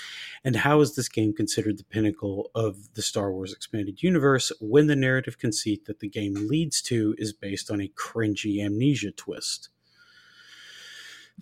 And 0.45 0.57
how 0.57 0.81
is 0.81 0.95
this 0.95 1.09
game 1.09 1.35
considered 1.35 1.79
the 1.79 1.85
pinnacle 1.85 2.51
of 2.55 2.95
the 2.95 3.03
Star 3.03 3.33
Wars 3.33 3.53
expanded 3.53 4.03
universe 4.03 4.53
when 4.61 4.87
the 4.87 4.97
narrative 4.97 5.39
conceit 5.39 5.87
that 5.87 5.99
the 5.99 6.09
game 6.09 6.35
leads 6.35 6.81
to 6.83 7.15
is 7.19 7.33
based 7.33 7.71
on 7.71 7.81
a 7.81 7.93
cringy 7.99 8.65
amnesia 8.65 9.11
twist? 9.11 9.71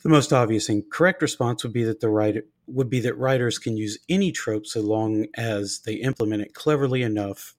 The 0.02 0.08
most 0.08 0.32
obvious 0.32 0.68
and 0.68 0.88
correct 0.90 1.22
response 1.22 1.62
would 1.62 1.72
be 1.72 1.84
that 1.84 2.00
the 2.00 2.08
writer 2.08 2.44
would 2.66 2.90
be 2.90 3.00
that 3.00 3.16
writers 3.16 3.58
can 3.58 3.76
use 3.76 3.98
any 4.08 4.32
trope 4.32 4.66
so 4.66 4.80
long 4.80 5.26
as 5.36 5.80
they 5.80 5.94
implement 5.94 6.42
it 6.42 6.54
cleverly 6.54 7.02
enough, 7.02 7.54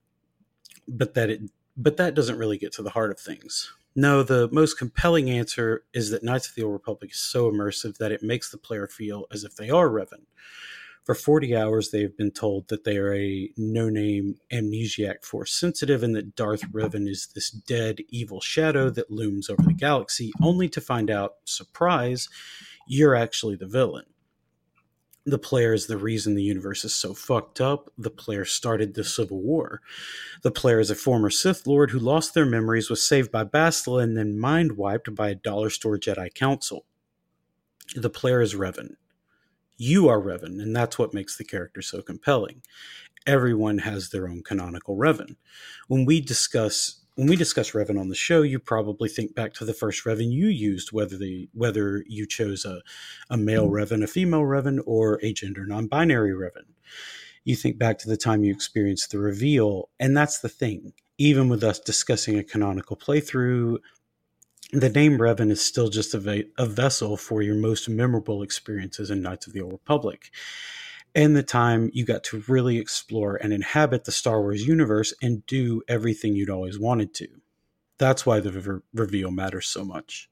but 0.88 1.14
that 1.14 1.30
it 1.30 1.42
but 1.78 1.98
that 1.98 2.16
doesn't 2.16 2.38
really 2.38 2.58
get 2.58 2.72
to 2.74 2.84
the 2.84 2.92
heart 2.92 3.12
of 3.12 3.20
things. 3.20 3.72
No, 3.96 4.24
the 4.24 4.50
most 4.52 4.78
compelling 4.78 5.30
answer 5.30 5.86
is 5.94 6.10
that 6.10 6.24
Knights 6.24 6.50
of 6.50 6.56
the 6.56 6.64
Old 6.64 6.74
Republic 6.74 7.12
is 7.12 7.20
so 7.20 7.50
immersive 7.50 7.98
that 7.98 8.12
it 8.12 8.24
makes 8.24 8.50
the 8.50 8.58
player 8.58 8.88
feel 8.88 9.26
as 9.32 9.44
if 9.44 9.56
they 9.56 9.70
are 9.70 9.90
Revan. 9.90 10.26
For 11.06 11.16
40 11.16 11.56
hours, 11.56 11.92
they 11.92 12.02
have 12.02 12.18
been 12.18 12.32
told 12.32 12.68
that 12.68 12.84
they 12.84 12.98
are 12.98 13.14
a 13.14 13.50
no 13.56 13.90
name 13.90 14.36
amnesiac 14.52 15.24
force 15.24 15.54
sensitive 15.54 16.02
and 16.04 16.16
that 16.16 16.36
Darth 16.36 16.64
Revan 16.72 17.08
is 17.08 17.28
this 17.28 17.52
dead, 17.52 18.00
evil 18.10 18.42
shadow 18.42 18.90
that 18.90 19.12
looms 19.12 19.50
over 19.50 19.62
the 19.62 19.74
galaxy, 19.74 20.34
only 20.42 20.68
to 20.70 20.82
find 20.82 21.12
out, 21.12 21.36
surprise, 21.46 22.28
you're 22.88 23.16
actually 23.16 23.56
the 23.56 23.68
villain 23.68 24.06
the 25.26 25.40
player 25.40 25.74
is 25.74 25.88
the 25.88 25.98
reason 25.98 26.36
the 26.36 26.44
universe 26.44 26.86
is 26.86 26.94
so 26.94 27.14
fucked 27.14 27.60
up. 27.60 27.90
The 27.98 28.12
player 28.12 28.46
started 28.46 28.94
the 28.94 29.04
Civil 29.04 29.42
War. 29.42 29.82
The 30.44 30.52
player 30.52 30.80
is 30.80 30.92
a 30.92 30.96
former 30.96 31.32
Sith 31.32 31.66
Lord 31.66 31.90
who 31.92 32.00
lost 32.00 32.34
their 32.34 32.46
memories, 32.46 32.90
was 32.92 33.06
saved 33.06 33.32
by 33.32 33.44
Bastila, 33.44 34.04
and 34.04 34.16
then 34.16 34.38
mind 34.38 34.74
wiped 34.74 35.14
by 35.16 35.30
a 35.30 35.36
dollar 35.36 35.72
store 35.72 35.98
Jedi 35.98 36.32
Council. 36.34 36.86
The 37.96 38.10
player 38.10 38.40
is 38.40 38.54
Revan. 38.54 38.96
You 39.78 40.08
are 40.08 40.22
Revan, 40.22 40.62
and 40.62 40.76
that's 40.76 40.98
what 40.98 41.14
makes 41.14 41.38
the 41.38 41.44
character 41.44 41.82
so 41.82 42.02
compelling. 42.02 42.62
Everyone 43.28 43.80
has 43.80 44.10
their 44.10 44.28
own 44.28 44.44
canonical 44.44 44.96
Revan. 44.96 45.36
When 45.88 46.06
we 46.06 46.22
discuss 46.22 47.02
when 47.16 47.28
we 47.28 47.38
discuss 47.38 47.72
Revan 47.72 48.00
on 48.00 48.10
the 48.10 48.16
show, 48.16 48.42
you 48.42 48.60
probably 48.60 49.08
think 49.08 49.34
back 49.34 49.54
to 49.54 49.66
the 49.66 49.74
first 49.74 50.04
Revan 50.04 50.32
you 50.32 50.48
used, 50.48 50.92
whether 50.92 51.18
the 51.18 51.50
whether 51.54 52.04
you 52.08 52.28
chose 52.28 52.66
a, 52.66 52.82
a 53.30 53.38
male 53.38 53.68
mm-hmm. 53.68 53.94
Revan, 53.94 54.04
a 54.04 54.08
female 54.08 54.42
Revan, 54.42 54.80
or 54.86 55.20
a 55.24 55.34
gender 55.34 55.66
non-binary 55.66 56.32
Revan. 56.32 56.66
You 57.46 57.56
think 57.56 57.78
back 57.78 58.00
to 58.00 58.10
the 58.10 58.18
time 58.18 58.44
you 58.44 58.54
experienced 58.54 59.12
the 59.12 59.20
reveal, 59.20 59.90
and 60.00 60.16
that's 60.16 60.40
the 60.40 60.50
thing. 60.50 60.94
Even 61.18 61.48
with 61.48 61.64
us 61.64 61.80
discussing 61.80 62.38
a 62.38 62.44
canonical 62.44 62.98
playthrough, 62.98 63.78
the 64.72 64.90
name 64.90 65.18
Revan 65.18 65.52
is 65.52 65.64
still 65.64 65.90
just 65.90 66.14
a, 66.14 66.46
a 66.58 66.66
vessel 66.66 67.18
for 67.18 67.42
your 67.42 67.56
most 67.56 67.88
memorable 67.88 68.42
experiences 68.42 69.12
in 69.12 69.22
Knights 69.22 69.48
of 69.48 69.54
the 69.54 69.62
Old 69.62 69.74
Republic 69.74 70.32
and 71.16 71.36
the 71.36 71.44
time 71.44 71.90
you 71.94 72.06
got 72.06 72.24
to 72.26 72.44
really 72.48 72.78
explore 72.78 73.38
and 73.38 73.54
inhabit 73.54 74.04
the 74.04 74.12
Star 74.12 74.42
Wars 74.42 74.68
universe 74.68 75.14
and 75.22 75.46
do 75.46 75.82
everything 75.88 76.36
you'd 76.36 76.50
always 76.50 76.78
wanted 76.78 77.14
to. 77.16 77.28
That's 77.98 78.26
why 78.26 78.42
the 78.42 78.52
re- 78.52 78.82
reveal 78.94 79.32
matters 79.32 79.68
so 79.68 79.86
much. 79.86 80.30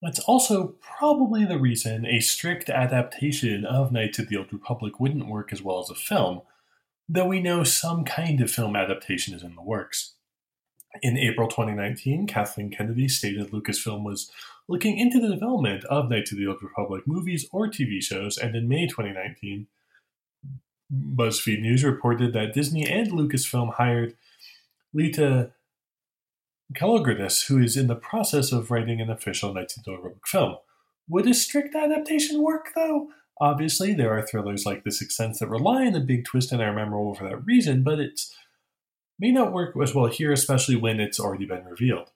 That's 0.00 0.20
also 0.20 0.76
probably 0.80 1.44
the 1.44 1.58
reason 1.58 2.06
a 2.06 2.20
strict 2.20 2.70
adaptation 2.70 3.66
of 3.66 3.92
Knights 3.92 4.20
of 4.20 4.28
the 4.28 4.36
Old 4.36 4.52
Republic 4.52 5.00
wouldn't 5.00 5.28
work 5.28 5.52
as 5.52 5.60
well 5.60 5.80
as 5.80 5.90
a 5.90 5.94
film, 5.94 6.42
though 7.08 7.26
we 7.26 7.40
know 7.40 7.64
some 7.64 8.04
kind 8.04 8.40
of 8.40 8.50
film 8.50 8.76
adaptation 8.76 9.34
is 9.34 9.42
in 9.42 9.56
the 9.56 9.62
works. 9.62 10.14
In 11.02 11.16
April 11.16 11.48
2019, 11.48 12.26
Kathleen 12.26 12.70
Kennedy 12.70 13.08
stated 13.08 13.50
Lucasfilm 13.50 14.02
was 14.02 14.30
looking 14.68 14.98
into 14.98 15.20
the 15.20 15.28
development 15.28 15.84
of 15.84 16.10
Knights 16.10 16.32
of 16.32 16.38
the 16.38 16.46
Old 16.46 16.62
Republic 16.62 17.04
movies 17.06 17.46
or 17.52 17.68
TV 17.68 18.02
shows, 18.02 18.36
and 18.36 18.56
in 18.56 18.68
May 18.68 18.86
2019, 18.86 19.68
BuzzFeed 20.92 21.60
News 21.60 21.84
reported 21.84 22.32
that 22.32 22.54
Disney 22.54 22.86
and 22.88 23.12
Lucasfilm 23.12 23.74
hired 23.74 24.16
Laeta 24.94 25.52
Kalogridis, 26.74 27.46
who 27.46 27.58
is 27.58 27.76
in 27.76 27.86
the 27.86 27.94
process 27.94 28.50
of 28.50 28.70
writing 28.70 29.00
an 29.00 29.10
official 29.10 29.54
Knights 29.54 29.76
of 29.76 29.84
the 29.84 29.92
Old 29.92 29.98
Republic 29.98 30.26
film. 30.26 30.56
Would 31.08 31.26
a 31.28 31.34
strict 31.34 31.74
adaptation 31.74 32.42
work, 32.42 32.70
though? 32.74 33.08
Obviously, 33.40 33.94
there 33.94 34.16
are 34.16 34.26
thrillers 34.26 34.66
like 34.66 34.84
The 34.84 34.92
Sixth 34.92 35.16
Sense 35.16 35.38
that 35.38 35.48
rely 35.48 35.86
on 35.86 35.94
a 35.94 36.00
big 36.00 36.24
twist 36.24 36.52
and 36.52 36.60
are 36.60 36.74
memorable 36.74 37.14
for 37.14 37.28
that 37.28 37.44
reason, 37.44 37.82
but 37.82 37.98
it 37.98 38.20
may 39.20 39.30
not 39.30 39.52
work 39.52 39.76
as 39.80 39.94
well 39.94 40.06
here, 40.06 40.32
especially 40.32 40.76
when 40.76 40.98
it's 40.98 41.20
already 41.20 41.46
been 41.46 41.64
revealed 41.64 42.10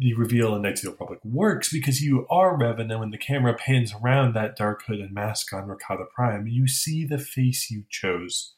the 0.00 0.14
reveal 0.14 0.56
in 0.56 0.62
Knights 0.62 0.80
of 0.80 0.84
the 0.84 0.90
Republic 0.92 1.20
works 1.22 1.70
because 1.70 2.00
you 2.00 2.26
are 2.30 2.58
Revan, 2.58 2.90
and 2.90 3.00
when 3.00 3.10
the 3.10 3.18
camera 3.18 3.54
pans 3.54 3.92
around 3.92 4.34
that 4.34 4.56
dark 4.56 4.82
hood 4.86 4.98
and 4.98 5.12
mask 5.12 5.52
on 5.52 5.68
Rakata 5.68 6.08
Prime, 6.14 6.46
you 6.46 6.66
see 6.66 7.04
the 7.04 7.18
face 7.18 7.70
you 7.70 7.84
chose. 7.90 8.54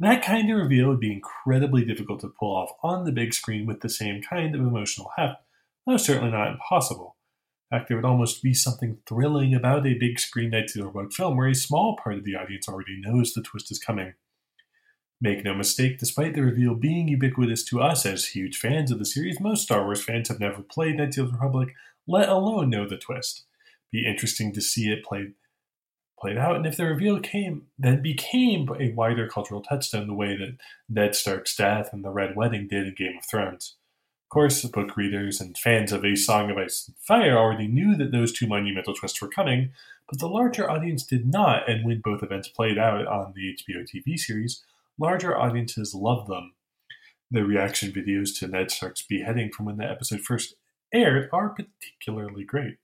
That 0.00 0.24
kind 0.24 0.50
of 0.50 0.58
reveal 0.58 0.88
would 0.88 0.98
be 0.98 1.12
incredibly 1.12 1.84
difficult 1.84 2.20
to 2.22 2.34
pull 2.40 2.56
off 2.56 2.72
on 2.82 3.04
the 3.04 3.12
big 3.12 3.32
screen 3.32 3.66
with 3.66 3.82
the 3.82 3.88
same 3.88 4.20
kind 4.20 4.52
of 4.52 4.60
emotional 4.60 5.12
heft, 5.16 5.42
though 5.86 5.96
certainly 5.96 6.32
not 6.32 6.50
impossible. 6.50 7.16
In 7.70 7.78
fact, 7.78 7.88
there 7.88 7.96
would 7.96 8.04
almost 8.04 8.42
be 8.42 8.52
something 8.52 8.98
thrilling 9.06 9.54
about 9.54 9.86
a 9.86 9.94
big 9.94 10.18
screen 10.18 10.50
Knights 10.50 10.74
of 10.74 10.80
the 10.80 10.86
Republic 10.86 11.12
film 11.12 11.36
where 11.36 11.46
a 11.46 11.54
small 11.54 11.96
part 12.02 12.18
of 12.18 12.24
the 12.24 12.34
audience 12.34 12.68
already 12.68 13.00
knows 13.00 13.32
the 13.32 13.42
twist 13.42 13.70
is 13.70 13.78
coming. 13.78 14.14
Make 15.24 15.42
no 15.42 15.54
mistake, 15.54 15.96
despite 15.98 16.34
the 16.34 16.42
reveal 16.42 16.74
being 16.74 17.08
ubiquitous 17.08 17.64
to 17.70 17.80
us 17.80 18.04
as 18.04 18.26
huge 18.26 18.58
fans 18.58 18.90
of 18.90 18.98
the 18.98 19.06
series, 19.06 19.40
most 19.40 19.62
Star 19.62 19.82
Wars 19.82 20.04
fans 20.04 20.28
have 20.28 20.38
never 20.38 20.60
played 20.60 20.98
Knights 20.98 21.16
of 21.16 21.28
the 21.28 21.32
Republic, 21.32 21.74
let 22.06 22.28
alone 22.28 22.68
know 22.68 22.86
the 22.86 22.98
twist. 22.98 23.44
Be 23.90 24.04
interesting 24.04 24.52
to 24.52 24.60
see 24.60 24.92
it 24.92 25.02
played 25.02 25.32
played 26.20 26.36
out, 26.36 26.56
and 26.56 26.66
if 26.66 26.76
the 26.76 26.84
reveal 26.84 27.20
came 27.20 27.68
then 27.78 28.02
became 28.02 28.68
a 28.78 28.92
wider 28.92 29.26
cultural 29.26 29.62
touchstone 29.62 30.08
the 30.08 30.12
way 30.12 30.36
that 30.36 30.58
Ned 30.90 31.14
Stark's 31.14 31.56
death 31.56 31.88
and 31.94 32.04
the 32.04 32.10
Red 32.10 32.36
Wedding 32.36 32.68
did 32.68 32.86
in 32.86 32.94
Game 32.94 33.16
of 33.16 33.24
Thrones. 33.24 33.76
Of 34.26 34.28
course, 34.28 34.62
book 34.66 34.94
readers 34.94 35.40
and 35.40 35.56
fans 35.56 35.90
of 35.90 36.04
A 36.04 36.16
Song 36.16 36.50
of 36.50 36.58
Ice 36.58 36.86
and 36.86 36.98
Fire 36.98 37.38
already 37.38 37.66
knew 37.66 37.96
that 37.96 38.12
those 38.12 38.30
two 38.30 38.46
monumental 38.46 38.92
twists 38.92 39.22
were 39.22 39.28
coming, 39.28 39.70
but 40.06 40.18
the 40.18 40.28
larger 40.28 40.70
audience 40.70 41.02
did 41.02 41.26
not, 41.26 41.66
and 41.66 41.82
when 41.82 42.02
both 42.02 42.22
events 42.22 42.48
played 42.48 42.76
out 42.76 43.06
on 43.06 43.32
the 43.34 43.56
HBO 43.56 43.88
TV 43.88 44.18
series, 44.18 44.62
larger 44.98 45.36
audiences 45.36 45.94
love 45.94 46.26
them. 46.26 46.54
The 47.30 47.44
reaction 47.44 47.92
videos 47.92 48.38
to 48.38 48.48
Ned 48.48 48.70
Stark's 48.70 49.02
beheading 49.02 49.50
from 49.50 49.66
when 49.66 49.76
the 49.76 49.90
episode 49.90 50.20
first 50.20 50.54
aired 50.92 51.28
are 51.32 51.50
particularly 51.54 52.44
great. 52.44 52.76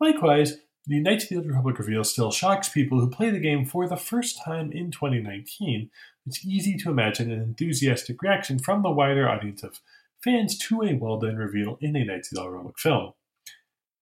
Likewise, 0.00 0.58
the 0.86 1.00
Knights 1.00 1.24
of 1.24 1.30
the 1.30 1.36
Old 1.36 1.46
Republic 1.46 1.78
reveal 1.78 2.04
still 2.04 2.30
shocks 2.30 2.68
people 2.68 3.00
who 3.00 3.08
play 3.08 3.30
the 3.30 3.38
game 3.38 3.64
for 3.64 3.88
the 3.88 3.96
first 3.96 4.42
time 4.44 4.70
in 4.70 4.90
2019. 4.90 5.90
It's 6.26 6.44
easy 6.44 6.76
to 6.78 6.90
imagine 6.90 7.30
an 7.30 7.40
enthusiastic 7.40 8.20
reaction 8.22 8.58
from 8.58 8.82
the 8.82 8.90
wider 8.90 9.28
audience 9.28 9.62
of 9.62 9.80
fans 10.22 10.58
to 10.58 10.82
a 10.82 10.94
well 10.94 11.18
done 11.18 11.36
reveal 11.36 11.78
in 11.80 11.96
a 11.96 12.04
Knights 12.04 12.32
of 12.32 12.36
the 12.36 12.42
Old 12.42 12.52
Republic 12.52 12.78
film. 12.78 13.12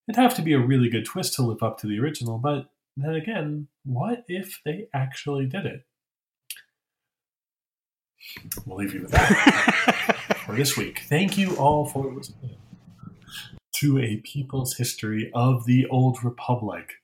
It'd 0.09 0.20
have 0.20 0.34
to 0.36 0.43
be 0.43 0.53
a 0.53 0.59
really 0.59 0.88
good 0.88 1.05
twist 1.05 1.34
to 1.34 1.43
live 1.43 1.62
up 1.62 1.78
to 1.78 1.86
the 1.86 2.01
original, 2.01 2.38
but 2.38 2.70
then 2.97 3.14
again, 3.14 3.68
what 3.84 4.24
if 4.28 4.61
they 4.64 4.88
actually 4.93 5.47
did 5.47 5.66
it? 5.66 5.86
We'll 8.66 8.79
leave 8.79 8.95
you 8.95 9.03
with 9.03 9.12
that 9.12 10.37
for 10.47 10.55
this 10.55 10.77
week. 10.77 11.03
Thank 11.09 11.37
you 11.37 11.57
all 11.57 11.87
for 11.87 12.12
listening 12.12 12.57
to 13.77 13.99
a 13.99 14.18
people's 14.18 14.77
history 14.77 15.31
of 15.35 15.66
the 15.66 15.87
Old 15.89 16.23
Republic. 16.23 16.95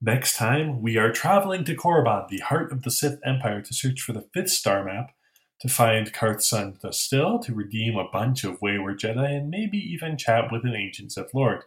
Next 0.00 0.36
time, 0.36 0.82
we 0.82 0.96
are 0.96 1.12
traveling 1.12 1.64
to 1.64 1.76
Korriban, 1.76 2.28
the 2.28 2.40
heart 2.40 2.72
of 2.72 2.82
the 2.82 2.90
Sith 2.90 3.20
Empire, 3.24 3.62
to 3.62 3.72
search 3.72 4.00
for 4.02 4.12
the 4.12 4.28
fifth 4.34 4.50
star 4.50 4.84
map, 4.84 5.12
to 5.60 5.68
find 5.68 6.12
Carth's 6.12 6.50
son 6.50 6.76
Dustil, 6.82 7.42
to 7.44 7.54
redeem 7.54 7.96
a 7.96 8.10
bunch 8.10 8.42
of 8.42 8.60
wayward 8.60 8.98
Jedi, 8.98 9.36
and 9.36 9.48
maybe 9.48 9.78
even 9.78 10.18
chat 10.18 10.50
with 10.50 10.64
an 10.64 10.74
ancient 10.74 11.12
Sith 11.12 11.32
Lord. 11.32 11.62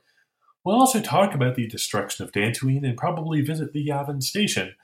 We'll 0.66 0.76
also 0.76 1.00
talk 1.00 1.34
about 1.34 1.56
the 1.56 1.66
destruction 1.66 2.26
of 2.26 2.32
Dantooine 2.32 2.86
and 2.86 2.98
probably 2.98 3.42
visit 3.42 3.72
the 3.72 3.88
Yavin 3.88 4.22
Station, 4.22 4.76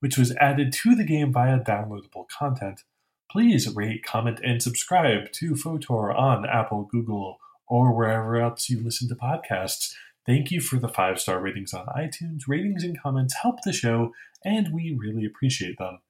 which 0.00 0.18
was 0.18 0.34
added 0.36 0.72
to 0.72 0.94
the 0.94 1.04
game 1.04 1.32
via 1.32 1.60
downloadable 1.60 2.28
content. 2.28 2.82
Please 3.30 3.74
rate, 3.74 4.04
comment, 4.04 4.40
and 4.44 4.62
subscribe 4.62 5.32
to 5.32 5.52
KOTOR 5.52 6.16
on 6.16 6.46
Apple, 6.46 6.88
Google, 6.90 7.38
or 7.68 7.94
wherever 7.94 8.36
else 8.36 8.70
you 8.70 8.82
listen 8.82 9.08
to 9.08 9.16
podcasts. 9.16 9.92
Thank 10.24 10.50
you 10.50 10.60
for 10.60 10.78
the 10.78 10.88
five 10.88 11.20
star 11.20 11.40
ratings 11.40 11.74
on 11.74 11.86
iTunes. 11.86 12.42
Ratings 12.48 12.84
and 12.84 13.00
comments 13.00 13.34
help 13.42 13.56
the 13.64 13.72
show, 13.72 14.12
and 14.44 14.72
we 14.72 14.96
really 14.98 15.24
appreciate 15.24 15.78
them. 15.78 16.00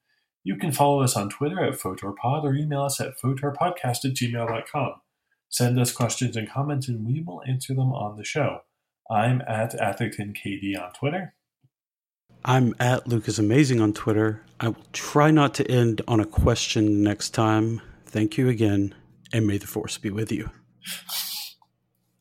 You 0.44 0.56
can 0.56 0.72
follow 0.72 1.02
us 1.02 1.16
on 1.16 1.28
Twitter 1.28 1.62
at 1.64 1.74
KOTORPod 1.74 2.44
or 2.44 2.54
email 2.54 2.82
us 2.82 3.00
at 3.00 3.18
KOTORPodcast 3.22 4.04
at 4.04 4.14
gmail.com. 4.14 4.94
Send 5.48 5.78
us 5.78 5.92
questions 5.92 6.36
and 6.36 6.48
comments, 6.48 6.88
and 6.88 7.06
we 7.06 7.22
will 7.22 7.42
answer 7.46 7.74
them 7.74 7.92
on 7.92 8.16
the 8.16 8.24
show. 8.24 8.60
I'm 9.10 9.40
at 9.42 9.72
AthertonKD 9.72 10.80
on 10.80 10.92
Twitter. 10.92 11.34
I'm 12.48 12.76
at 12.78 13.08
Lucas 13.08 13.40
Amazing 13.40 13.80
on 13.80 13.92
Twitter. 13.92 14.40
I 14.60 14.68
will 14.68 14.86
try 14.92 15.32
not 15.32 15.52
to 15.54 15.68
end 15.68 16.00
on 16.06 16.20
a 16.20 16.24
question 16.24 17.02
next 17.02 17.30
time. 17.30 17.82
Thank 18.06 18.38
you 18.38 18.48
again, 18.48 18.94
and 19.32 19.48
may 19.48 19.58
the 19.58 19.66
force 19.66 19.98
be 19.98 20.10
with 20.10 20.30
you. 20.30 20.50